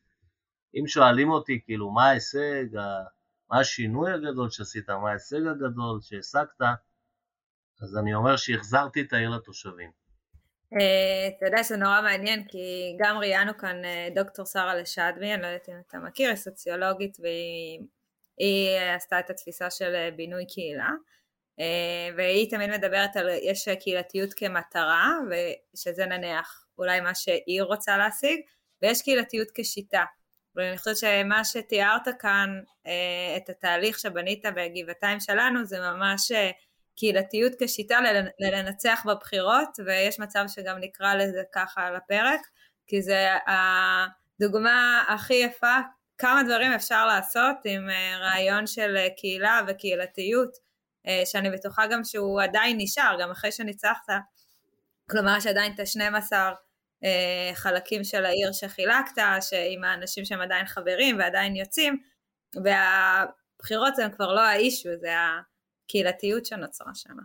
אם 0.74 0.86
שואלים 0.86 1.30
אותי, 1.30 1.60
כאילו, 1.64 1.90
מה 1.90 2.08
ההישג, 2.08 2.64
מה 3.50 3.60
השינוי 3.60 4.12
הגדול 4.12 4.50
שעשית, 4.50 4.90
מה 4.90 5.10
ההישג 5.10 5.46
הגדול 5.46 6.00
שהשגת, 6.00 6.60
אז 7.82 7.96
אני 7.96 8.14
אומר 8.14 8.36
שהחזרתי 8.36 9.00
את 9.00 9.12
העיר 9.12 9.30
לתושבים. 9.30 9.90
אה, 10.72 11.28
אתה 11.38 11.46
יודע 11.46 11.64
שזה 11.64 11.76
נורא 11.76 12.00
מעניין 12.02 12.44
כי 12.48 12.96
גם 12.98 13.18
ראיינו 13.18 13.52
כאן 13.58 13.84
אה, 13.84 14.08
דוקטור 14.14 14.44
שרה 14.44 14.74
לשדמי, 14.74 15.34
אני 15.34 15.42
לא 15.42 15.46
יודעת 15.46 15.68
אם 15.68 15.74
אתה 15.88 15.98
מכיר, 15.98 16.28
היא 16.28 16.36
סוציולוגית 16.36 17.16
והיא 17.20 17.80
עשתה 18.96 19.18
את 19.18 19.30
התפיסה 19.30 19.70
של 19.70 19.94
אה, 19.94 20.10
בינוי 20.16 20.46
קהילה 20.46 20.90
והיא 22.16 22.50
תמיד 22.50 22.70
מדברת 22.70 23.16
על 23.16 23.30
יש 23.42 23.68
קהילתיות 23.68 24.34
כמטרה 24.34 25.10
ושזה 25.30 26.06
נניח 26.06 26.64
אולי 26.78 27.00
מה 27.00 27.14
שהיא 27.14 27.62
רוצה 27.62 27.96
להשיג 27.96 28.40
ויש 28.82 29.02
קהילתיות 29.02 29.48
כשיטה. 29.54 30.04
ואני 30.56 30.78
חושבת 30.78 30.96
שמה 30.96 31.44
שתיארת 31.44 32.08
כאן 32.18 32.60
את 33.36 33.50
התהליך 33.50 33.98
שבנית 33.98 34.44
בגבעתיים 34.56 35.20
שלנו 35.20 35.64
זה 35.64 35.80
ממש 35.80 36.32
קהילתיות 36.96 37.52
כשיטה 37.60 37.98
לנצח 38.40 39.02
בבחירות, 39.06 39.68
ויש 39.86 40.20
מצב 40.20 40.44
שגם 40.48 40.78
נקרא 40.80 41.14
לזה 41.14 41.42
ככה 41.54 41.86
על 41.86 41.96
הפרק, 41.96 42.40
כי 42.86 43.02
זה 43.02 43.28
הדוגמה 43.46 45.04
הכי 45.08 45.34
יפה, 45.34 45.76
כמה 46.22 46.42
דברים 46.42 46.72
אפשר 46.72 47.06
לעשות 47.06 47.56
עם 47.64 47.90
אה, 47.90 48.18
רעיון 48.18 48.66
של 48.66 48.96
אה, 48.96 49.08
קהילה 49.16 49.60
וקהילתיות, 49.68 50.50
אה, 51.06 51.22
שאני 51.24 51.50
בטוחה 51.50 51.86
גם 51.86 52.04
שהוא 52.04 52.42
עדיין 52.42 52.76
נשאר, 52.80 53.16
גם 53.20 53.30
אחרי 53.30 53.52
שניצחת, 53.52 54.06
כלומר 55.10 55.40
שעדיין 55.40 55.74
את 55.74 55.80
ה-12 55.80 56.32
חלקים 57.54 58.04
של 58.04 58.24
העיר 58.24 58.52
שחילקת, 58.52 59.18
עם 59.70 59.84
האנשים 59.84 60.24
שהם 60.24 60.40
עדיין 60.40 60.66
חברים 60.66 61.18
ועדיין 61.18 61.56
יוצאים, 61.56 62.02
והבחירות 62.64 63.98
הם 63.98 64.10
כבר 64.12 64.34
לא 64.34 64.40
האישו, 64.40 64.88
זה. 65.00 65.14
הקהילתיות 65.84 66.46
שנוצרה 66.46 66.94
שם. 66.94 67.16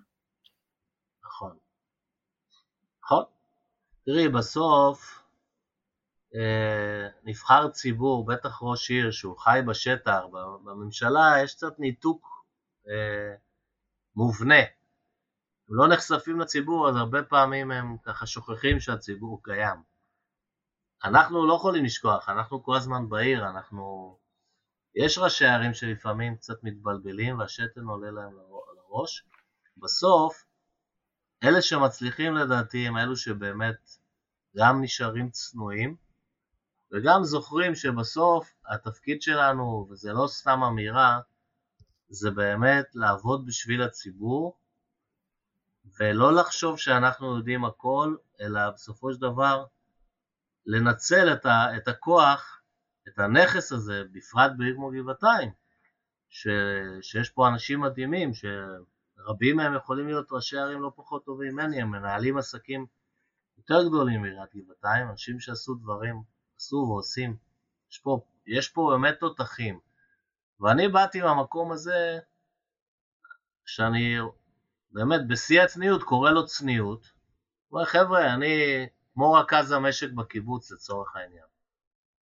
נכון. 1.26 1.58
נכון. 3.04 3.24
תראי, 4.06 4.30
בסוף 4.30 5.27
נבחר 7.24 7.70
ציבור, 7.70 8.26
בטח 8.26 8.60
ראש 8.62 8.90
עיר 8.90 9.12
שהוא 9.12 9.38
חי 9.38 9.60
בשטח, 9.68 10.20
בממשלה 10.64 11.34
יש 11.44 11.56
קצת 11.56 11.80
ניתוק 11.80 12.46
אה, 12.88 13.36
מובנה. 14.16 14.60
הם 15.70 15.76
לא 15.76 15.88
נחשפים 15.88 16.40
לציבור, 16.40 16.90
אז 16.90 16.96
הרבה 16.96 17.24
פעמים 17.24 17.72
הם 17.72 17.98
ככה 18.04 18.26
שוכחים 18.26 18.80
שהציבור 18.80 19.44
קיים. 19.44 19.82
אנחנו 21.04 21.48
לא 21.48 21.54
יכולים 21.54 21.86
לשכוח, 21.86 22.30
אנחנו 22.30 22.64
כל 22.64 22.76
הזמן 22.76 23.10
בעיר, 23.10 23.50
אנחנו 23.50 24.18
יש 24.96 25.18
ראשי 25.18 25.46
ערים 25.46 25.74
שלפעמים 25.74 26.36
קצת 26.36 26.64
מתבלבלים 26.64 27.40
והשתן 27.40 27.84
עולה 27.84 28.12
להם 28.12 28.38
לראש. 28.76 29.26
בסוף, 29.78 30.46
אלה 31.44 31.62
שמצליחים 31.62 32.34
לדעתי 32.34 32.88
הם 32.88 32.98
אלו 32.98 33.16
שבאמת 33.16 33.90
גם 34.58 34.82
נשארים 34.82 35.30
צנועים 35.30 35.96
וגם 36.92 37.24
זוכרים 37.24 37.76
שבסוף 37.76 38.54
התפקיד 38.68 39.22
שלנו, 39.22 39.88
וזה 39.92 40.14
לא 40.14 40.28
סתם 40.28 40.64
אמירה, 40.64 41.20
זה 42.10 42.32
באמת 42.32 42.86
לעבוד 42.96 43.46
בשביל 43.46 43.82
הציבור 43.82 44.58
ולא 46.00 46.34
לחשוב 46.34 46.78
שאנחנו 46.78 47.38
יודעים 47.38 47.66
הכל, 47.66 48.16
אלא 48.42 48.70
בסופו 48.70 49.14
של 49.14 49.22
דבר 49.22 49.66
לנצל 50.66 51.34
את, 51.34 51.46
ה, 51.46 51.78
את 51.78 51.88
הכוח 51.88 52.58
את 53.08 53.20
הנכס 53.20 53.72
הזה, 53.72 54.04
בפרט 54.12 54.52
בעיר 54.58 54.76
כמו 54.76 54.92
גבעתיים, 54.92 55.52
ש, 56.30 56.48
שיש 57.02 57.30
פה 57.30 57.48
אנשים 57.48 57.82
מדהימים, 57.82 58.32
שרבים 58.34 59.58
מהם 59.58 59.76
יכולים 59.76 60.08
להיות 60.08 60.28
ראשי 60.32 60.58
ערים 60.58 60.82
לא 60.82 60.92
פחות 60.96 61.26
טובים 61.26 61.54
ממני, 61.54 61.82
הם 61.82 61.92
מנהלים 61.92 62.38
עסקים 62.38 62.86
יותר 63.58 63.88
גדולים 63.88 64.22
מעיריית 64.22 64.56
גבעתיים, 64.56 65.10
אנשים 65.10 65.40
שעשו 65.40 65.76
דברים, 65.76 66.22
עשו 66.58 66.76
ועושים, 66.76 67.38
יש 67.92 68.00
פה, 68.00 68.20
יש 68.48 68.70
פה 68.70 68.90
באמת 68.92 69.20
תותחים. 69.20 69.80
ואני 70.60 70.88
באתי 70.88 71.22
מהמקום 71.22 71.72
הזה, 71.72 72.20
שאני 73.66 74.18
באמת 74.92 75.28
בשיא 75.28 75.62
הצניעות 75.62 76.04
קורא 76.04 76.32
לו 76.32 76.46
צניעות, 76.46 77.12
אומר 77.72 77.86
חבר'ה, 77.86 78.34
אני 78.34 78.88
כמו 79.14 79.34
רכז 79.34 79.72
המשק 79.72 80.12
בקיבוץ 80.12 80.72
לצורך 80.72 81.16
העניין. 81.16 81.46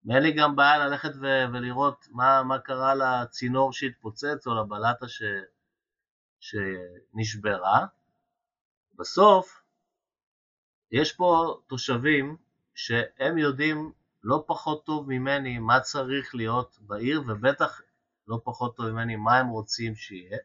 ואין 0.05 0.23
לי 0.23 0.31
גם 0.31 0.55
בעיה 0.55 0.77
ללכת 0.77 1.11
ו- 1.21 1.45
ולראות 1.53 2.05
מה, 2.11 2.43
מה 2.43 2.59
קרה 2.59 2.95
לצינור 2.95 3.73
שהתפוצץ 3.73 4.47
או 4.47 4.55
לבלטה 4.55 5.07
ש- 5.07 5.23
שנשברה. 6.39 7.85
בסוף, 8.93 9.61
יש 10.91 11.13
פה 11.13 11.59
תושבים 11.67 12.37
שהם 12.75 13.37
יודעים 13.37 13.91
לא 14.25 14.43
פחות 14.47 14.85
טוב 14.85 15.09
ממני 15.09 15.59
מה 15.59 15.79
צריך 15.79 16.35
להיות 16.35 16.77
בעיר, 16.81 17.23
ובטח 17.27 17.81
לא 18.27 18.41
פחות 18.43 18.75
טוב 18.75 18.85
ממני 18.85 19.15
מה 19.15 19.37
הם 19.37 19.47
רוצים 19.47 19.95
שיהיה. 19.95 20.37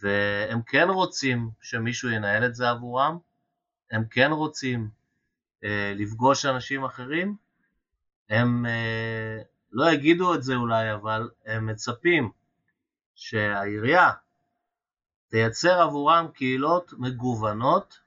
והם 0.00 0.62
כן 0.62 0.88
רוצים 0.88 1.50
שמישהו 1.60 2.10
ינהל 2.10 2.44
את 2.44 2.54
זה 2.54 2.70
עבורם, 2.70 3.18
הם 3.90 4.04
כן 4.10 4.30
רוצים 4.32 4.88
אה, 5.64 5.92
לפגוש 5.96 6.46
אנשים 6.46 6.84
אחרים, 6.84 7.36
הם 8.30 8.66
אה, 8.66 9.42
לא 9.72 9.90
יגידו 9.90 10.34
את 10.34 10.42
זה 10.42 10.54
אולי, 10.54 10.92
אבל 10.92 11.30
הם 11.44 11.66
מצפים 11.66 12.30
שהעירייה 13.14 14.10
תייצר 15.28 15.82
עבורם 15.82 16.28
קהילות 16.34 16.92
מגוונות 16.98 17.98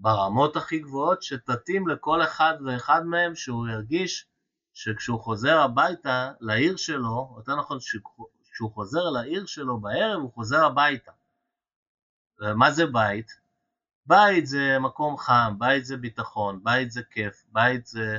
ברמות 0.00 0.56
הכי 0.56 0.78
גבוהות, 0.78 1.22
שתתאים 1.22 1.88
לכל 1.88 2.22
אחד 2.22 2.54
ואחד 2.66 3.04
מהם 3.04 3.34
שהוא 3.34 3.68
ירגיש 3.68 4.26
שכשהוא 4.74 5.20
חוזר 5.20 5.58
הביתה 5.60 6.32
לעיר 6.40 6.76
שלו, 6.76 7.34
יותר 7.36 7.56
נכון 7.56 7.78
כשהוא 8.52 8.72
חוזר 8.72 9.10
לעיר 9.10 9.46
שלו 9.46 9.80
בערב, 9.80 10.20
הוא 10.20 10.32
חוזר 10.32 10.64
הביתה. 10.64 11.12
ומה 12.40 12.70
זה 12.70 12.86
בית? 12.86 13.30
בית 14.06 14.46
זה 14.46 14.78
מקום 14.78 15.16
חם, 15.18 15.54
בית 15.58 15.84
זה 15.84 15.96
ביטחון, 15.96 16.60
בית 16.64 16.90
זה 16.90 17.02
כיף, 17.10 17.44
בית 17.48 17.86
זה 17.86 18.18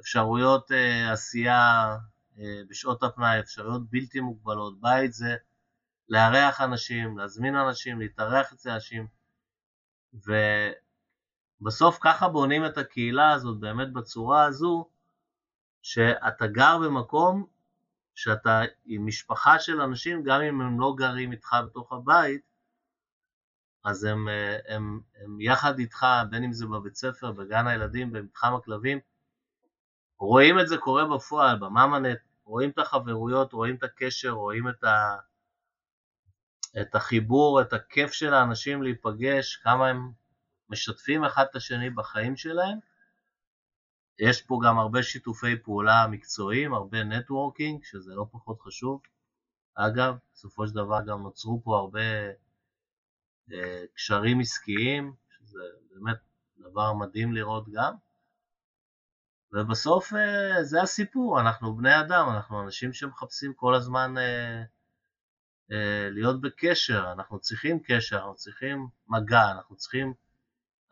אפשרויות 0.00 0.72
אה, 0.72 1.12
עשייה 1.12 1.96
אה, 2.38 2.60
בשעות 2.68 3.02
הפנאי, 3.02 3.40
אפשרויות 3.40 3.90
בלתי 3.90 4.20
מוגבלות, 4.20 4.80
בית 4.80 5.12
זה 5.12 5.36
לארח 6.08 6.60
אנשים, 6.60 7.18
להזמין 7.18 7.56
אנשים, 7.56 8.00
להתארח 8.00 8.52
אצל 8.52 8.70
אנשים, 8.70 9.06
ובסוף 11.60 11.98
ככה 12.00 12.28
בונים 12.28 12.66
את 12.66 12.78
הקהילה 12.78 13.32
הזאת 13.32 13.58
באמת 13.58 13.92
בצורה 13.92 14.44
הזו, 14.44 14.88
שאתה 15.82 16.46
גר 16.46 16.78
במקום 16.78 17.46
שאתה 18.14 18.60
עם 18.84 19.06
משפחה 19.06 19.58
של 19.58 19.80
אנשים, 19.80 20.22
גם 20.22 20.40
אם 20.40 20.60
הם 20.60 20.80
לא 20.80 20.94
גרים 20.96 21.32
איתך 21.32 21.56
בתוך 21.66 21.92
הבית, 21.92 22.40
אז 23.84 24.04
הם, 24.04 24.28
הם, 24.68 25.00
הם 25.16 25.40
יחד 25.40 25.78
איתך, 25.78 26.06
בין 26.30 26.44
אם 26.44 26.52
זה 26.52 26.66
בבית 26.66 26.94
ספר, 26.94 27.32
בגן 27.32 27.66
הילדים, 27.66 28.12
במתחם 28.12 28.54
הכלבים, 28.54 28.98
רואים 30.18 30.60
את 30.60 30.68
זה 30.68 30.76
קורה 30.78 31.16
בפועל, 31.16 31.58
בממנט, 31.58 32.18
רואים 32.44 32.70
את 32.70 32.78
החברויות, 32.78 33.52
רואים 33.52 33.76
את 33.76 33.82
הקשר, 33.82 34.30
רואים 34.30 34.68
את, 34.68 34.84
ה, 34.84 35.16
את 36.80 36.94
החיבור, 36.94 37.60
את 37.60 37.72
הכיף 37.72 38.12
של 38.12 38.34
האנשים 38.34 38.82
להיפגש, 38.82 39.56
כמה 39.56 39.88
הם 39.88 40.12
משתפים 40.68 41.24
אחד 41.24 41.44
את 41.50 41.56
השני 41.56 41.90
בחיים 41.90 42.36
שלהם. 42.36 42.78
יש 44.18 44.42
פה 44.42 44.60
גם 44.64 44.78
הרבה 44.78 45.02
שיתופי 45.02 45.56
פעולה 45.62 46.06
מקצועיים, 46.10 46.74
הרבה 46.74 47.04
נטוורקינג, 47.04 47.84
שזה 47.84 48.14
לא 48.14 48.26
פחות 48.32 48.60
חשוב. 48.60 49.02
אגב, 49.74 50.16
בסופו 50.34 50.66
של 50.66 50.74
דבר 50.74 50.98
גם 51.06 51.22
נוצרו 51.22 51.62
פה 51.64 51.76
הרבה 51.76 52.00
אה, 53.52 53.84
קשרים 53.94 54.40
עסקיים, 54.40 55.14
שזה 55.30 55.62
באמת 55.90 56.16
דבר 56.58 56.92
מדהים 56.92 57.32
לראות 57.32 57.68
גם. 57.68 57.94
ובסוף 59.52 60.12
אה, 60.12 60.64
זה 60.64 60.82
הסיפור, 60.82 61.40
אנחנו 61.40 61.76
בני 61.76 62.00
אדם, 62.00 62.26
אנחנו 62.36 62.62
אנשים 62.62 62.92
שמחפשים 62.92 63.54
כל 63.54 63.74
הזמן 63.74 64.14
אה, 64.18 66.08
להיות 66.10 66.40
בקשר, 66.40 67.12
אנחנו 67.12 67.38
צריכים 67.38 67.78
קשר, 67.86 68.16
אנחנו 68.16 68.34
צריכים 68.34 68.88
מגע, 69.08 69.50
אנחנו 69.50 69.76
צריכים 69.76 70.14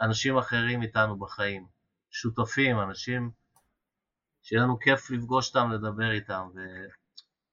אנשים 0.00 0.38
אחרים 0.38 0.82
איתנו 0.82 1.18
בחיים, 1.18 1.66
שותפים, 2.10 2.80
אנשים 2.80 3.30
שיהיה 4.42 4.62
לנו 4.62 4.78
כיף 4.78 5.10
לפגוש 5.10 5.56
אותם, 5.56 5.70
לדבר 5.70 6.10
איתם, 6.10 6.48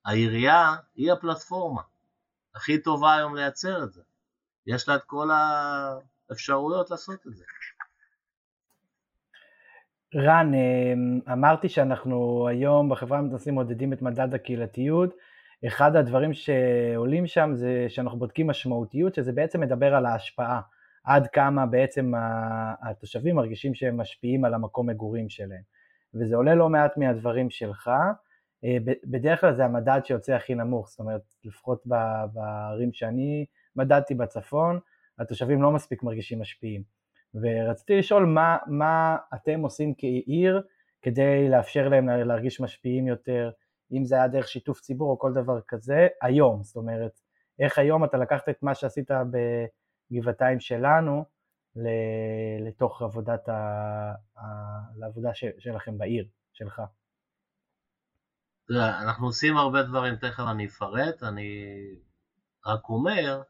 והעירייה 0.06 0.76
היא 0.96 1.12
הפלטפורמה 1.12 1.82
הכי 2.56 2.82
טובה 2.82 3.16
היום 3.16 3.36
לייצר 3.36 3.84
את 3.84 3.94
זה. 3.94 4.02
יש 4.68 4.90
לה 4.90 4.96
את 4.96 5.04
כל 5.04 5.30
האפשרויות 5.32 6.92
לעשות 6.92 7.28
את 7.28 7.36
זה. 7.36 7.44
רן, 10.16 10.54
אה, 10.54 11.34
אמרתי 11.34 11.70
שאנחנו 11.70 12.48
היום 12.48 12.90
בחברה 12.90 13.18
המתנסים 13.18 13.54
מודדים 13.54 13.94
את 13.94 14.02
מדד 14.02 14.34
הקהילתיות. 14.34 15.14
אחד 15.68 15.96
הדברים 15.96 16.34
שעולים 16.34 17.28
שם 17.28 17.52
זה 17.54 17.86
שאנחנו 17.90 18.20
בודקים 18.20 18.48
משמעותיות, 18.48 19.16
שזה 19.16 19.32
בעצם 19.32 19.62
מדבר 19.62 19.96
על 19.96 20.06
ההשפעה, 20.06 20.62
עד 21.04 21.28
כמה 21.28 21.66
בעצם 21.66 22.12
התושבים 22.82 23.36
מרגישים 23.36 23.76
שהם 23.76 23.98
משפיעים 23.98 24.46
על 24.46 24.54
המקום 24.54 24.90
מגורים 24.90 25.30
שלהם. 25.30 25.62
וזה 26.14 26.36
עולה 26.36 26.56
לא 26.56 26.70
מעט 26.70 26.98
מהדברים 26.98 27.50
שלך. 27.50 27.92
אה, 28.64 28.78
בדרך 29.04 29.42
כלל 29.42 29.56
זה 29.56 29.66
המדד 29.66 30.02
שיוצא 30.04 30.34
הכי 30.34 30.56
נמוך, 30.56 30.90
זאת 30.90 31.00
אומרת, 31.00 31.22
לפחות 31.44 31.84
בערים 32.34 32.94
שאני 32.94 33.46
מדדתי 33.76 34.16
בצפון, 34.16 34.80
התושבים 35.20 35.62
לא 35.62 35.72
מספיק 35.72 36.04
מרגישים 36.04 36.42
משפיעים. 36.42 36.84
ורציתי 37.36 37.98
לשאול 37.98 38.26
מה, 38.26 38.58
מה 38.68 39.18
אתם 39.34 39.62
עושים 39.62 39.94
כעיר 39.98 40.62
כדי 41.02 41.50
לאפשר 41.50 41.90
להם 41.90 42.10
להרגיש 42.10 42.62
משפיעים 42.62 43.08
יותר, 43.08 43.52
אם 43.92 44.06
זה 44.06 44.16
היה 44.16 44.28
דרך 44.28 44.48
שיתוף 44.48 44.82
ציבור 44.82 45.12
או 45.12 45.20
כל 45.20 45.34
דבר 45.34 45.60
כזה, 45.68 46.08
היום, 46.22 46.64
זאת 46.64 46.76
אומרת, 46.76 47.12
איך 47.60 47.78
היום 47.78 48.04
אתה 48.04 48.18
לקחת 48.18 48.50
את 48.50 48.64
מה 48.64 48.76
שעשית 48.76 49.12
בגבעתיים 50.12 50.60
שלנו 50.60 51.26
לתוך 52.68 53.02
עבודת 53.02 53.50
ה... 53.50 53.54
לעבודה 54.96 55.30
שלכם 55.60 55.98
בעיר, 55.98 56.28
שלך. 56.54 56.82
אנחנו 58.80 59.26
עושים 59.26 59.58
הרבה 59.58 59.84
דברים, 59.84 60.16
תכף 60.16 60.44
אני 60.52 60.66
אפרט, 60.66 61.24
אני 61.24 61.66
רק 62.66 62.90
אומר 62.90 63.42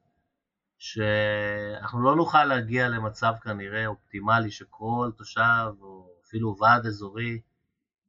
שאנחנו 0.78 2.04
לא 2.04 2.15
נוכל 2.15 2.45
להגיע 2.45 2.88
למצב 2.89 3.34
כנראה 3.43 3.88
אופטימלי 3.88 4.52
שכל 4.52 5.12
תושב 5.17 5.74
או 5.82 6.10
אפילו 6.26 6.56
ועד 6.60 6.86
אזורי 6.86 7.41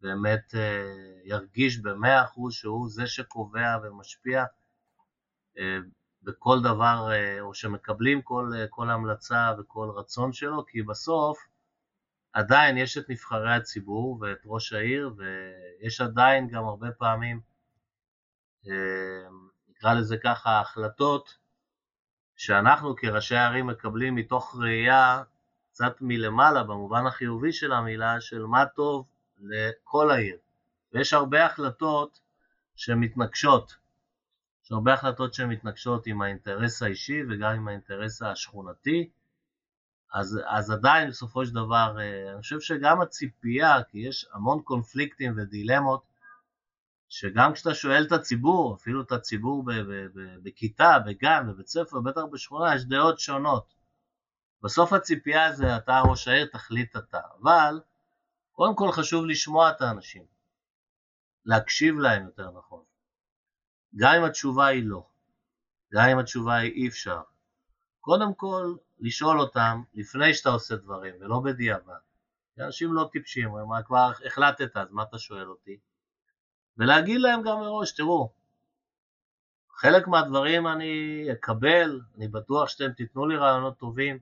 באמת 0.03 0.55
אה, 0.55 1.21
ירגיש 1.25 1.79
במאה 1.79 2.25
אחוז 2.25 2.55
שהוא 2.55 2.89
זה 2.91 3.07
שקובע 3.07 3.77
ומשפיע 3.83 4.45
אה, 5.59 5.79
בכל 6.23 6.63
דבר, 6.63 7.09
אה, 7.13 7.41
או 7.41 7.55
שמקבלים 7.55 8.23
כל, 8.23 8.51
כל 8.71 8.91
המלצה 8.91 9.53
וכל 9.59 9.91
רצון 9.97 10.33
שלו, 10.33 10.67
כי 10.67 10.83
בסוף 10.83 11.39
עדיין 12.33 12.77
יש 12.77 12.99
את 12.99 13.11
נבחרי 13.11 13.55
הציבור 13.55 14.19
ואת 14.21 14.39
ראש 14.45 14.73
העיר, 14.73 15.15
ויש 15.17 16.01
עדיין 16.01 16.49
גם 16.49 16.65
הרבה 16.65 16.93
פעמים, 16.93 17.41
נקרא 19.69 19.95
לזה 19.95 20.17
ככה, 20.17 20.61
החלטות 20.61 21.39
שאנחנו 22.37 22.97
כראשי 22.97 23.37
ערים 23.37 23.67
מקבלים 23.67 24.15
מתוך 24.15 24.57
ראייה 24.61 25.23
קצת 25.71 25.97
מלמעלה, 26.01 26.63
במובן 26.65 27.07
החיובי 27.07 27.53
של 27.53 27.73
המילה, 27.73 28.21
של 28.21 28.43
מה 28.43 28.67
טוב 28.67 29.07
לכל 29.41 30.11
העיר. 30.11 30.37
ויש 30.93 31.13
הרבה 31.13 31.47
החלטות 31.47 32.21
שמתנגשות. 32.77 33.82
הרבה 34.73 34.95
החלטות 34.95 35.35
שמתנגשות 35.35 36.07
עם 36.07 36.23
האינטרס 36.23 36.83
האישי 36.83 37.23
וגם 37.29 37.55
עם 37.55 37.69
האינטרס 37.69 38.23
השכונתי, 38.23 39.11
אז, 40.13 40.41
אז 40.47 40.71
עדיין 40.71 41.09
בסופו 41.09 41.47
של 41.47 41.55
דבר, 41.55 41.97
אה, 42.01 42.33
אני 42.33 42.41
חושב 42.41 42.61
שגם 42.61 43.01
הציפייה, 43.01 43.83
כי 43.83 43.99
יש 43.99 44.27
המון 44.33 44.63
קונפליקטים 44.63 45.35
ודילמות, 45.37 46.03
שגם 47.09 47.53
כשאתה 47.53 47.75
שואל 47.75 48.05
את 48.07 48.13
הציבור, 48.13 48.75
אפילו 48.75 49.03
את 49.03 49.13
הציבור 49.13 49.65
בכיתה, 50.43 50.99
בגן, 51.07 51.47
בבית 51.49 51.67
ספר, 51.67 52.01
בטח 52.01 52.21
בשכונה, 52.33 52.75
יש 52.75 52.85
דעות 52.85 53.21
שונות. 53.21 53.75
בסוף 54.63 54.93
הציפייה 54.93 55.53
זה 55.53 55.77
אתה 55.77 56.01
ראש 56.11 56.29
העיר, 56.29 56.47
תחליט 56.47 56.97
אתה. 56.97 57.21
אבל 57.43 57.81
קודם 58.53 58.77
כל 58.77 58.93
חשוב 58.93 59.25
לשמוע 59.25 59.71
את 59.71 59.81
האנשים, 59.81 60.25
להקשיב 61.45 61.99
להם 61.99 62.25
יותר 62.25 62.51
נכון. 62.59 62.83
גם 63.97 64.15
אם 64.15 64.25
התשובה 64.25 64.67
היא 64.67 64.85
לא, 64.85 65.07
גם 65.93 66.09
אם 66.09 66.19
התשובה 66.19 66.57
היא 66.57 66.73
אי 66.73 66.89
אפשר. 66.89 67.21
קודם 68.01 68.35
כל 68.35 68.75
לשאול 69.01 69.41
אותם 69.41 69.83
לפני 69.95 70.35
שאתה 70.35 70.49
עושה 70.49 70.77
דברים 70.77 71.15
ולא 71.21 71.41
בדיעבד. 71.41 71.95
אנשים 72.59 72.93
לא 72.93 73.09
טיפשים, 73.13 73.55
הם 73.55 73.83
כבר 73.87 74.11
החלטת 74.27 74.77
אז 74.77 74.89
מה 74.91 75.03
אתה 75.03 75.19
שואל 75.19 75.49
אותי? 75.49 75.79
ולהגיד 76.79 77.21
להם 77.21 77.43
גם 77.43 77.61
מראש, 77.61 77.93
תראו, 77.93 78.33
חלק 79.71 80.09
מהדברים 80.09 80.67
אני 80.67 81.27
אקבל, 81.33 82.01
אני 82.17 82.29
בטוח 82.29 82.69
שאתם 82.69 82.93
תיתנו 82.93 83.27
לי 83.27 83.37
רעיונות 83.37 83.79
טובים, 83.79 84.19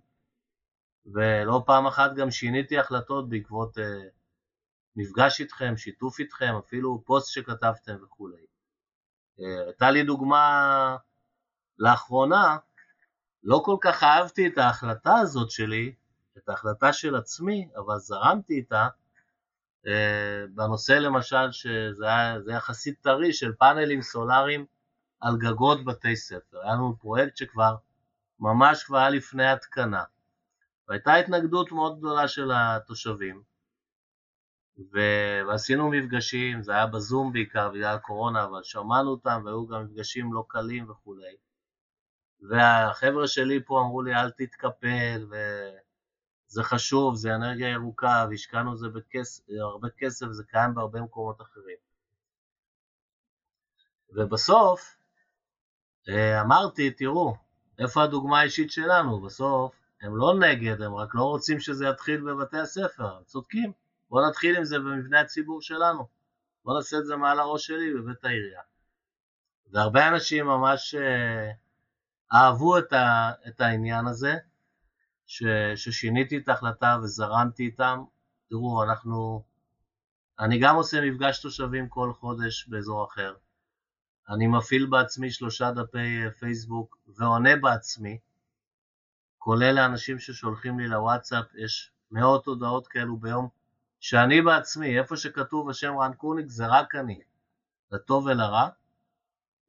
ולא 1.07 1.63
פעם 1.67 1.87
אחת 1.87 2.15
גם 2.15 2.31
שיניתי 2.31 2.79
החלטות 2.79 3.29
בעקבות 3.29 3.79
uh, 3.79 3.81
מפגש 4.97 5.41
איתכם, 5.41 5.77
שיתוף 5.77 6.19
איתכם, 6.19 6.55
אפילו 6.59 7.03
פוסט 7.07 7.33
שכתבתם 7.33 7.97
וכולי. 8.03 8.50
Uh, 9.41 9.67
הייתה 9.67 9.91
לי 9.91 10.03
דוגמה 10.03 10.97
לאחרונה, 11.79 12.57
לא 13.43 13.63
כל 13.65 13.77
כך 13.81 14.03
אהבתי 14.03 14.47
את 14.47 14.59
ההחלטה 14.59 15.19
הזאת 15.19 15.51
שלי, 15.51 15.95
את 16.39 16.49
ההחלטה 16.49 16.93
של 16.93 17.17
עצמי, 17.17 17.69
אבל 17.77 17.99
זרמתי 17.99 18.55
איתה, 18.55 18.89
אה, 19.87 20.45
בנושא 20.55 20.93
למשל 20.93 21.53
שזה 21.53 22.07
היה, 22.07 22.37
יחסית 22.57 23.01
טרי 23.01 23.33
של 23.33 23.53
פאנלים 23.53 24.03
סולאריים 24.03 24.67
על 25.21 25.37
גגות 25.37 25.85
בתי 25.85 26.17
ספר. 26.17 26.61
היה 26.63 26.73
לנו 26.73 26.97
פרויקט 27.01 27.37
שכבר 27.37 27.77
ממש 28.41 28.85
כבר 28.85 28.99
היה 28.99 29.11
לפני 29.11 29.47
התקנה. 29.47 30.03
והייתה 30.89 31.15
התנגדות 31.15 31.73
מאוד 31.73 31.99
גדולה 31.99 32.29
של 32.29 32.51
התושבים, 32.55 33.43
ועשינו 35.49 35.91
מפגשים, 35.91 36.63
זה 36.63 36.73
היה 36.73 36.87
בזום 36.87 37.33
בעיקר 37.33 37.69
בגלל 37.69 37.95
הקורונה, 37.95 38.45
אבל 38.45 38.63
שמענו 38.63 39.11
אותם 39.11 39.43
והיו 39.45 39.67
גם 39.67 39.85
מפגשים 39.85 40.33
לא 40.33 40.45
קלים 40.49 40.91
וכולי. 40.91 41.37
והחבר'ה 42.49 43.29
שלי 43.29 43.61
פה 43.65 43.81
אמרו 43.81 44.03
לי 44.03 44.15
אל 44.15 44.31
תתקפל, 44.31 45.27
וזה 45.31 46.63
חשוב, 46.63 47.15
זה 47.15 47.35
אנרגיה 47.35 47.69
ירוקה, 47.69 48.27
והשקענו 48.31 48.73
בזה 48.73 48.89
בכס... 48.89 49.43
הרבה 49.61 49.89
כסף, 49.99 50.27
זה 50.31 50.45
קיים 50.45 50.75
בהרבה 50.75 51.01
מקומות 51.01 51.41
אחרים. 51.41 51.77
ובסוף 54.13 54.97
אה, 56.09 56.41
אמרתי, 56.41 56.91
תראו, 56.91 57.35
איפה 57.79 58.03
הדוגמה 58.03 58.41
האישית 58.41 58.71
שלנו? 58.71 59.21
בסוף 59.21 59.75
הם 60.03 60.17
לא 60.17 60.35
נגד, 60.39 60.83
הם 60.83 60.95
רק 60.95 61.15
לא 61.15 61.25
רוצים 61.25 61.61
שזה 61.61 61.87
יתחיל 61.87 62.21
בבתי 62.21 62.59
הספר, 62.59 63.17
הם 63.17 63.25
צודקים. 63.25 63.73
בואו 64.11 64.29
נתחיל 64.29 64.57
עם 64.57 64.65
זה 64.65 64.79
במבנה 64.79 65.21
הציבור 65.21 65.63
שלנו. 65.63 66.07
בואו 66.65 66.77
נעשה 66.77 66.99
את 66.99 67.07
זה 67.07 67.17
מעל 67.17 67.41
הראש 67.41 67.67
שלי 67.67 67.95
בבית 67.95 68.25
העירייה. 68.25 68.61
והרבה 69.73 70.09
אנשים 70.09 70.47
ממש 70.47 70.95
אה, 70.95 71.51
אהבו 72.33 72.79
את, 72.79 72.93
ה, 72.93 73.31
את 73.49 73.61
העניין 73.61 74.07
הזה, 74.07 74.37
ש, 75.27 75.43
ששיניתי 75.77 76.39
את 76.39 76.49
ההחלטה 76.49 76.97
וזרמתי 77.03 77.63
איתם. 77.63 78.03
תראו, 78.49 78.83
אנחנו, 78.83 79.45
אני 80.39 80.59
גם 80.59 80.77
עושה 80.77 81.01
מפגש 81.01 81.43
תושבים 81.43 81.89
כל 81.89 82.13
חודש 82.13 82.69
באזור 82.69 83.05
אחר. 83.05 83.35
אני 84.29 84.47
מפעיל 84.47 84.87
בעצמי 84.87 85.31
שלושה 85.31 85.71
דפי 85.71 86.25
אה, 86.25 86.31
פייסבוק 86.31 86.99
ועונה 87.07 87.57
בעצמי, 87.57 88.19
כולל 89.39 89.73
לאנשים 89.73 90.19
ששולחים 90.19 90.81
לי 90.81 90.89
לוואטסאפ, 90.89 91.55
יש 91.55 91.93
מאות 92.11 92.47
הודעות 92.47 92.89
כאלו 92.89 93.17
ביום, 93.17 93.49
שאני 94.01 94.43
בעצמי, 94.43 94.99
איפה 94.99 95.17
שכתוב 95.17 95.71
השם 95.71 95.99
רן 95.99 96.13
קוניק 96.13 96.47
זה 96.49 96.67
רק 96.67 96.95
אני, 96.95 97.21
לטוב 97.93 98.27
ולרע. 98.27 98.69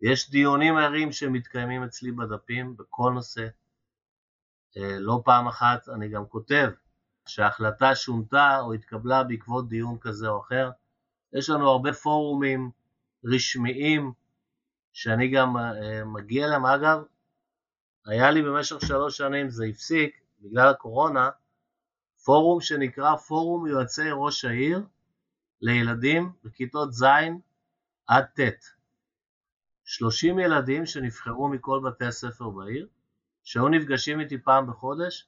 יש 0.02 0.32
דיונים 0.32 0.78
ערים 0.78 1.12
שמתקיימים 1.12 1.84
אצלי 1.84 2.12
בדפים 2.12 2.78
בכל 2.78 3.12
נושא. 3.14 3.48
אה, 4.78 5.00
לא 5.00 5.22
פעם 5.26 5.48
אחת 5.48 5.90
אני 5.90 6.10
גם 6.10 6.26
כותב 6.26 6.70
שההחלטה 7.26 7.96
שונתה 7.96 8.60
או 8.60 8.74
התקבלה 8.74 9.24
בעקבות 9.24 9.70
דיון 9.70 9.98
כזה 10.02 10.28
או 10.28 10.42
אחר. 10.42 10.72
יש 11.34 11.50
לנו 11.50 11.70
הרבה 11.70 11.94
פורומים 11.94 12.72
רשמיים 13.26 14.14
שאני 14.94 15.32
גם 15.32 15.58
אה, 15.58 16.06
מגיע 16.06 16.46
אליהם. 16.46 16.66
אגב, 16.66 17.04
היה 18.06 18.32
לי 18.32 18.42
במשך 18.42 18.82
שלוש 18.82 19.18
שנים, 19.18 19.50
זה 19.50 19.66
הפסיק 19.66 20.22
בגלל 20.42 20.68
הקורונה, 20.68 21.30
פורום 22.26 22.61
שנקרא 22.61 23.15
פורום 23.15 23.67
יועצי 23.67 24.09
ראש 24.13 24.45
העיר 24.45 24.82
לילדים 25.61 26.32
בכיתות 26.43 26.93
ז' 26.93 27.05
עד 28.07 28.26
ט'. 28.26 28.65
30 29.84 30.39
ילדים 30.39 30.86
שנבחרו 30.86 31.47
מכל 31.47 31.82
בתי 31.86 32.05
הספר 32.05 32.49
בעיר, 32.49 32.88
שהיו 33.43 33.67
נפגשים 33.67 34.19
איתי 34.19 34.38
פעם 34.38 34.67
בחודש, 34.67 35.28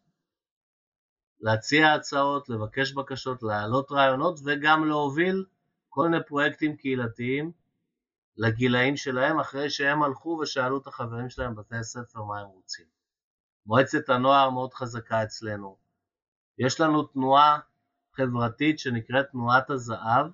להציע 1.40 1.94
הצעות, 1.94 2.50
לבקש 2.50 2.94
בקשות, 2.94 3.44
להעלות 3.44 3.92
רעיונות 3.92 4.40
וגם 4.46 4.88
להוביל 4.88 5.46
כל 5.90 6.08
מיני 6.08 6.24
פרויקטים 6.24 6.76
קהילתיים 6.78 7.52
לגילאים 8.38 8.98
שלהם 8.98 9.40
אחרי 9.40 9.70
שהם 9.70 10.04
הלכו 10.04 10.40
ושאלו 10.42 10.78
את 10.78 10.88
החברים 10.88 11.30
שלהם 11.30 11.56
בבתי 11.56 11.76
הספר 11.76 12.24
מה 12.24 12.40
הם 12.40 12.48
רוצים. 12.48 12.86
מועצת 13.66 14.10
הנוער 14.10 14.50
מאוד 14.50 14.74
חזקה 14.74 15.24
אצלנו. 15.24 15.83
יש 16.58 16.82
לנו 16.82 17.04
תנועה 17.04 17.60
חברתית 18.16 18.80
שנקראת 18.80 19.26
תנועת 19.32 19.70
הזהב, 19.70 20.28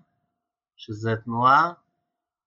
שזה 0.76 1.16
תנועה, 1.16 1.74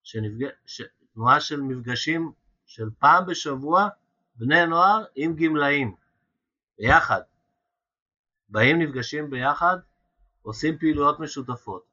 שנפג... 0.03 0.47
ש... 0.66 0.83
תנועה 1.14 1.41
של 1.41 1.61
מפגשים 1.61 2.33
של 2.66 2.89
פעם 2.99 3.27
בשבוע 3.27 3.89
בני 4.37 4.66
נוער 4.66 5.05
עם 5.14 5.37
גמלאים, 5.37 5.95
ביחד. 6.79 7.20
באים, 8.49 8.83
נפגשים 8.83 9.31
ביחד, 9.31 9.77
עושים 10.43 10.79
פעילויות 10.79 11.20
משותפות. 11.20 11.85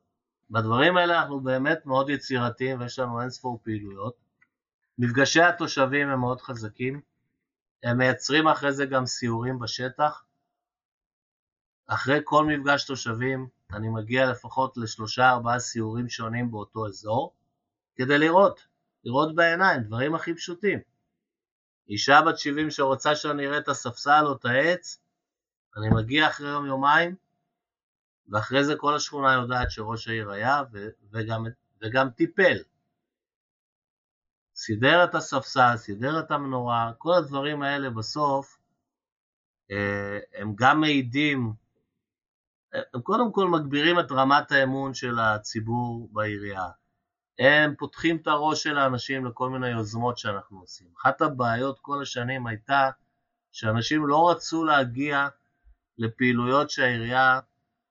בדברים 0.50 0.98
האלה 0.98 1.22
אנחנו 1.22 1.40
באמת 1.40 1.86
מאוד 1.86 2.10
יצירתיים 2.10 2.80
ויש 2.80 3.00
לנו 3.00 3.22
אין 3.22 3.30
ספור 3.30 3.60
פעילויות. 3.64 4.16
מפגשי 4.98 5.42
התושבים 5.42 6.10
הם 6.10 6.20
מאוד 6.20 6.42
חזקים, 6.42 7.02
הם 7.84 7.98
מייצרים 7.98 8.48
אחרי 8.48 8.74
זה 8.74 8.86
גם 8.86 9.06
סיורים 9.06 9.60
בשטח. 9.60 10.24
אחרי 11.92 12.20
כל 12.24 12.46
מפגש 12.46 12.84
תושבים 12.84 13.48
אני 13.74 13.90
מגיע 13.90 14.32
לפחות 14.32 14.78
לשלושה 14.78 15.30
ארבעה 15.30 15.60
סיורים 15.60 16.10
שונים 16.10 16.52
באותו 16.52 16.88
אזור, 16.88 17.34
כדי 17.96 18.18
לראות, 18.18 18.68
לראות 19.04 19.36
בעיניים, 19.36 19.84
דברים 19.84 20.16
הכי 20.16 20.34
פשוטים. 20.36 20.80
אישה 21.88 22.22
בת 22.22 22.38
70 22.38 22.72
שרוצה 22.72 23.16
שאני 23.16 23.48
אראה 23.48 23.58
את 23.58 23.68
הספסל 23.68 24.24
או 24.26 24.34
את 24.34 24.46
העץ, 24.46 25.02
אני 25.78 25.90
מגיע 25.90 26.28
אחרי 26.28 26.50
יום 26.50 26.66
יומיים, 26.66 27.16
ואחרי 28.28 28.64
זה 28.64 28.74
כל 28.78 28.96
השכונה 28.96 29.34
יודעת 29.34 29.72
שראש 29.72 30.08
העיר 30.08 30.32
היה 30.32 30.62
וגם, 31.12 31.46
וגם 31.82 32.10
טיפל. 32.10 32.58
סידר 34.56 35.04
את 35.04 35.16
הספסל, 35.16 35.78
סידר 35.78 36.20
את 36.20 36.32
המנורה, 36.32 36.92
כל 36.98 37.14
הדברים 37.14 37.62
האלה 37.62 37.90
בסוף 37.90 38.60
אה, 39.72 40.20
הם 40.34 40.56
גם 40.56 40.82
מעידים, 40.82 41.54
הם 42.74 43.02
קודם 43.02 43.32
כל 43.32 43.48
מגבירים 43.48 44.00
את 44.00 44.12
רמת 44.12 44.52
האמון 44.52 44.94
של 44.94 45.20
הציבור 45.20 46.10
בעירייה. 46.12 46.68
הם 47.40 47.76
פותחים 47.76 48.18
את 48.18 48.28
הראש 48.28 48.64
של 48.64 48.78
האנשים 48.78 49.26
לכל 49.26 49.50
מיני 49.50 49.70
יוזמות 49.70 50.18
שאנחנו 50.18 50.60
עושים. 50.60 50.88
אחת 51.02 51.22
הבעיות 51.22 51.80
כל 51.80 52.02
השנים 52.02 52.48
הייתה 52.48 52.90
שאנשים 53.52 54.08
לא 54.08 54.30
רצו 54.30 54.64
להגיע 54.64 55.28
לפעילויות 55.98 56.70
שהעירייה 56.70 57.40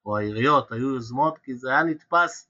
או 0.07 0.19
העיריות 0.19 0.73
היו 0.73 0.95
יוזמות, 0.95 1.39
כי 1.39 1.55
זה 1.55 1.71
היה 1.71 1.83
נתפס 1.83 2.49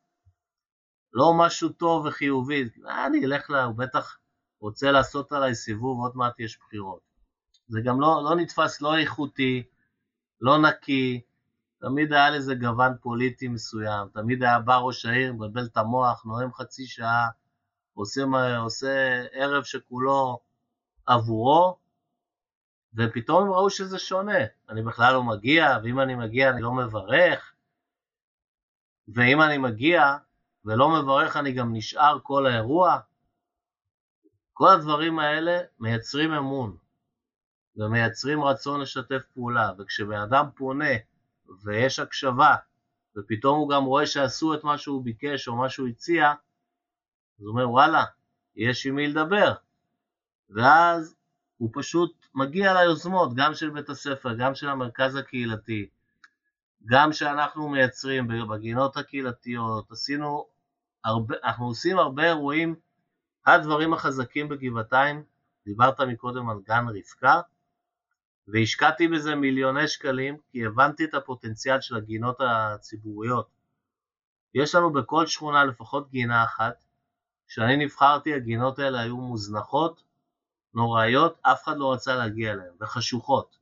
לא 1.12 1.32
משהו 1.38 1.68
טוב 1.68 2.06
וחיובי. 2.06 2.68
אני 3.06 3.24
אלך 3.24 3.50
לה, 3.50 3.64
הוא 3.64 3.74
בטח 3.74 4.18
רוצה 4.60 4.90
לעשות 4.90 5.32
עליי 5.32 5.54
סיבוב, 5.54 6.00
עוד 6.00 6.16
מעט 6.16 6.40
יש 6.40 6.58
בחירות. 6.58 7.00
זה 7.68 7.80
גם 7.84 8.00
לא, 8.00 8.20
לא 8.24 8.36
נתפס 8.36 8.80
לא 8.80 8.98
איכותי, 8.98 9.62
לא 10.40 10.58
נקי, 10.58 11.20
תמיד 11.80 12.12
היה 12.12 12.30
לזה 12.30 12.54
גוון 12.54 12.92
פוליטי 13.00 13.48
מסוים, 13.48 14.08
תמיד 14.12 14.42
היה 14.42 14.58
בא 14.58 14.76
ראש 14.76 15.06
העיר, 15.06 15.32
מבלבל 15.32 15.64
את 15.64 15.76
המוח, 15.76 16.24
נואם 16.26 16.52
חצי 16.52 16.86
שעה, 16.86 17.28
עושה, 17.94 18.22
עושה 18.58 19.24
ערב 19.32 19.64
שכולו 19.64 20.38
עבורו, 21.06 21.78
ופתאום 22.94 23.42
הם 23.42 23.52
ראו 23.52 23.70
שזה 23.70 23.98
שונה, 23.98 24.38
אני 24.68 24.82
בכלל 24.82 25.14
לא 25.14 25.22
מגיע, 25.22 25.78
ואם 25.82 26.00
אני 26.00 26.14
מגיע 26.14 26.50
אני 26.50 26.62
לא 26.62 26.72
מברך, 26.72 27.54
ואם 29.08 29.42
אני 29.42 29.58
מגיע 29.58 30.16
ולא 30.64 30.88
מברך 30.88 31.36
אני 31.36 31.52
גם 31.52 31.74
נשאר 31.74 32.18
כל 32.22 32.46
האירוע. 32.46 32.98
כל 34.52 34.68
הדברים 34.68 35.18
האלה 35.18 35.60
מייצרים 35.80 36.32
אמון 36.32 36.76
ומייצרים 37.76 38.44
רצון 38.44 38.80
לשתף 38.80 39.22
פעולה, 39.34 39.72
וכשבן 39.78 40.20
אדם 40.20 40.46
פונה 40.56 40.94
ויש 41.64 41.98
הקשבה, 41.98 42.56
ופתאום 43.16 43.58
הוא 43.58 43.70
גם 43.70 43.84
רואה 43.84 44.06
שעשו 44.06 44.54
את 44.54 44.64
מה 44.64 44.78
שהוא 44.78 45.04
ביקש 45.04 45.48
או 45.48 45.56
מה 45.56 45.68
שהוא 45.68 45.88
הציע, 45.88 46.30
אז 46.30 47.44
הוא 47.44 47.50
אומר 47.50 47.70
וואלה, 47.70 48.04
יש 48.56 48.86
עם 48.86 48.94
מי 48.94 49.06
לדבר. 49.06 49.54
ואז 50.50 51.16
הוא 51.56 51.70
פשוט 51.72 52.26
מגיע 52.34 52.74
ליוזמות, 52.74 53.34
גם 53.34 53.54
של 53.54 53.70
בית 53.70 53.88
הספר, 53.88 54.34
גם 54.34 54.54
של 54.54 54.68
המרכז 54.68 55.16
הקהילתי, 55.16 55.88
גם 56.86 57.12
שאנחנו 57.12 57.68
מייצרים 57.68 58.28
בגינות 58.48 58.96
הקהילתיות, 58.96 59.90
עשינו 59.90 60.46
הרבה, 61.04 61.34
אנחנו 61.44 61.66
עושים 61.66 61.98
הרבה 61.98 62.24
אירועים, 62.24 62.74
הדברים 63.46 63.92
החזקים 63.92 64.48
בגבעתיים, 64.48 65.22
דיברת 65.66 66.00
מקודם 66.00 66.48
על 66.50 66.58
גן 66.66 66.86
רבקה, 66.88 67.40
והשקעתי 68.52 69.08
בזה 69.08 69.34
מיליוני 69.34 69.88
שקלים, 69.88 70.36
כי 70.50 70.66
הבנתי 70.66 71.04
את 71.04 71.14
הפוטנציאל 71.14 71.80
של 71.80 71.96
הגינות 71.96 72.36
הציבוריות. 72.40 73.48
יש 74.54 74.74
לנו 74.74 74.92
בכל 74.92 75.26
שכונה 75.26 75.64
לפחות 75.64 76.10
גינה 76.10 76.44
אחת, 76.44 76.84
כשאני 77.48 77.76
נבחרתי 77.84 78.34
הגינות 78.34 78.78
האלה 78.78 79.00
היו 79.00 79.16
מוזנחות, 79.16 80.02
נוראיות, 80.74 81.38
אף 81.42 81.64
אחד 81.64 81.76
לא 81.76 81.92
רצה 81.92 82.14
להגיע 82.14 82.52
אליהן, 82.52 82.72
וחשוכות. 82.80 83.58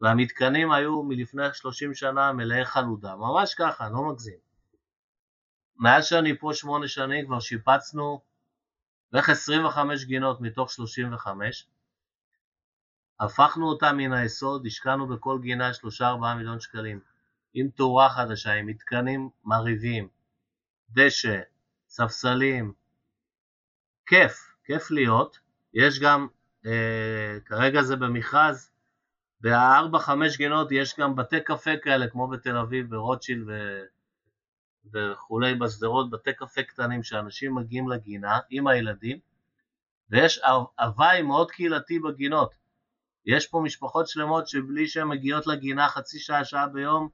והמתקנים 0.00 0.72
היו 0.72 1.02
מלפני 1.02 1.42
30 1.52 1.94
שנה 1.94 2.32
מלאי 2.32 2.64
חלודה, 2.64 3.16
ממש 3.16 3.54
ככה, 3.54 3.88
לא 3.88 4.02
מגזים. 4.02 4.38
מאז 5.76 6.06
שאני 6.06 6.38
פה 6.38 6.50
שמונה 6.54 6.88
שנים 6.88 7.26
כבר 7.26 7.40
שיפצנו 7.40 8.20
בערך 9.12 9.28
25 9.28 10.04
גינות 10.04 10.40
מתוך 10.40 10.70
35, 10.70 11.66
הפכנו 13.20 13.68
אותה 13.68 13.92
מן 13.92 14.12
היסוד, 14.12 14.66
השקענו 14.66 15.06
בכל 15.06 15.38
גינה 15.42 15.70
3-4 16.00 16.02
מיליון 16.36 16.60
שקלים, 16.60 17.00
עם 17.54 17.68
תאורה 17.68 18.10
חדשה, 18.10 18.52
עם 18.52 18.66
מתקנים 18.66 19.28
מרהיבים, 19.44 20.08
דשא, 20.90 21.40
ספסלים, 21.88 22.72
כיף, 24.06 24.54
כיף 24.64 24.90
להיות. 24.90 25.38
יש 25.74 26.00
גם, 26.00 26.26
אה, 26.66 27.38
כרגע 27.44 27.82
זה 27.82 27.96
במכרז, 27.96 28.70
בארבע 29.40 29.98
חמש 29.98 30.36
גינות 30.36 30.72
יש 30.72 31.00
גם 31.00 31.16
בתי 31.16 31.40
קפה 31.40 31.76
כאלה, 31.82 32.08
כמו 32.08 32.28
בתל 32.28 32.56
אביב, 32.56 32.90
ברוטשילד 32.90 33.48
ו... 33.48 33.80
וכולי 34.92 35.54
בשדרות, 35.54 36.10
בתי 36.10 36.32
קפה 36.32 36.62
קטנים 36.62 37.02
שאנשים 37.02 37.54
מגיעים 37.54 37.88
לגינה 37.88 38.38
עם 38.50 38.66
הילדים, 38.66 39.18
ויש 40.10 40.40
הוואי 40.78 41.22
מאוד 41.22 41.50
קהילתי 41.50 41.98
בגינות. 41.98 42.54
יש 43.26 43.46
פה 43.46 43.60
משפחות 43.64 44.08
שלמות 44.08 44.48
שבלי 44.48 44.88
שהן 44.88 45.08
מגיעות 45.08 45.46
לגינה 45.46 45.88
חצי 45.88 46.18
שעה, 46.18 46.44
שעה 46.44 46.66
ביום, 46.66 47.08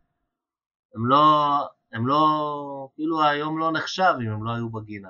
הם 0.95 1.07
לא, 1.07 1.49
הם 1.93 2.07
לא, 2.07 2.89
כאילו 2.95 3.25
היום 3.25 3.59
לא 3.59 3.73
נחשב 3.73 4.15
אם 4.21 4.31
הם 4.31 4.45
לא 4.45 4.51
היו 4.51 4.69
בגינה. 4.69 5.09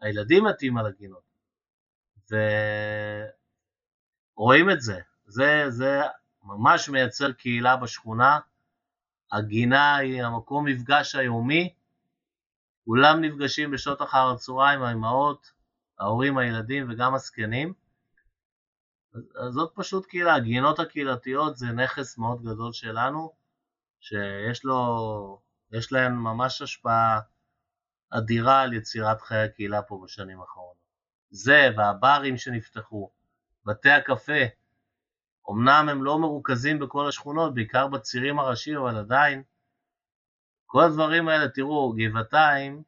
הילדים 0.00 0.44
מתים 0.44 0.78
על 0.78 0.86
הגינות. 0.86 1.30
ורואים 4.36 4.70
את 4.70 4.80
זה. 4.80 5.00
זה, 5.26 5.64
זה 5.68 6.00
ממש 6.44 6.88
מייצר 6.88 7.32
קהילה 7.32 7.76
בשכונה. 7.76 8.38
הגינה 9.32 9.96
היא 9.96 10.22
המקום 10.22 10.64
מפגש 10.64 11.14
היומי. 11.14 11.74
כולם 12.84 13.20
נפגשים 13.20 13.70
בשעות 13.70 14.02
אחר 14.02 14.30
הצהריים, 14.30 14.82
האמהות, 14.82 15.52
ההורים, 15.98 16.38
הילדים 16.38 16.90
וגם 16.90 17.14
הזקנים. 17.14 17.72
אז 19.14 19.52
זאת 19.52 19.72
פשוט 19.74 20.06
קהילה, 20.06 20.34
הגינות 20.34 20.78
הקהילתיות 20.78 21.56
זה 21.56 21.66
נכס 21.66 22.18
מאוד 22.18 22.42
גדול 22.42 22.72
שלנו, 22.72 23.32
שיש 24.00 24.64
לו, 24.64 25.40
יש 25.72 25.92
להן 25.92 26.12
ממש 26.12 26.62
השפעה 26.62 27.20
אדירה 28.10 28.62
על 28.62 28.72
יצירת 28.72 29.20
חיי 29.20 29.42
הקהילה 29.42 29.82
פה 29.82 30.00
בשנים 30.04 30.40
האחרונות. 30.40 30.76
זה 31.30 31.68
והברים 31.76 32.36
שנפתחו, 32.36 33.10
בתי 33.64 33.90
הקפה, 33.90 34.42
אמנם 35.50 35.88
הם 35.90 36.04
לא 36.04 36.18
מרוכזים 36.18 36.78
בכל 36.78 37.08
השכונות, 37.08 37.54
בעיקר 37.54 37.86
בצירים 37.86 38.38
הראשיים, 38.38 38.78
אבל 38.78 38.96
עדיין, 38.96 39.42
כל 40.66 40.82
הדברים 40.82 41.28
האלה, 41.28 41.48
תראו, 41.48 41.92
גבעתיים 41.96 42.82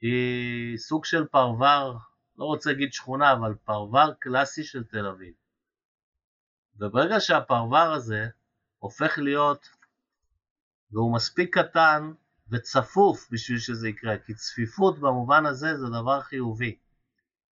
היא 0.00 0.78
סוג 0.78 1.04
של 1.04 1.26
פרבר 1.26 1.96
לא 2.38 2.44
רוצה 2.44 2.70
להגיד 2.70 2.92
שכונה, 2.92 3.32
אבל 3.32 3.54
פרבר 3.64 4.12
קלאסי 4.18 4.64
של 4.64 4.84
תל 4.84 5.06
אביב. 5.06 5.34
וברגע 6.78 7.20
שהפרבר 7.20 7.92
הזה 7.92 8.28
הופך 8.78 9.18
להיות, 9.18 9.68
והוא 10.90 11.14
מספיק 11.14 11.58
קטן 11.58 12.12
וצפוף 12.50 13.28
בשביל 13.30 13.58
שזה 13.58 13.88
יקרה, 13.88 14.18
כי 14.18 14.34
צפיפות 14.34 14.98
במובן 14.98 15.46
הזה 15.46 15.76
זה 15.76 15.86
דבר 15.86 16.20
חיובי. 16.20 16.78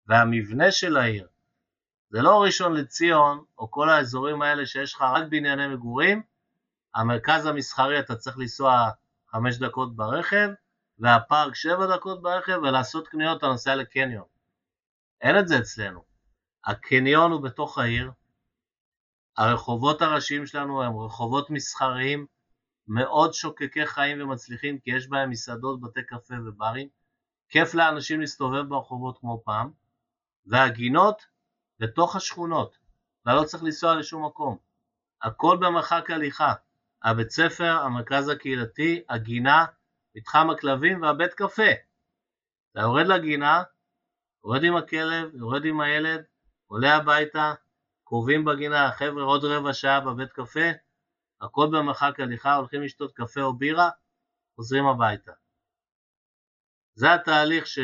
והמבנה 0.06 0.70
של 0.70 0.96
העיר, 0.96 1.28
זה 2.10 2.22
לא 2.22 2.42
ראשון 2.42 2.72
לציון, 2.72 3.44
או 3.58 3.70
כל 3.70 3.88
האזורים 3.90 4.42
האלה 4.42 4.66
שיש 4.66 4.94
לך 4.94 5.02
רק 5.02 5.24
בנייני 5.30 5.66
מגורים, 5.68 6.22
המרכז 6.94 7.46
המסחרי 7.46 7.98
אתה 7.98 8.16
צריך 8.16 8.38
לנסוע 8.38 8.90
חמש 9.28 9.58
דקות 9.58 9.96
ברכב, 9.96 10.48
והפארק 10.98 11.54
שבע 11.54 11.96
דקות 11.96 12.22
ברכב, 12.22 12.58
ולעשות 12.62 13.08
קניות 13.08 13.38
אתה 13.38 13.46
נוסע 13.46 13.74
לקניון. 13.74 14.33
אין 15.24 15.38
את 15.38 15.48
זה 15.48 15.58
אצלנו. 15.58 16.04
הקניון 16.64 17.32
הוא 17.32 17.42
בתוך 17.42 17.78
העיר, 17.78 18.10
הרחובות 19.36 20.02
הראשיים 20.02 20.46
שלנו 20.46 20.82
הם 20.82 20.98
רחובות 20.98 21.50
מסחריים 21.50 22.26
מאוד 22.88 23.34
שוקקי 23.34 23.86
חיים 23.86 24.22
ומצליחים 24.22 24.78
כי 24.78 24.90
יש 24.90 25.08
בהם 25.08 25.30
מסעדות, 25.30 25.80
בתי 25.80 26.02
קפה 26.02 26.34
וברים, 26.46 26.88
כיף 27.48 27.74
לאנשים 27.74 28.20
להסתובב 28.20 28.68
ברחובות 28.68 29.18
כמו 29.18 29.42
פעם, 29.44 29.70
והגינות 30.46 31.22
בתוך 31.78 32.16
השכונות, 32.16 32.78
אתה 33.22 33.34
לא 33.34 33.44
צריך 33.44 33.62
לנסוע 33.62 33.94
לשום 33.94 34.26
מקום, 34.26 34.56
הכל 35.22 35.56
במרחק 35.60 36.10
הליכה, 36.10 36.52
הבית 37.02 37.30
ספר, 37.30 37.70
המרכז 37.82 38.28
הקהילתי, 38.28 39.02
הגינה, 39.08 39.64
מתחם 40.16 40.50
הכלבים 40.50 41.02
והבית 41.02 41.34
קפה. 41.34 41.70
אתה 42.72 42.80
יורד 42.80 43.06
לגינה, 43.06 43.62
יורד 44.44 44.64
עם 44.64 44.76
הכלב, 44.76 45.34
יורד 45.34 45.64
עם 45.64 45.80
הילד, 45.80 46.24
עולה 46.66 46.96
הביתה, 46.96 47.54
קרובים 48.04 48.44
בגינה, 48.44 48.92
חבר'ה 48.92 49.22
עוד 49.22 49.44
רבע 49.44 49.72
שעה 49.72 50.00
בבית 50.00 50.32
קפה, 50.32 50.70
הכל 51.40 51.66
במרחק 51.72 52.20
הליכה, 52.20 52.54
הולכים 52.54 52.82
לשתות 52.82 53.12
קפה 53.12 53.40
או 53.42 53.52
בירה, 53.52 53.90
חוזרים 54.56 54.86
הביתה. 54.86 55.32
זה 56.94 57.14
התהליך 57.14 57.66
ש... 57.66 57.78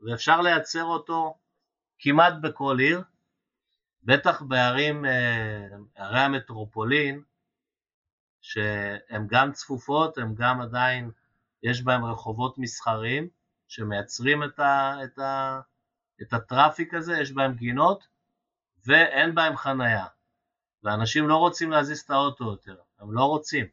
ואפשר 0.00 0.40
לייצר 0.40 0.84
אותו 0.84 1.38
כמעט 1.98 2.34
בכל 2.42 2.76
עיר, 2.78 3.02
בטח 4.02 4.42
בערים, 4.42 5.04
אה, 5.04 5.66
ערי 5.94 6.20
המטרופולין, 6.20 7.22
שהן 8.40 9.26
גם 9.26 9.52
צפופות, 9.52 10.18
הן 10.18 10.34
גם 10.34 10.60
עדיין, 10.60 11.10
יש 11.62 11.82
בהן 11.82 12.04
רחובות 12.04 12.58
מסחריים, 12.58 13.28
שמייצרים 13.68 14.44
את, 14.44 14.58
ה, 14.58 14.96
את, 15.04 15.18
ה, 15.18 15.60
את 16.22 16.32
הטראפיק 16.32 16.94
הזה, 16.94 17.12
יש 17.20 17.32
בהם 17.32 17.54
גינות 17.54 18.06
ואין 18.86 19.34
בהם 19.34 19.56
חנייה. 19.56 20.06
ואנשים 20.82 21.28
לא 21.28 21.36
רוצים 21.36 21.70
להזיז 21.70 22.00
את 22.00 22.10
האוטו 22.10 22.44
יותר, 22.44 22.76
הם 22.98 23.12
לא 23.12 23.24
רוצים. 23.24 23.66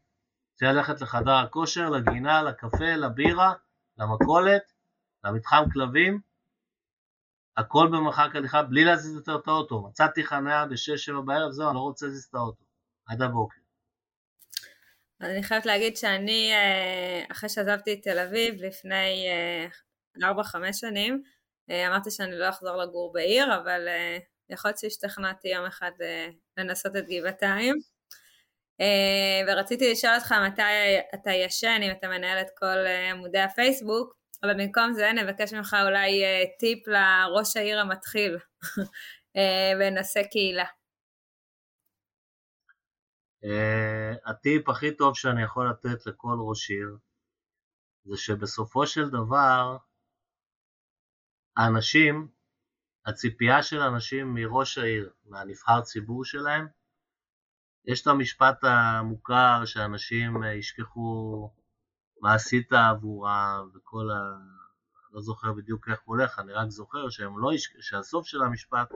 רוצים 0.52 0.68
ללכת 0.68 1.02
לחדר 1.02 1.32
הכושר, 1.32 1.90
לגינה, 1.90 2.44
לקפה, 2.44 2.96
לבירה, 2.96 3.54
למכולת, 3.98 4.74
למתחם 5.24 5.64
כלבים, 5.74 6.22
הכל 7.58 7.88
במרחק 7.88 8.36
הליכה 8.36 8.64
בלי 8.64 8.86
להזיז 8.86 9.16
יותר 9.16 9.36
את 9.36 9.48
האוטו. 9.48 9.82
מצאתי 9.82 10.24
חניה 10.24 10.66
ב-6-7 10.66 11.22
בערב, 11.26 11.52
זהו, 11.52 11.68
אני 11.68 11.76
לא 11.76 11.82
רוצה 11.82 12.06
להזיז 12.06 12.26
את 12.26 12.36
האוטו, 12.36 12.64
עד 13.06 13.22
הבוקר. 13.22 13.61
אני 15.22 15.44
חייבת 15.44 15.66
להגיד 15.66 15.98
שאני, 15.98 16.54
אה, 16.54 17.24
אחרי 17.32 17.50
שעזבתי 17.50 17.94
את 17.94 18.00
תל 18.04 18.20
אביב 18.20 18.56
לפני 18.64 19.28
4-5 20.18 20.22
אה, 20.56 20.74
שנים, 20.74 21.22
אה, 21.70 21.88
אמרתי 21.88 22.12
שאני 22.12 22.36
לא 22.36 22.50
אחזור 22.50 22.76
לגור 22.76 23.14
בעיר, 23.14 23.56
אבל 23.56 23.88
יכול 24.50 24.70
להיות 24.70 24.78
שהשתכנעתי 24.78 25.48
יום 25.48 25.66
אחד 25.66 25.92
לנסות 26.58 26.96
את 26.96 27.06
גבעתיים. 27.10 27.76
ורציתי 29.48 29.92
לשאול 29.92 30.16
אותך 30.16 30.32
מתי 30.32 30.62
אתה 31.14 31.32
ישן, 31.32 31.80
אם 31.84 31.92
אתה 31.92 32.08
מנהל 32.08 32.42
את 32.42 32.48
כל 32.58 32.86
עמודי 33.12 33.40
הפייסבוק, 33.40 34.16
אבל 34.44 34.54
במקום 34.54 34.94
זה 34.94 35.12
נבקש 35.12 35.54
ממך 35.54 35.76
אולי 35.86 36.24
טיפ 36.60 36.88
לראש 36.88 37.58
העיר 37.58 37.80
המתחיל 37.80 38.38
בנושא 39.80 40.24
קהילה. 40.24 40.66
Uh, 43.44 44.30
הטיפ 44.30 44.70
הכי 44.70 44.96
טוב 44.96 45.16
שאני 45.16 45.44
יכול 45.44 45.70
לתת 45.70 46.06
לכל 46.06 46.38
ראש 46.50 46.70
עיר 46.70 46.98
זה 48.04 48.18
שבסופו 48.18 48.88
של 48.88 49.10
דבר 49.10 49.78
האנשים, 51.58 52.28
הציפייה 53.06 53.64
של 53.64 53.80
אנשים 53.80 54.34
מראש 54.34 54.78
העיר, 54.78 55.14
מהנבחר 55.26 55.82
ציבור 55.82 56.26
שלהם, 56.26 56.68
יש 57.86 58.02
את 58.02 58.08
המשפט 58.08 58.64
המוכר 58.64 59.66
שאנשים 59.66 60.44
ישכחו 60.44 61.50
מה 62.22 62.34
עשית 62.34 62.74
עבורם 62.74 63.70
וכל 63.74 64.10
ה... 64.12 64.38
לא 65.12 65.22
זוכר 65.22 65.54
בדיוק 65.54 65.90
איך 65.90 66.00
הוא 66.06 66.16
הולך, 66.16 66.40
אני 66.40 66.54
רק 66.54 66.70
זוכר 66.70 67.10
שהם 67.10 67.40
לא 67.40 67.54
ישכ... 67.54 67.72
שהסוף 67.80 68.28
של 68.28 68.42
המשפט 68.42 68.90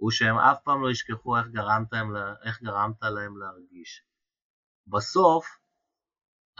הוא 0.00 0.10
שהם 0.10 0.38
אף 0.38 0.58
פעם 0.64 0.82
לא 0.82 0.90
ישכחו 0.90 1.36
איך 1.36 1.46
גרמת, 1.46 1.92
להם, 1.92 2.16
איך 2.42 2.62
גרמת 2.62 3.02
להם 3.02 3.38
להרגיש. 3.38 4.02
בסוף, 4.86 5.46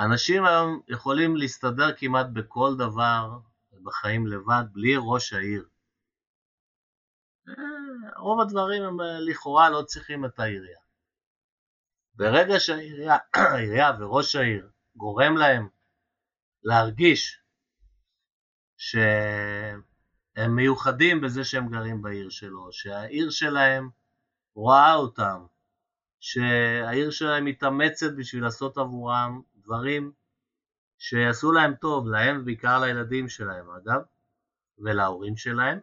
אנשים 0.00 0.44
היום 0.44 0.80
יכולים 0.88 1.36
להסתדר 1.36 1.96
כמעט 1.96 2.26
בכל 2.32 2.76
דבר 2.78 3.38
בחיים 3.82 4.26
לבד, 4.26 4.64
בלי 4.72 4.94
ראש 4.98 5.32
העיר. 5.32 5.68
אה, 7.48 7.54
רוב 8.16 8.40
הדברים 8.40 8.82
הם 8.82 9.00
אה, 9.00 9.20
לכאורה 9.20 9.70
לא 9.70 9.82
צריכים 9.82 10.24
את 10.24 10.38
העירייה. 10.38 10.80
ברגע 12.14 12.54
שהעירייה 12.58 13.90
וראש 13.98 14.36
העיר 14.36 14.70
גורם 14.96 15.36
להם 15.36 15.68
להרגיש 16.62 17.40
ש... 18.76 18.96
הם 20.36 20.56
מיוחדים 20.56 21.20
בזה 21.20 21.44
שהם 21.44 21.68
גרים 21.68 22.02
בעיר 22.02 22.30
שלו, 22.30 22.72
שהעיר 22.72 23.30
שלהם 23.30 23.90
רואה 24.54 24.94
אותם, 24.94 25.46
שהעיר 26.20 27.10
שלהם 27.10 27.44
מתאמצת 27.44 28.12
בשביל 28.16 28.42
לעשות 28.42 28.78
עבורם 28.78 29.40
דברים 29.56 30.12
שיעשו 30.98 31.52
להם 31.52 31.74
טוב, 31.74 32.08
להם 32.08 32.40
ובעיקר 32.40 32.80
לילדים 32.80 33.28
שלהם 33.28 33.70
אגב, 33.70 34.00
ולהורים 34.78 35.36
שלהם. 35.36 35.78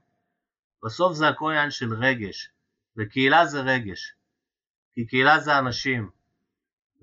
בסוף 0.83 1.13
זה 1.13 1.27
הכל 1.27 1.51
עניין 1.51 1.71
של 1.71 1.93
רגש, 1.93 2.51
וקהילה 2.97 3.45
זה 3.45 3.61
רגש, 3.61 4.15
כי 4.93 5.05
קהילה 5.07 5.39
זה 5.39 5.59
אנשים, 5.59 6.09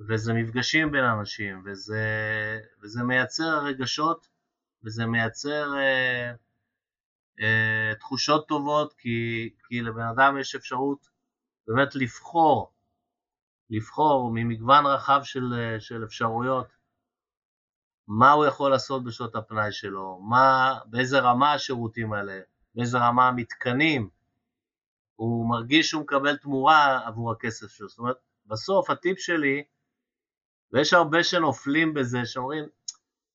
וזה 0.08 0.32
מפגשים 0.32 0.92
בין 0.92 1.04
אנשים, 1.04 1.62
וזה, 1.64 2.04
וזה 2.82 3.02
מייצר 3.02 3.64
רגשות, 3.64 4.28
וזה 4.84 5.06
מייצר 5.06 5.78
אה, 5.78 6.32
אה, 7.40 7.94
תחושות 8.00 8.48
טובות, 8.48 8.92
כי, 8.92 9.50
כי 9.68 9.80
לבן 9.80 10.06
אדם 10.06 10.38
יש 10.40 10.54
אפשרות 10.54 11.08
באמת 11.66 11.94
לבחור, 11.94 12.72
לבחור 13.70 14.30
ממגוון 14.34 14.86
רחב 14.86 15.20
של, 15.24 15.76
של 15.78 16.04
אפשרויות, 16.04 16.66
מה 18.08 18.32
הוא 18.32 18.46
יכול 18.46 18.70
לעשות 18.70 19.04
בשעות 19.04 19.36
הפנאי 19.36 19.72
שלו, 19.72 20.20
מה, 20.22 20.78
באיזה 20.86 21.18
רמה 21.20 21.52
השירותים 21.52 22.12
האלה, 22.12 22.40
באיזה 22.74 22.98
רמה 22.98 23.28
המתקנים, 23.28 24.08
הוא 25.16 25.50
מרגיש 25.50 25.90
שהוא 25.90 26.02
מקבל 26.02 26.36
תמורה 26.36 27.06
עבור 27.06 27.32
הכסף 27.32 27.66
שלו. 27.70 27.88
זאת 27.88 27.98
אומרת, 27.98 28.16
בסוף 28.46 28.90
הטיפ 28.90 29.18
שלי, 29.18 29.64
ויש 30.72 30.92
הרבה 30.92 31.24
שנופלים 31.24 31.94
בזה, 31.94 32.26
שאומרים, 32.26 32.64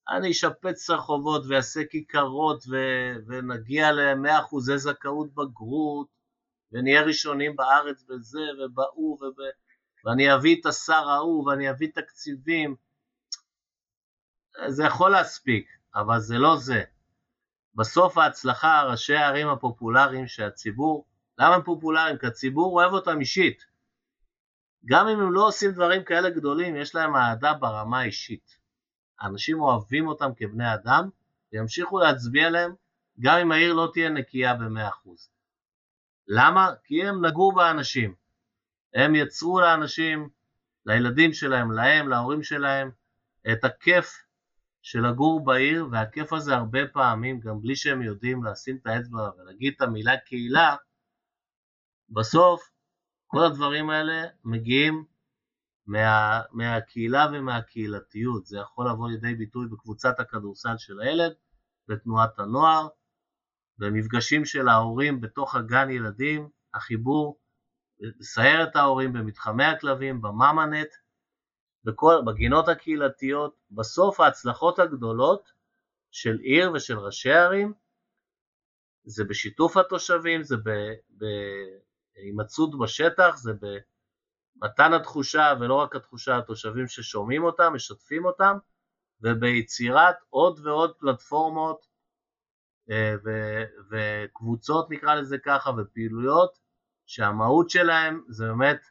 אני 0.10 0.32
אשפץ 0.32 0.90
רחובות 0.90 1.44
ואעשה 1.50 1.82
כיכרות 1.92 2.64
ו- 2.70 3.16
ונגיע 3.28 3.92
ל-100 3.92 4.40
אחוזי 4.40 4.78
זכאות 4.78 5.34
בגרות, 5.34 6.08
ונהיה 6.72 7.02
ראשונים 7.02 7.56
בארץ 7.56 8.04
בזה 8.10 8.40
ובהוא, 8.60 9.24
וב... 9.24 9.36
ואני 10.06 10.36
אביא 10.36 10.62
את 10.62 10.66
השר 10.66 11.10
ההוא 11.10 11.48
ואני 11.48 11.70
אביא 11.70 11.88
תקציבים. 11.94 12.76
זה 14.68 14.84
יכול 14.84 15.12
להספיק, 15.12 15.70
אבל 15.96 16.20
זה 16.20 16.38
לא 16.38 16.58
זה. 16.58 16.84
בסוף 17.76 18.18
ההצלחה, 18.18 18.84
ראשי 18.84 19.16
הערים 19.16 19.48
הפופולריים 19.48 20.28
שהציבור, 20.28 21.06
למה 21.40 21.56
הם 21.56 21.62
פופולריים? 21.64 22.18
כי 22.18 22.28
הציבור 22.28 22.74
אוהב 22.74 22.94
אותם 22.94 23.20
אישית. 23.20 23.66
גם 24.86 25.08
אם 25.08 25.20
הם 25.20 25.34
לא 25.34 25.48
עושים 25.48 25.72
דברים 25.72 26.04
כאלה 26.04 26.30
גדולים, 26.30 26.76
יש 26.76 26.96
להם 26.96 27.16
אהדה 27.16 27.54
ברמה 27.54 28.00
האישית. 28.00 28.59
אנשים 29.22 29.62
אוהבים 29.62 30.08
אותם 30.08 30.30
כבני 30.38 30.74
אדם, 30.74 31.10
וימשיכו 31.54 32.00
להצביע 32.00 32.50
להם, 32.50 32.74
גם 33.20 33.38
אם 33.38 33.52
העיר 33.52 33.74
לא 33.74 33.90
תהיה 33.94 34.10
נקייה 34.10 34.54
ב-100%. 34.54 35.10
למה? 36.28 36.72
כי 36.84 37.08
הם 37.08 37.26
נגעו 37.26 37.52
באנשים. 37.52 38.16
הם 38.94 39.16
יצרו 39.16 39.60
לאנשים, 39.60 40.30
לילדים 40.86 41.34
שלהם, 41.34 41.72
להם, 41.72 42.10
להורים 42.10 42.44
שלהם, 42.44 42.92
את 43.52 43.64
הכיף 43.64 44.14
של 44.82 45.00
לגור 45.00 45.44
בעיר, 45.46 45.88
והכיף 45.92 46.34
הזה 46.34 46.56
הרבה 46.56 46.88
פעמים, 46.94 47.40
גם 47.40 47.62
בלי 47.62 47.76
שהם 47.76 48.02
יודעים 48.02 48.44
לשים 48.44 48.78
את 48.82 48.88
האצבע 48.88 49.30
ולהגיד 49.38 49.74
את 49.76 49.82
המילה 49.82 50.18
קהילה, 50.18 50.76
בסוף 52.10 52.70
כל 53.28 53.44
הדברים 53.44 53.90
האלה 53.90 54.24
מגיעים 54.44 55.06
מה, 55.90 56.42
מהקהילה 56.52 57.28
ומהקהילתיות. 57.34 58.46
זה 58.46 58.58
יכול 58.58 58.90
לבוא 58.90 59.10
לידי 59.10 59.36
ביטוי 59.36 59.68
בקבוצת 59.68 60.20
הכדורסל 60.20 60.78
של 60.78 61.00
הילד, 61.00 61.34
בתנועת 61.88 62.40
הנוער, 62.40 62.88
במפגשים 63.78 64.46
של 64.46 64.68
ההורים 64.68 65.22
בתוך 65.22 65.56
הגן 65.56 65.90
ילדים, 65.90 66.50
החיבור, 66.74 67.40
בסיירת 68.20 68.76
ההורים, 68.76 69.14
במתחמי 69.14 69.64
הכלבים, 69.64 70.22
בממנט, 70.22 70.88
בכל, 71.84 72.16
בגינות 72.26 72.68
הקהילתיות, 72.68 73.56
בסוף 73.72 74.20
ההצלחות 74.20 74.80
הגדולות 74.80 75.52
של 76.12 76.38
עיר 76.40 76.72
ושל 76.74 77.00
ראשי 77.00 77.32
ערים 77.32 77.74
זה 79.04 79.24
בשיתוף 79.24 79.78
התושבים, 79.78 80.44
זה 80.44 80.56
בהימצאות 82.16 82.80
בשטח, 82.80 83.38
זה 83.38 83.52
במתן 84.62 84.94
התחושה 84.94 85.54
ולא 85.60 85.74
רק 85.74 85.96
התחושה, 85.96 86.38
התושבים 86.38 86.88
ששומעים 86.88 87.44
אותם, 87.44 87.74
משתפים 87.74 88.26
אותם, 88.26 88.58
וביצירת 89.22 90.16
עוד 90.30 90.60
ועוד 90.64 90.94
פלטפורמות 91.00 91.88
אה, 92.92 93.16
וקבוצות 93.92 94.92
נקרא 94.92 95.16
לזה 95.16 95.38
ככה 95.38 95.72
ופעילויות 95.78 96.60
שהמהות 97.06 97.70
שלהם 97.70 98.24
זה 98.28 98.48
באמת 98.48 98.82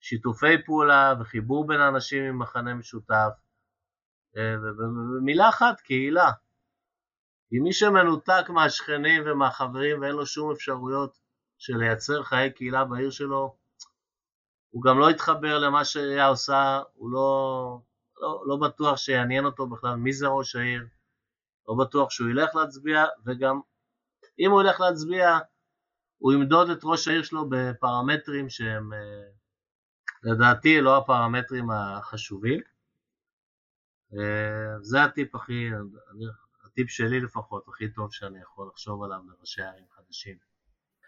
שיתופי 0.00 0.64
פעולה 0.66 1.14
וחיבור 1.20 1.66
בין 1.66 1.80
אנשים 1.80 2.24
עם 2.24 2.38
מחנה 2.38 2.74
משותף 2.74 3.32
אה, 4.36 4.54
ובמילה 4.62 5.48
אחת 5.48 5.80
קהילה. 5.80 6.30
כי 7.48 7.58
מי 7.58 7.72
שמנותק 7.72 8.44
מהשכנים 8.48 9.22
ומהחברים 9.26 10.00
ואין 10.00 10.12
לו 10.12 10.26
שום 10.26 10.52
אפשרויות 10.52 11.18
של 11.58 11.76
לייצר 11.76 12.22
חיי 12.22 12.52
קהילה 12.52 12.84
בעיר 12.84 13.10
שלו 13.10 13.56
הוא 14.74 14.82
גם 14.82 14.98
לא 14.98 15.10
יתחבר 15.10 15.58
למה 15.58 15.84
שהעירייה 15.84 16.26
עושה, 16.26 16.82
הוא 16.94 17.10
לא, 17.10 17.80
לא, 18.20 18.42
לא 18.46 18.56
בטוח 18.56 18.96
שיעניין 18.96 19.44
אותו 19.44 19.66
בכלל 19.66 19.94
מי 19.94 20.12
זה 20.12 20.26
ראש 20.26 20.56
העיר, 20.56 20.86
לא 21.68 21.74
בטוח 21.84 22.10
שהוא 22.10 22.30
ילך 22.30 22.54
להצביע, 22.54 23.04
וגם 23.26 23.60
אם 24.38 24.50
הוא 24.50 24.62
ילך 24.62 24.80
להצביע, 24.80 25.38
הוא 26.18 26.32
ימדוד 26.32 26.70
את 26.70 26.78
ראש 26.84 27.08
העיר 27.08 27.22
שלו 27.22 27.48
בפרמטרים 27.50 28.48
שהם 28.48 28.92
אה, 28.92 29.28
לדעתי 30.22 30.80
לא 30.80 30.96
הפרמטרים 30.96 31.70
החשובים. 31.70 32.60
אה, 34.14 34.82
זה 34.82 35.02
הטיפ 35.02 35.34
הכי, 35.34 35.70
הטיפ 36.64 36.90
שלי 36.90 37.20
לפחות, 37.20 37.64
הכי 37.68 37.92
טוב 37.92 38.12
שאני 38.12 38.40
יכול 38.40 38.68
לחשוב 38.72 39.02
עליו 39.02 39.18
לראשי 39.28 39.62
ערים 39.62 39.86
חדשים. 39.90 40.36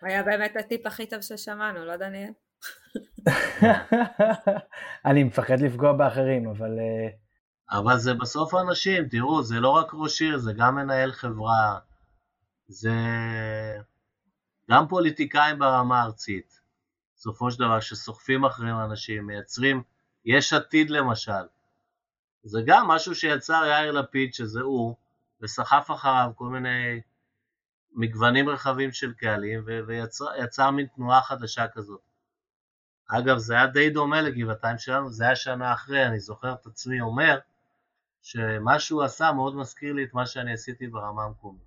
היה 0.03 0.23
באמת 0.23 0.57
הטיפ 0.57 0.87
הכי 0.87 1.07
טוב 1.07 1.21
ששמענו, 1.21 1.85
לא 1.85 1.97
דניאל? 1.97 2.31
אני 5.07 5.25
מפחד 5.25 5.61
לפגוע 5.61 5.93
באחרים, 5.93 6.49
אבל... 6.49 6.79
אה, 6.79 7.09
אבל 7.71 7.99
זה 7.99 8.15
בסוף 8.15 8.55
אנשים, 8.55 9.09
תראו, 9.09 9.43
זה 9.43 9.61
לא 9.61 9.71
רק 9.71 9.87
ראש 9.95 10.23
עיר, 10.23 10.39
זה 10.39 10.53
גם 10.53 10.75
מנהל 10.75 11.13
חברה, 11.13 11.79
זה 12.69 12.95
גם 14.71 14.89
פוליטיקאים 14.89 15.59
ברמה 15.59 16.01
הארצית, 16.01 16.61
בסופו 17.17 17.51
של 17.51 17.59
דבר, 17.59 17.81
שסוחפים 17.81 18.45
אחריהם 18.45 18.81
אנשים, 18.81 19.27
מייצרים, 19.27 19.83
יש 20.25 20.53
עתיד 20.53 20.91
למשל, 20.91 21.47
זה 22.43 22.61
גם 22.67 22.89
משהו 22.89 23.15
שיצר 23.15 23.63
יאיר 23.67 23.93
לפיד, 23.93 24.35
שזה 24.35 24.61
הוא, 24.61 24.97
וסחף 25.41 25.91
אחריו 25.95 26.31
כל 26.37 26.49
מיני 26.49 27.01
מגוונים 27.93 28.49
רחבים 28.49 28.93
של 28.93 29.13
קהלים, 29.13 29.65
ויצר 29.87 30.71
מין 30.71 30.87
תנועה 30.87 31.23
חדשה 31.23 31.69
כזאת. 31.69 32.06
אגב, 33.09 33.39
זה 33.39 33.55
היה 33.55 33.67
די 33.67 33.91
דומה 33.91 34.23
לגבעתיים 34.23 34.79
שלנו, 34.79 35.11
זה 35.11 35.25
היה 35.25 35.37
שנה 35.37 35.73
אחרי, 35.73 36.07
אני 36.07 36.21
זוכר 36.21 36.53
את 36.53 36.67
עצמי 36.67 37.01
אומר, 37.01 37.39
שמה 38.23 38.79
שהוא 38.79 39.03
עשה 39.03 39.33
מאוד 39.33 39.57
מזכיר 39.57 39.93
לי 39.93 40.05
את 40.05 40.15
מה 40.15 40.27
שאני 40.27 40.53
עשיתי 40.53 40.87
ברמה 40.87 41.25
המקומית. 41.25 41.67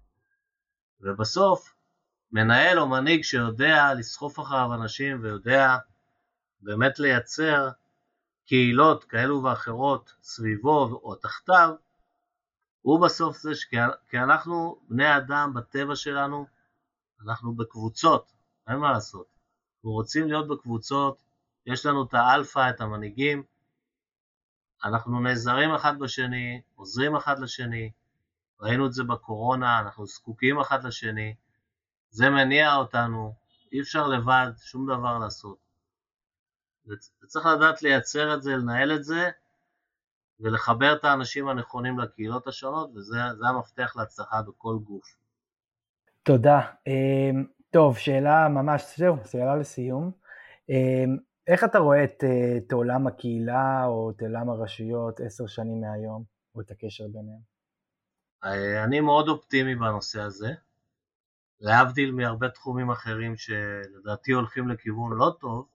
ובסוף, 1.02 1.76
מנהל 2.32 2.80
או 2.80 2.88
מנהיג 2.88 3.24
שיודע 3.24 3.94
לסחוף 3.94 4.40
אחריו 4.40 4.74
אנשים 4.74 5.24
ויודע 5.24 5.78
באמת 6.62 7.00
לייצר 7.00 7.70
קהילות 8.46 9.04
כאלו 9.04 9.44
ואחרות 9.44 10.14
סביבו 10.22 11.00
או 11.04 11.16
תחתיו, 11.16 11.76
הוא 12.82 13.02
בסוף 13.02 13.38
זה, 13.38 13.52
כי 14.10 14.18
אנחנו 14.20 14.80
בני 14.90 15.18
אדם 15.18 15.54
בטבע 15.56 15.96
שלנו, 15.96 16.46
אנחנו 17.26 17.56
בקבוצות, 17.56 18.32
אין 18.68 18.76
מה 18.76 18.92
לעשות. 18.92 19.28
אנחנו 19.76 19.92
רוצים 19.92 20.28
להיות 20.28 20.48
בקבוצות, 20.48 21.29
יש 21.74 21.86
לנו 21.86 22.04
את 22.04 22.14
האלפא, 22.14 22.70
את 22.70 22.82
המנהיגים, 22.82 23.44
אנחנו 24.86 25.20
נעזרים 25.20 25.72
אחד 25.72 26.00
בשני, 26.00 26.62
עוזרים 26.76 27.16
אחד 27.16 27.40
לשני, 27.40 27.92
ראינו 28.62 28.86
את 28.86 28.94
זה 28.94 29.04
בקורונה, 29.04 29.80
אנחנו 29.80 30.06
זקוקים 30.06 30.60
אחד 30.60 30.84
לשני, 30.84 31.36
זה 32.10 32.30
מניע 32.30 32.76
אותנו, 32.76 33.34
אי 33.72 33.82
אפשר 33.82 34.08
לבד 34.08 34.52
שום 34.58 34.86
דבר 34.86 35.18
לעשות. 35.20 35.58
וצריך 37.24 37.46
לדעת 37.46 37.82
לייצר 37.82 38.34
את 38.34 38.44
זה, 38.44 38.52
לנהל 38.52 38.96
את 38.96 39.04
זה, 39.04 39.30
ולחבר 40.40 40.96
את 40.96 41.04
האנשים 41.04 41.48
הנכונים 41.48 42.00
לקהילות 42.00 42.48
השונות, 42.48 42.90
וזה 42.96 43.18
המפתח 43.50 43.94
להצלחה 43.96 44.42
בכל 44.42 44.78
גוף. 44.84 45.16
תודה. 46.24 46.60
אמ, 46.88 47.46
טוב, 47.70 47.98
שאלה 47.98 48.48
ממש, 48.50 48.98
זהו, 48.98 49.18
שאלה 49.32 49.56
לסיום. 49.56 50.12
איך 51.52 51.64
אתה 51.64 51.78
רואה 51.78 52.04
את, 52.04 52.24
את 52.58 52.72
עולם 52.72 53.08
הקהילה 53.08 53.86
או 53.86 54.12
את 54.12 54.22
עולם 54.22 54.50
הרשויות 54.50 55.20
עשר 55.20 55.48
שנים 55.48 55.82
מהיום, 55.82 56.24
או 56.56 56.62
את 56.62 56.72
הקשר 56.72 57.04
ביניהם? 57.08 57.42
אה, 58.44 58.84
אני 58.84 59.00
מאוד 59.00 59.28
אופטימי 59.28 59.76
בנושא 59.76 60.22
הזה. 60.22 60.54
להבדיל 61.62 62.12
מהרבה 62.12 62.50
תחומים 62.50 62.92
אחרים 62.92 63.38
שלדעתי 63.38 64.32
הולכים 64.32 64.70
לכיוון 64.70 65.18
לא 65.18 65.36
טוב, 65.40 65.68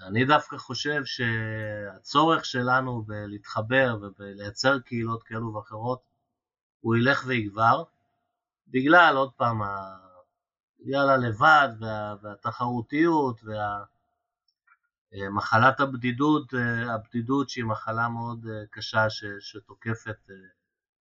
אני 0.00 0.24
דווקא 0.24 0.56
חושב 0.56 1.02
שהצורך 1.04 2.44
שלנו 2.44 3.02
בלהתחבר 3.02 3.98
ובלייצר 4.02 4.78
קהילות 4.80 5.22
כאלו 5.22 5.54
ואחרות, 5.54 6.00
הוא 6.80 6.96
ילך 6.96 7.24
ויגבר, 7.26 7.82
בגלל, 8.68 9.16
עוד 9.16 9.32
פעם, 9.36 9.60
בגלל 10.80 11.10
הלבד 11.10 11.68
וה, 11.80 12.14
והתחרותיות 12.22 13.40
ומחלת 15.16 15.80
הבדידות, 15.80 16.52
הבדידות 16.88 17.48
שהיא 17.48 17.64
מחלה 17.64 18.08
מאוד 18.08 18.46
קשה 18.70 19.10
ש, 19.10 19.24
שתוקפת, 19.40 20.18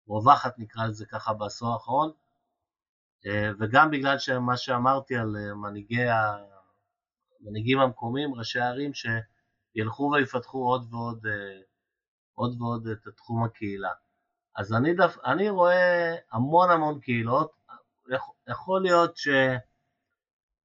רווחת 0.07 0.59
נקרא 0.59 0.87
לזה 0.87 1.07
ככה 1.07 1.35
בעשור 1.35 1.73
האחרון, 1.73 2.13
וגם 3.59 3.91
בגלל 3.91 4.17
מה 4.41 4.57
שאמרתי 4.57 5.17
על 5.17 5.37
מנהיגי 5.55 6.05
המנהיגים 7.41 7.81
המקומיים, 7.81 8.35
ראשי 8.35 8.61
הערים, 8.61 8.91
שילכו 8.95 10.11
ויפתחו 10.15 10.59
עוד 10.59 10.95
ועוד, 10.95 11.27
עוד 12.35 12.61
ועוד 12.61 12.87
את 12.87 13.09
תחום 13.17 13.45
הקהילה. 13.45 13.93
אז 14.57 14.73
אני, 14.73 14.95
דף, 14.95 15.17
אני 15.25 15.49
רואה 15.49 16.15
המון 16.33 16.71
המון 16.71 17.01
קהילות, 17.01 17.53
יכול 18.49 18.83
להיות 18.83 19.17
ש... 19.17 19.29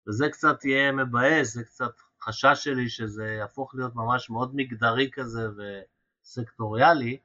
וזה 0.08 0.30
קצת 0.30 0.66
יהיה 0.66 0.92
מבאס, 0.92 1.54
זה 1.54 1.64
קצת 1.64 1.92
חשש 2.30 2.64
שלי 2.64 2.90
שזה 2.90 3.28
יהפוך 3.28 3.76
להיות 3.76 3.96
ממש 3.96 4.30
מאוד 4.30 4.56
מגדרי 4.56 5.10
כזה 5.12 5.48
וסקטוריאלי, 6.24 7.18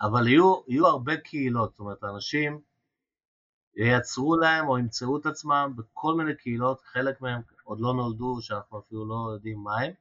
אבל 0.00 0.28
יהיו, 0.28 0.60
יהיו 0.68 0.86
הרבה 0.86 1.16
קהילות, 1.16 1.70
זאת 1.70 1.80
אומרת, 1.80 2.04
אנשים 2.04 2.60
ייצרו 3.76 4.36
להם 4.36 4.68
או 4.68 4.78
ימצאו 4.78 5.18
את 5.18 5.26
עצמם 5.26 5.72
בכל 5.76 6.14
מיני 6.14 6.36
קהילות, 6.36 6.80
חלק 6.80 7.20
מהם 7.20 7.40
עוד 7.64 7.80
לא 7.80 7.94
נולדו, 7.94 8.38
שאנחנו 8.40 8.78
אפילו 8.78 9.08
לא 9.08 9.30
יודעים 9.32 9.58
מה 9.58 9.80
הם. 9.80 9.92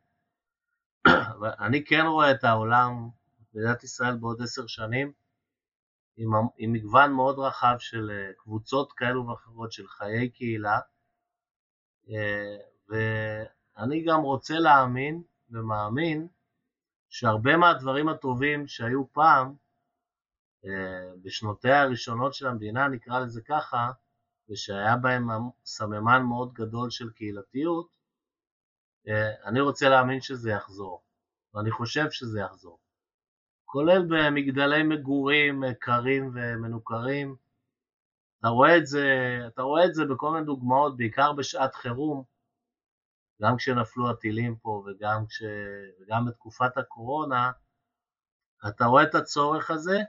אני 1.65 1.85
כן 1.85 2.05
רואה 2.05 2.31
את 2.31 2.43
העולם, 2.43 3.09
מדינת 3.53 3.83
ישראל 3.83 4.15
בעוד 4.15 4.41
עשר 4.41 4.67
שנים, 4.67 5.11
עם, 6.17 6.29
עם 6.57 6.73
מגוון 6.73 7.11
מאוד 7.13 7.39
רחב 7.39 7.75
של 7.79 8.11
אה, 8.11 8.31
קבוצות 8.37 8.93
כאלו 8.93 9.27
ואחרות 9.27 9.71
של 9.71 9.87
חיי 9.87 10.29
קהילה, 10.29 10.79
אה, 12.09 12.57
ואני 13.79 14.03
גם 14.03 14.21
רוצה 14.21 14.59
להאמין 14.59 15.21
ומאמין 15.49 16.27
שהרבה 17.09 17.57
מהדברים 17.57 18.09
הטובים 18.09 18.67
שהיו 18.67 19.13
פעם, 19.13 19.55
אה, 20.65 21.11
בשנותיה 21.21 21.81
הראשונות 21.81 22.33
של 22.33 22.47
המדינה, 22.47 22.87
נקרא 22.87 23.19
לזה 23.19 23.41
ככה, 23.41 23.91
ושהיה 24.49 24.97
בהם 24.97 25.27
סממן 25.65 26.23
מאוד 26.23 26.53
גדול 26.53 26.89
של 26.89 27.09
קהילתיות, 27.09 27.99
אני 29.45 29.61
רוצה 29.61 29.89
להאמין 29.89 30.21
שזה 30.21 30.49
יחזור, 30.49 31.01
ואני 31.53 31.71
חושב 31.71 32.11
שזה 32.11 32.39
יחזור. 32.39 32.79
כולל 33.65 34.05
במגדלי 34.09 34.83
מגורים 34.83 35.63
קרים 35.79 36.31
ומנוכרים. 36.33 37.35
אתה 38.39 38.47
רואה 38.47 38.77
את 38.77 38.87
זה, 38.87 39.07
אתה 39.47 39.61
רואה 39.61 39.85
את 39.85 39.93
זה 39.93 40.05
בכל 40.05 40.31
מיני 40.31 40.45
דוגמאות, 40.45 40.97
בעיקר 40.97 41.33
בשעת 41.33 41.75
חירום, 41.75 42.23
גם 43.41 43.57
כשנפלו 43.57 44.09
הטילים 44.09 44.55
פה 44.55 44.83
וגם, 44.85 45.25
כש, 45.27 45.43
וגם 46.01 46.25
בתקופת 46.25 46.77
הקורונה, 46.77 47.51
אתה 48.67 48.85
רואה 48.85 49.03
את 49.03 49.15
הצורך 49.15 49.71
הזה. 49.71 49.99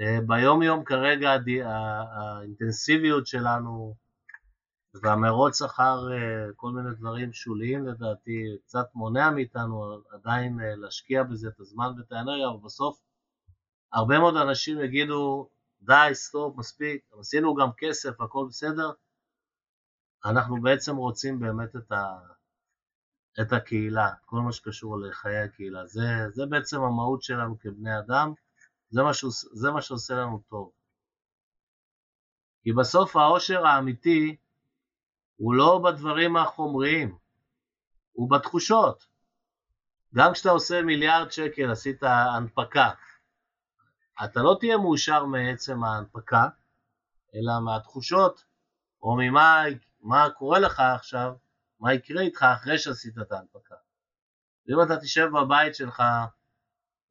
אה, 0.00 0.18
ביום 0.26 0.62
יום 0.62 0.84
כרגע 0.84 1.30
האינטנסיביות 1.64 3.26
שלנו 3.26 3.94
והמרוץ 5.02 5.62
אחר 5.62 6.12
אה, 6.12 6.52
כל 6.56 6.70
מיני 6.70 6.94
דברים 6.94 7.32
שוליים 7.32 7.86
לדעתי 7.86 8.56
קצת 8.64 8.86
מונע 8.94 9.30
מאיתנו 9.30 10.02
עדיין 10.10 10.60
אה, 10.60 10.76
להשקיע 10.76 11.22
בזה 11.22 11.48
את 11.48 11.60
הזמן 11.60 11.92
ואת 11.98 12.12
האנרגיה, 12.12 12.48
אבל 12.48 12.58
בסוף 12.64 12.98
הרבה 13.92 14.18
מאוד 14.18 14.36
אנשים 14.36 14.80
יגידו 14.80 15.50
די, 15.80 16.10
סטופ, 16.12 16.56
מספיק, 16.56 17.04
עשינו 17.20 17.54
גם 17.54 17.68
כסף, 17.78 18.20
הכל 18.20 18.46
בסדר. 18.48 18.90
אנחנו 20.24 20.62
בעצם 20.62 20.96
רוצים 20.96 21.40
באמת 21.40 21.76
את, 21.76 21.92
ה, 21.92 22.18
את 23.40 23.52
הקהילה, 23.52 24.10
כל 24.24 24.36
מה 24.36 24.52
שקשור 24.52 24.98
לחיי 24.98 25.38
הקהילה. 25.38 25.86
זה, 25.86 26.02
זה 26.32 26.46
בעצם 26.46 26.80
המהות 26.80 27.22
שלנו 27.22 27.58
כבני 27.58 27.98
אדם, 27.98 28.32
זה 28.90 29.02
מה, 29.02 29.14
שעוש, 29.14 29.44
זה 29.52 29.70
מה 29.70 29.82
שעושה 29.82 30.14
לנו 30.14 30.42
טוב. 30.48 30.70
כי 32.62 32.72
בסוף 32.72 33.16
העושר 33.16 33.66
האמיתי 33.66 34.36
הוא 35.36 35.54
לא 35.54 35.80
בדברים 35.84 36.36
החומריים, 36.36 37.18
הוא 38.12 38.30
בתחושות. 38.30 39.06
גם 40.14 40.32
כשאתה 40.32 40.50
עושה 40.50 40.82
מיליארד 40.82 41.30
שקל, 41.30 41.70
עשית 41.70 42.02
הנפקה, 42.02 42.90
אתה 44.24 44.42
לא 44.42 44.56
תהיה 44.60 44.78
מאושר 44.78 45.24
מעצם 45.24 45.84
ההנפקה, 45.84 46.48
אלא 47.34 47.52
מהתחושות, 47.64 48.44
או 49.02 49.16
ממה 49.16 49.62
מה 50.04 50.30
קורה 50.30 50.58
לך 50.58 50.80
עכשיו, 50.80 51.34
מה 51.80 51.94
יקרה 51.94 52.22
איתך 52.22 52.42
אחרי 52.42 52.78
שעשית 52.78 53.18
את 53.18 53.32
ההנפקה. 53.32 53.74
ואם 54.66 54.82
אתה 54.82 54.96
תשב 54.96 55.28
בבית 55.34 55.74
שלך 55.74 56.02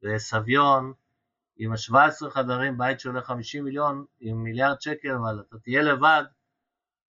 בסביון, 0.02 0.92
עם 1.56 1.72
ה-17 1.72 2.30
חדרים, 2.30 2.78
בית 2.78 3.00
שעולה 3.00 3.22
50 3.22 3.64
מיליון, 3.64 4.04
עם 4.20 4.42
מיליארד 4.44 4.80
שקל, 4.80 5.10
אבל 5.10 5.40
אתה 5.48 5.58
תהיה 5.58 5.82
לבד, 5.82 6.24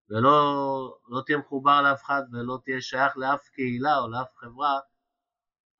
ולא 0.09 0.97
לא 1.07 1.21
תהיה 1.25 1.37
מחובר 1.37 1.81
לאף 1.81 2.03
אחד 2.03 2.21
ולא 2.31 2.59
תהיה 2.63 2.81
שייך 2.81 3.17
לאף 3.17 3.49
קהילה 3.49 3.97
או 3.97 4.07
לאף 4.07 4.35
חברה, 4.35 4.79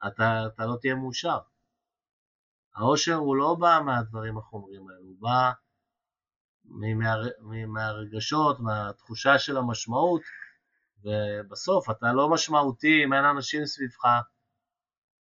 אתה, 0.08 0.48
אתה 0.48 0.66
לא 0.66 0.78
תהיה 0.82 0.96
מאושר. 0.96 1.40
העושר 2.76 3.16
הוא 3.16 3.36
לא 3.36 3.56
בא 3.60 3.80
מהדברים 3.86 4.38
החומריים 4.38 4.90
האלו, 4.90 5.04
הוא 5.04 5.16
בא 5.20 5.52
מהרגשות, 7.68 8.60
מהתחושה 8.60 9.40
של 9.40 9.58
המשמעות, 9.58 10.22
ובסוף 11.04 11.90
אתה 11.90 12.14
לא 12.14 12.30
משמעותי 12.30 13.04
אם 13.04 13.14
אין 13.14 13.26
אנשים 13.26 13.66
סביבך 13.66 14.06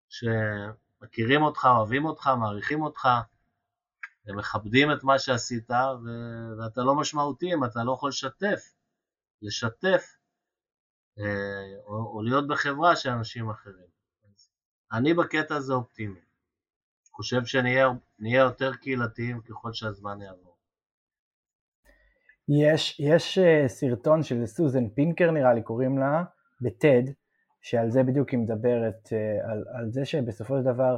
שמכירים 0.10 1.42
אותך, 1.42 1.66
אוהבים 1.66 2.06
אותך, 2.06 2.28
מעריכים 2.40 2.82
אותך, 2.82 3.08
הם 4.28 4.38
מכבדים 4.38 4.92
את 4.92 5.04
מה 5.04 5.20
שעשית, 5.20 5.70
ואתה 6.60 6.82
לא 6.82 6.96
משמעותי 6.96 7.54
אם 7.54 7.66
אתה 7.66 7.84
לא 7.84 7.92
יכול 7.92 8.10
לשתף 8.10 8.74
לשתף 9.42 10.16
אה, 11.20 11.80
או, 11.86 12.14
או 12.14 12.22
להיות 12.22 12.48
בחברה 12.48 12.96
של 12.96 13.10
אנשים 13.10 13.50
אחרים. 13.50 13.90
אני 14.92 15.14
בקטע 15.14 15.56
הזה 15.56 15.74
אופטימי. 15.74 16.20
חושב 17.12 17.46
שנהיה 17.46 17.90
יותר 18.22 18.76
קהילתיים 18.76 19.42
ככל 19.42 19.74
שהזמן 19.74 20.22
יעבור. 20.22 20.49
יש, 22.50 23.00
יש 23.00 23.38
אה, 23.38 23.68
סרטון 23.68 24.24
של 24.24 24.46
סוזן 24.46 24.90
פינקר 24.90 25.32
נראה 25.32 25.54
לי 25.54 25.62
קוראים 25.62 25.98
לה, 25.98 26.24
בטד, 26.62 27.04
שעל 27.62 27.90
זה 27.90 28.04
בדיוק 28.04 28.30
היא 28.30 28.40
מדברת, 28.40 29.10
אה, 29.14 29.52
על, 29.52 29.64
על 29.74 29.92
זה 29.92 30.06
שבסופו 30.06 30.58
של 30.58 30.64
דבר, 30.64 30.98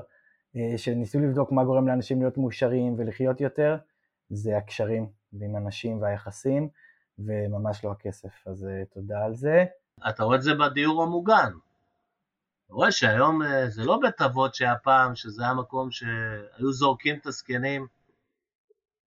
שניסו 0.77 1.19
לבדוק 1.19 1.51
מה 1.51 1.63
גורם 1.63 1.87
לאנשים 1.87 2.21
להיות 2.21 2.37
מאושרים 2.37 2.95
ולחיות 2.97 3.41
יותר, 3.41 3.77
זה 4.29 4.57
הקשרים 4.57 5.07
עם 5.41 5.55
אנשים 5.55 6.01
והיחסים, 6.01 6.69
וממש 7.19 7.85
לא 7.85 7.91
הכסף, 7.91 8.47
אז 8.47 8.65
אה, 8.65 8.83
תודה 8.93 9.25
על 9.25 9.35
זה. 9.35 9.65
אתה 10.09 10.23
רואה 10.23 10.37
את 10.37 10.41
זה 10.41 10.53
בדיור 10.53 11.03
המוגן. 11.03 11.51
אתה 12.65 12.73
רואה 12.73 12.91
שהיום 12.91 13.41
אה, 13.43 13.69
זה 13.69 13.83
לא 13.83 13.99
בית 14.01 14.21
אבות 14.21 14.55
שהיה 14.55 14.75
פעם, 14.75 15.15
שזה 15.15 15.43
היה 15.43 15.53
מקום 15.53 15.91
שהיו 15.91 16.71
זורקים 16.71 17.17
את 17.17 17.25
הזקנים 17.25 17.87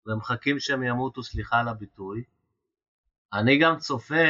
ומחכים 0.08 0.60
שהם 0.60 0.84
ימותו, 0.84 1.24
סליחה 1.24 1.60
על 1.60 1.68
הביטוי. 1.68 2.24
אני 3.34 3.60
גם 3.60 3.78
צופה 3.78 4.26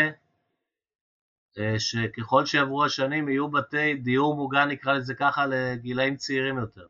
אה, 1.57 1.80
שככל 1.80 2.45
שיעברו 2.45 2.86
השנים 2.86 3.30
יהיו 3.30 3.51
בתי 3.51 3.95
דיור 3.95 4.36
מוגן, 4.36 4.67
נקרא 4.67 4.93
לזה 4.93 5.13
ככה, 5.15 5.45
לגילאים 5.45 6.15
צעירים 6.15 6.57
יותר. 6.57 6.88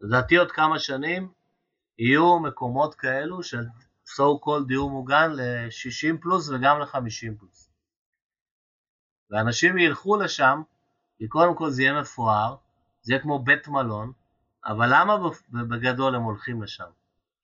לדעתי 0.00 0.36
עוד 0.36 0.52
כמה 0.52 0.78
שנים 0.78 1.32
יהיו 1.98 2.38
מקומות 2.40 2.94
כאלו 2.94 3.42
של 3.42 3.64
so 4.06 4.44
called 4.44 4.66
דיור 4.66 4.90
מוגן 4.90 5.32
ל-60 5.32 6.22
פלוס 6.22 6.48
וגם 6.48 6.78
ל-50 6.80 7.38
פלוס. 7.38 7.70
ואנשים 9.30 9.78
ילכו 9.78 10.16
לשם, 10.16 10.62
כי 11.18 11.28
קודם 11.28 11.54
כל 11.56 11.70
זה 11.70 11.82
יהיה 11.82 12.00
מפואר, 12.00 12.56
זה 13.02 13.12
יהיה 13.12 13.22
כמו 13.22 13.38
בית 13.38 13.68
מלון, 13.68 14.12
אבל 14.66 14.88
למה 14.90 15.16
בגדול 15.50 16.14
הם 16.14 16.22
הולכים 16.22 16.62
לשם? 16.62 16.90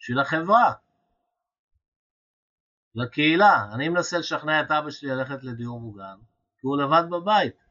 בשביל 0.01 0.20
החברה, 0.20 0.72
לקהילה. 2.94 3.68
אני 3.74 3.88
מנסה 3.88 4.18
לשכנע 4.18 4.61
את 4.61 4.70
אבא 4.70 4.90
שלי 4.90 5.11
ללכת 5.11 5.42
לדיור 5.42 5.80
מוגן, 5.80 6.16
כי 6.59 6.66
הוא 6.66 6.78
לבד 6.78 7.03
בבית. 7.11 7.64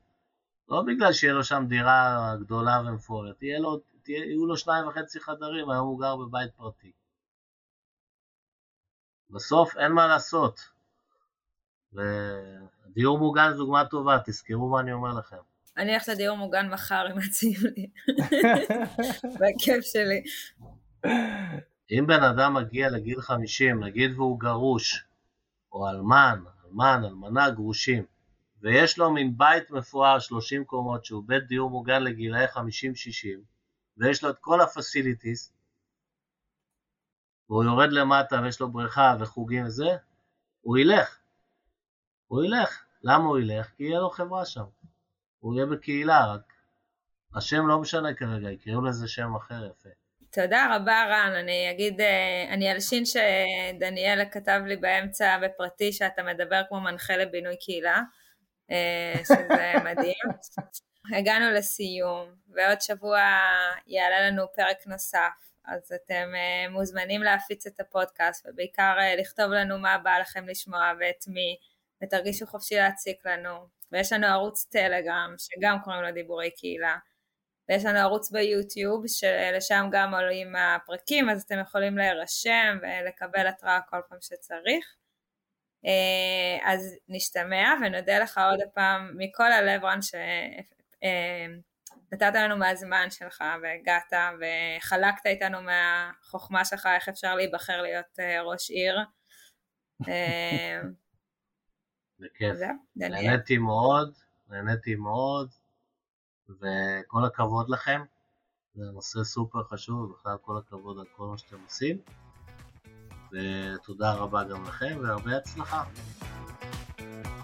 לא 0.69 0.83
בגלל 0.87 1.13
שיהיה 1.13 1.33
לו 1.33 1.43
שם 1.43 1.65
דירה 1.67 2.35
גדולה 2.39 2.81
ומפוארת, 2.85 3.43
יהיו 3.43 4.45
לו 4.45 4.57
שניים 4.57 4.87
וחצי 4.87 5.19
חדרים, 5.19 5.69
היום 5.69 5.87
הוא 5.87 5.99
גר 5.99 6.15
בבית 6.15 6.51
פרטי. 6.55 6.91
בסוף 9.29 9.77
אין 9.77 9.91
מה 9.91 10.07
לעשות. 10.07 10.59
ודיור 11.93 13.17
מוגן 13.17 13.51
זו 13.51 13.57
דוגמה 13.57 13.85
טובה, 13.85 14.17
תזכרו 14.25 14.69
מה 14.69 14.79
אני 14.79 14.93
אומר 14.93 15.13
לכם. 15.13 15.37
אני 15.77 15.91
הולכת 15.91 16.07
לדיור 16.07 16.37
מוגן 16.37 16.69
מחר 16.69 17.07
אם 17.11 17.19
יציעו 17.19 17.63
לי. 17.75 17.89
בכיף 19.39 19.83
שלי. 19.83 20.23
אם 21.91 22.07
בן 22.07 22.23
אדם 22.23 22.53
מגיע 22.53 22.89
לגיל 22.89 23.21
50, 23.21 23.83
נגיד 23.83 24.11
והוא 24.15 24.39
גרוש, 24.39 25.05
או 25.71 25.89
אלמן, 25.89 26.43
אלמן, 26.65 27.01
אלמנה, 27.05 27.49
גרושים, 27.49 28.03
ויש 28.61 28.97
לו 28.97 29.11
מין 29.11 29.37
בית 29.37 29.71
מפואר 29.71 30.19
30 30.19 30.65
קומות 30.65 31.05
שהוא 31.05 31.23
בית 31.25 31.43
דיור 31.47 31.69
מוגן 31.69 32.03
לגילאי 32.03 32.45
50-60, 32.45 32.57
ויש 33.97 34.23
לו 34.23 34.29
את 34.29 34.37
כל 34.39 34.61
הפסיליטיס, 34.61 35.53
והוא 37.49 37.63
יורד 37.63 37.91
למטה 37.91 38.41
ויש 38.43 38.59
לו 38.59 38.71
בריכה 38.71 39.15
וחוגים 39.19 39.65
וזה, 39.65 39.97
הוא 40.61 40.77
ילך. 40.77 41.19
הוא 42.27 42.43
ילך. 42.43 42.83
למה 43.03 43.23
הוא 43.23 43.39
ילך? 43.39 43.69
כי 43.77 43.83
יהיה 43.83 43.99
לו 43.99 44.09
חברה 44.09 44.45
שם. 44.45 44.63
הוא 45.39 45.55
יהיה 45.55 45.65
בקהילה, 45.65 46.33
רק 46.33 46.53
השם 47.35 47.67
לא 47.67 47.79
משנה 47.79 48.13
כרגע, 48.13 48.51
יקראו 48.51 48.81
לזה 48.81 49.07
שם 49.07 49.35
אחר 49.35 49.65
יפה. 49.65 49.89
תודה 50.31 50.75
רבה 50.75 51.03
רן, 51.09 51.33
אני 51.35 51.71
אגיד, 51.71 52.01
אה, 52.01 52.45
אני 52.49 52.71
אלשין 52.71 53.03
שדניאל 53.05 54.25
כתב 54.31 54.61
לי 54.65 54.75
באמצע 54.75 55.37
בפרטי 55.37 55.93
שאתה 55.93 56.23
מדבר 56.23 56.61
כמו 56.69 56.81
מנחה 56.81 57.17
לבינוי 57.17 57.57
קהילה, 57.57 58.01
אה, 58.71 59.13
שזה 59.23 59.73
מדהים. 59.85 60.29
הגענו 61.17 61.51
לסיום, 61.51 62.35
ועוד 62.47 62.81
שבוע 62.81 63.19
יעלה 63.87 64.29
לנו 64.29 64.43
פרק 64.55 64.87
נוסף, 64.87 65.51
אז 65.65 65.91
אתם 65.95 66.31
אה, 66.35 66.69
מוזמנים 66.69 67.23
להפיץ 67.23 67.67
את 67.67 67.79
הפודקאסט, 67.79 68.45
ובעיקר 68.49 68.95
לכתוב 69.17 69.51
לנו 69.51 69.79
מה 69.79 69.97
בא 69.97 70.17
לכם 70.17 70.47
לשמוע 70.47 70.91
ואת 70.99 71.27
מי, 71.27 71.57
ותרגישו 72.03 72.47
חופשי 72.47 72.75
להציק 72.75 73.25
לנו. 73.25 73.79
ויש 73.91 74.13
לנו 74.13 74.27
ערוץ 74.27 74.63
טלגרם, 74.63 75.35
שגם 75.37 75.77
קוראים 75.83 76.01
לו 76.01 76.11
דיבורי 76.11 76.51
קהילה. 76.51 76.97
ויש 77.69 77.85
לנו 77.85 77.99
ערוץ 77.99 78.31
ביוטיוב 78.31 79.07
שלשם 79.07 79.89
גם 79.91 80.13
עולים 80.13 80.55
הפרקים 80.55 81.29
אז 81.29 81.41
אתם 81.41 81.59
יכולים 81.59 81.97
להירשם 81.97 82.77
ולקבל 82.81 83.47
התראה 83.47 83.79
כל 83.89 83.97
פעם 84.09 84.17
שצריך. 84.21 84.95
אה, 85.85 86.71
אז 86.71 86.95
נשתמע 87.09 87.73
ונודה 87.81 88.19
לך 88.19 88.37
עוד 88.37 88.59
פעם 88.73 89.13
מכל 89.17 89.51
הלב 89.51 89.85
רן 89.85 89.99
שנתת 90.01 90.21
אה, 92.21 92.47
לנו 92.47 92.57
מהזמן 92.57 93.07
שלך 93.09 93.43
והגעת 93.61 94.13
וחלקת 94.39 95.25
איתנו 95.25 95.57
מהחוכמה 95.61 96.65
שלך 96.65 96.87
איך 96.95 97.09
אפשר 97.09 97.35
להיבחר 97.35 97.81
להיות 97.81 98.19
אה, 98.19 98.41
ראש 98.41 98.69
עיר. 98.69 98.99
בכיף, 102.19 102.57
נהניתי 102.95 103.57
מאוד, 103.57 104.13
נהניתי 104.49 104.95
מאוד 104.95 105.49
וכל 106.49 107.25
הכבוד 107.25 107.69
לכם, 107.69 108.01
זה 108.75 108.91
נושא 108.93 109.23
סופר 109.23 109.63
חשוב, 109.63 109.99
ובכלל 109.99 110.37
כל 110.41 110.57
הכבוד 110.57 110.99
על 110.99 111.05
כל 111.17 111.25
מה 111.27 111.37
שאתם 111.37 111.57
עושים, 111.65 111.97
ותודה 113.31 114.13
רבה 114.13 114.43
גם 114.43 114.63
לכם, 114.63 114.97
והרבה 115.01 115.37
הצלחה. 115.37 115.83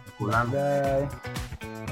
לכולנו. 0.08 0.52
ביי. 0.52 1.85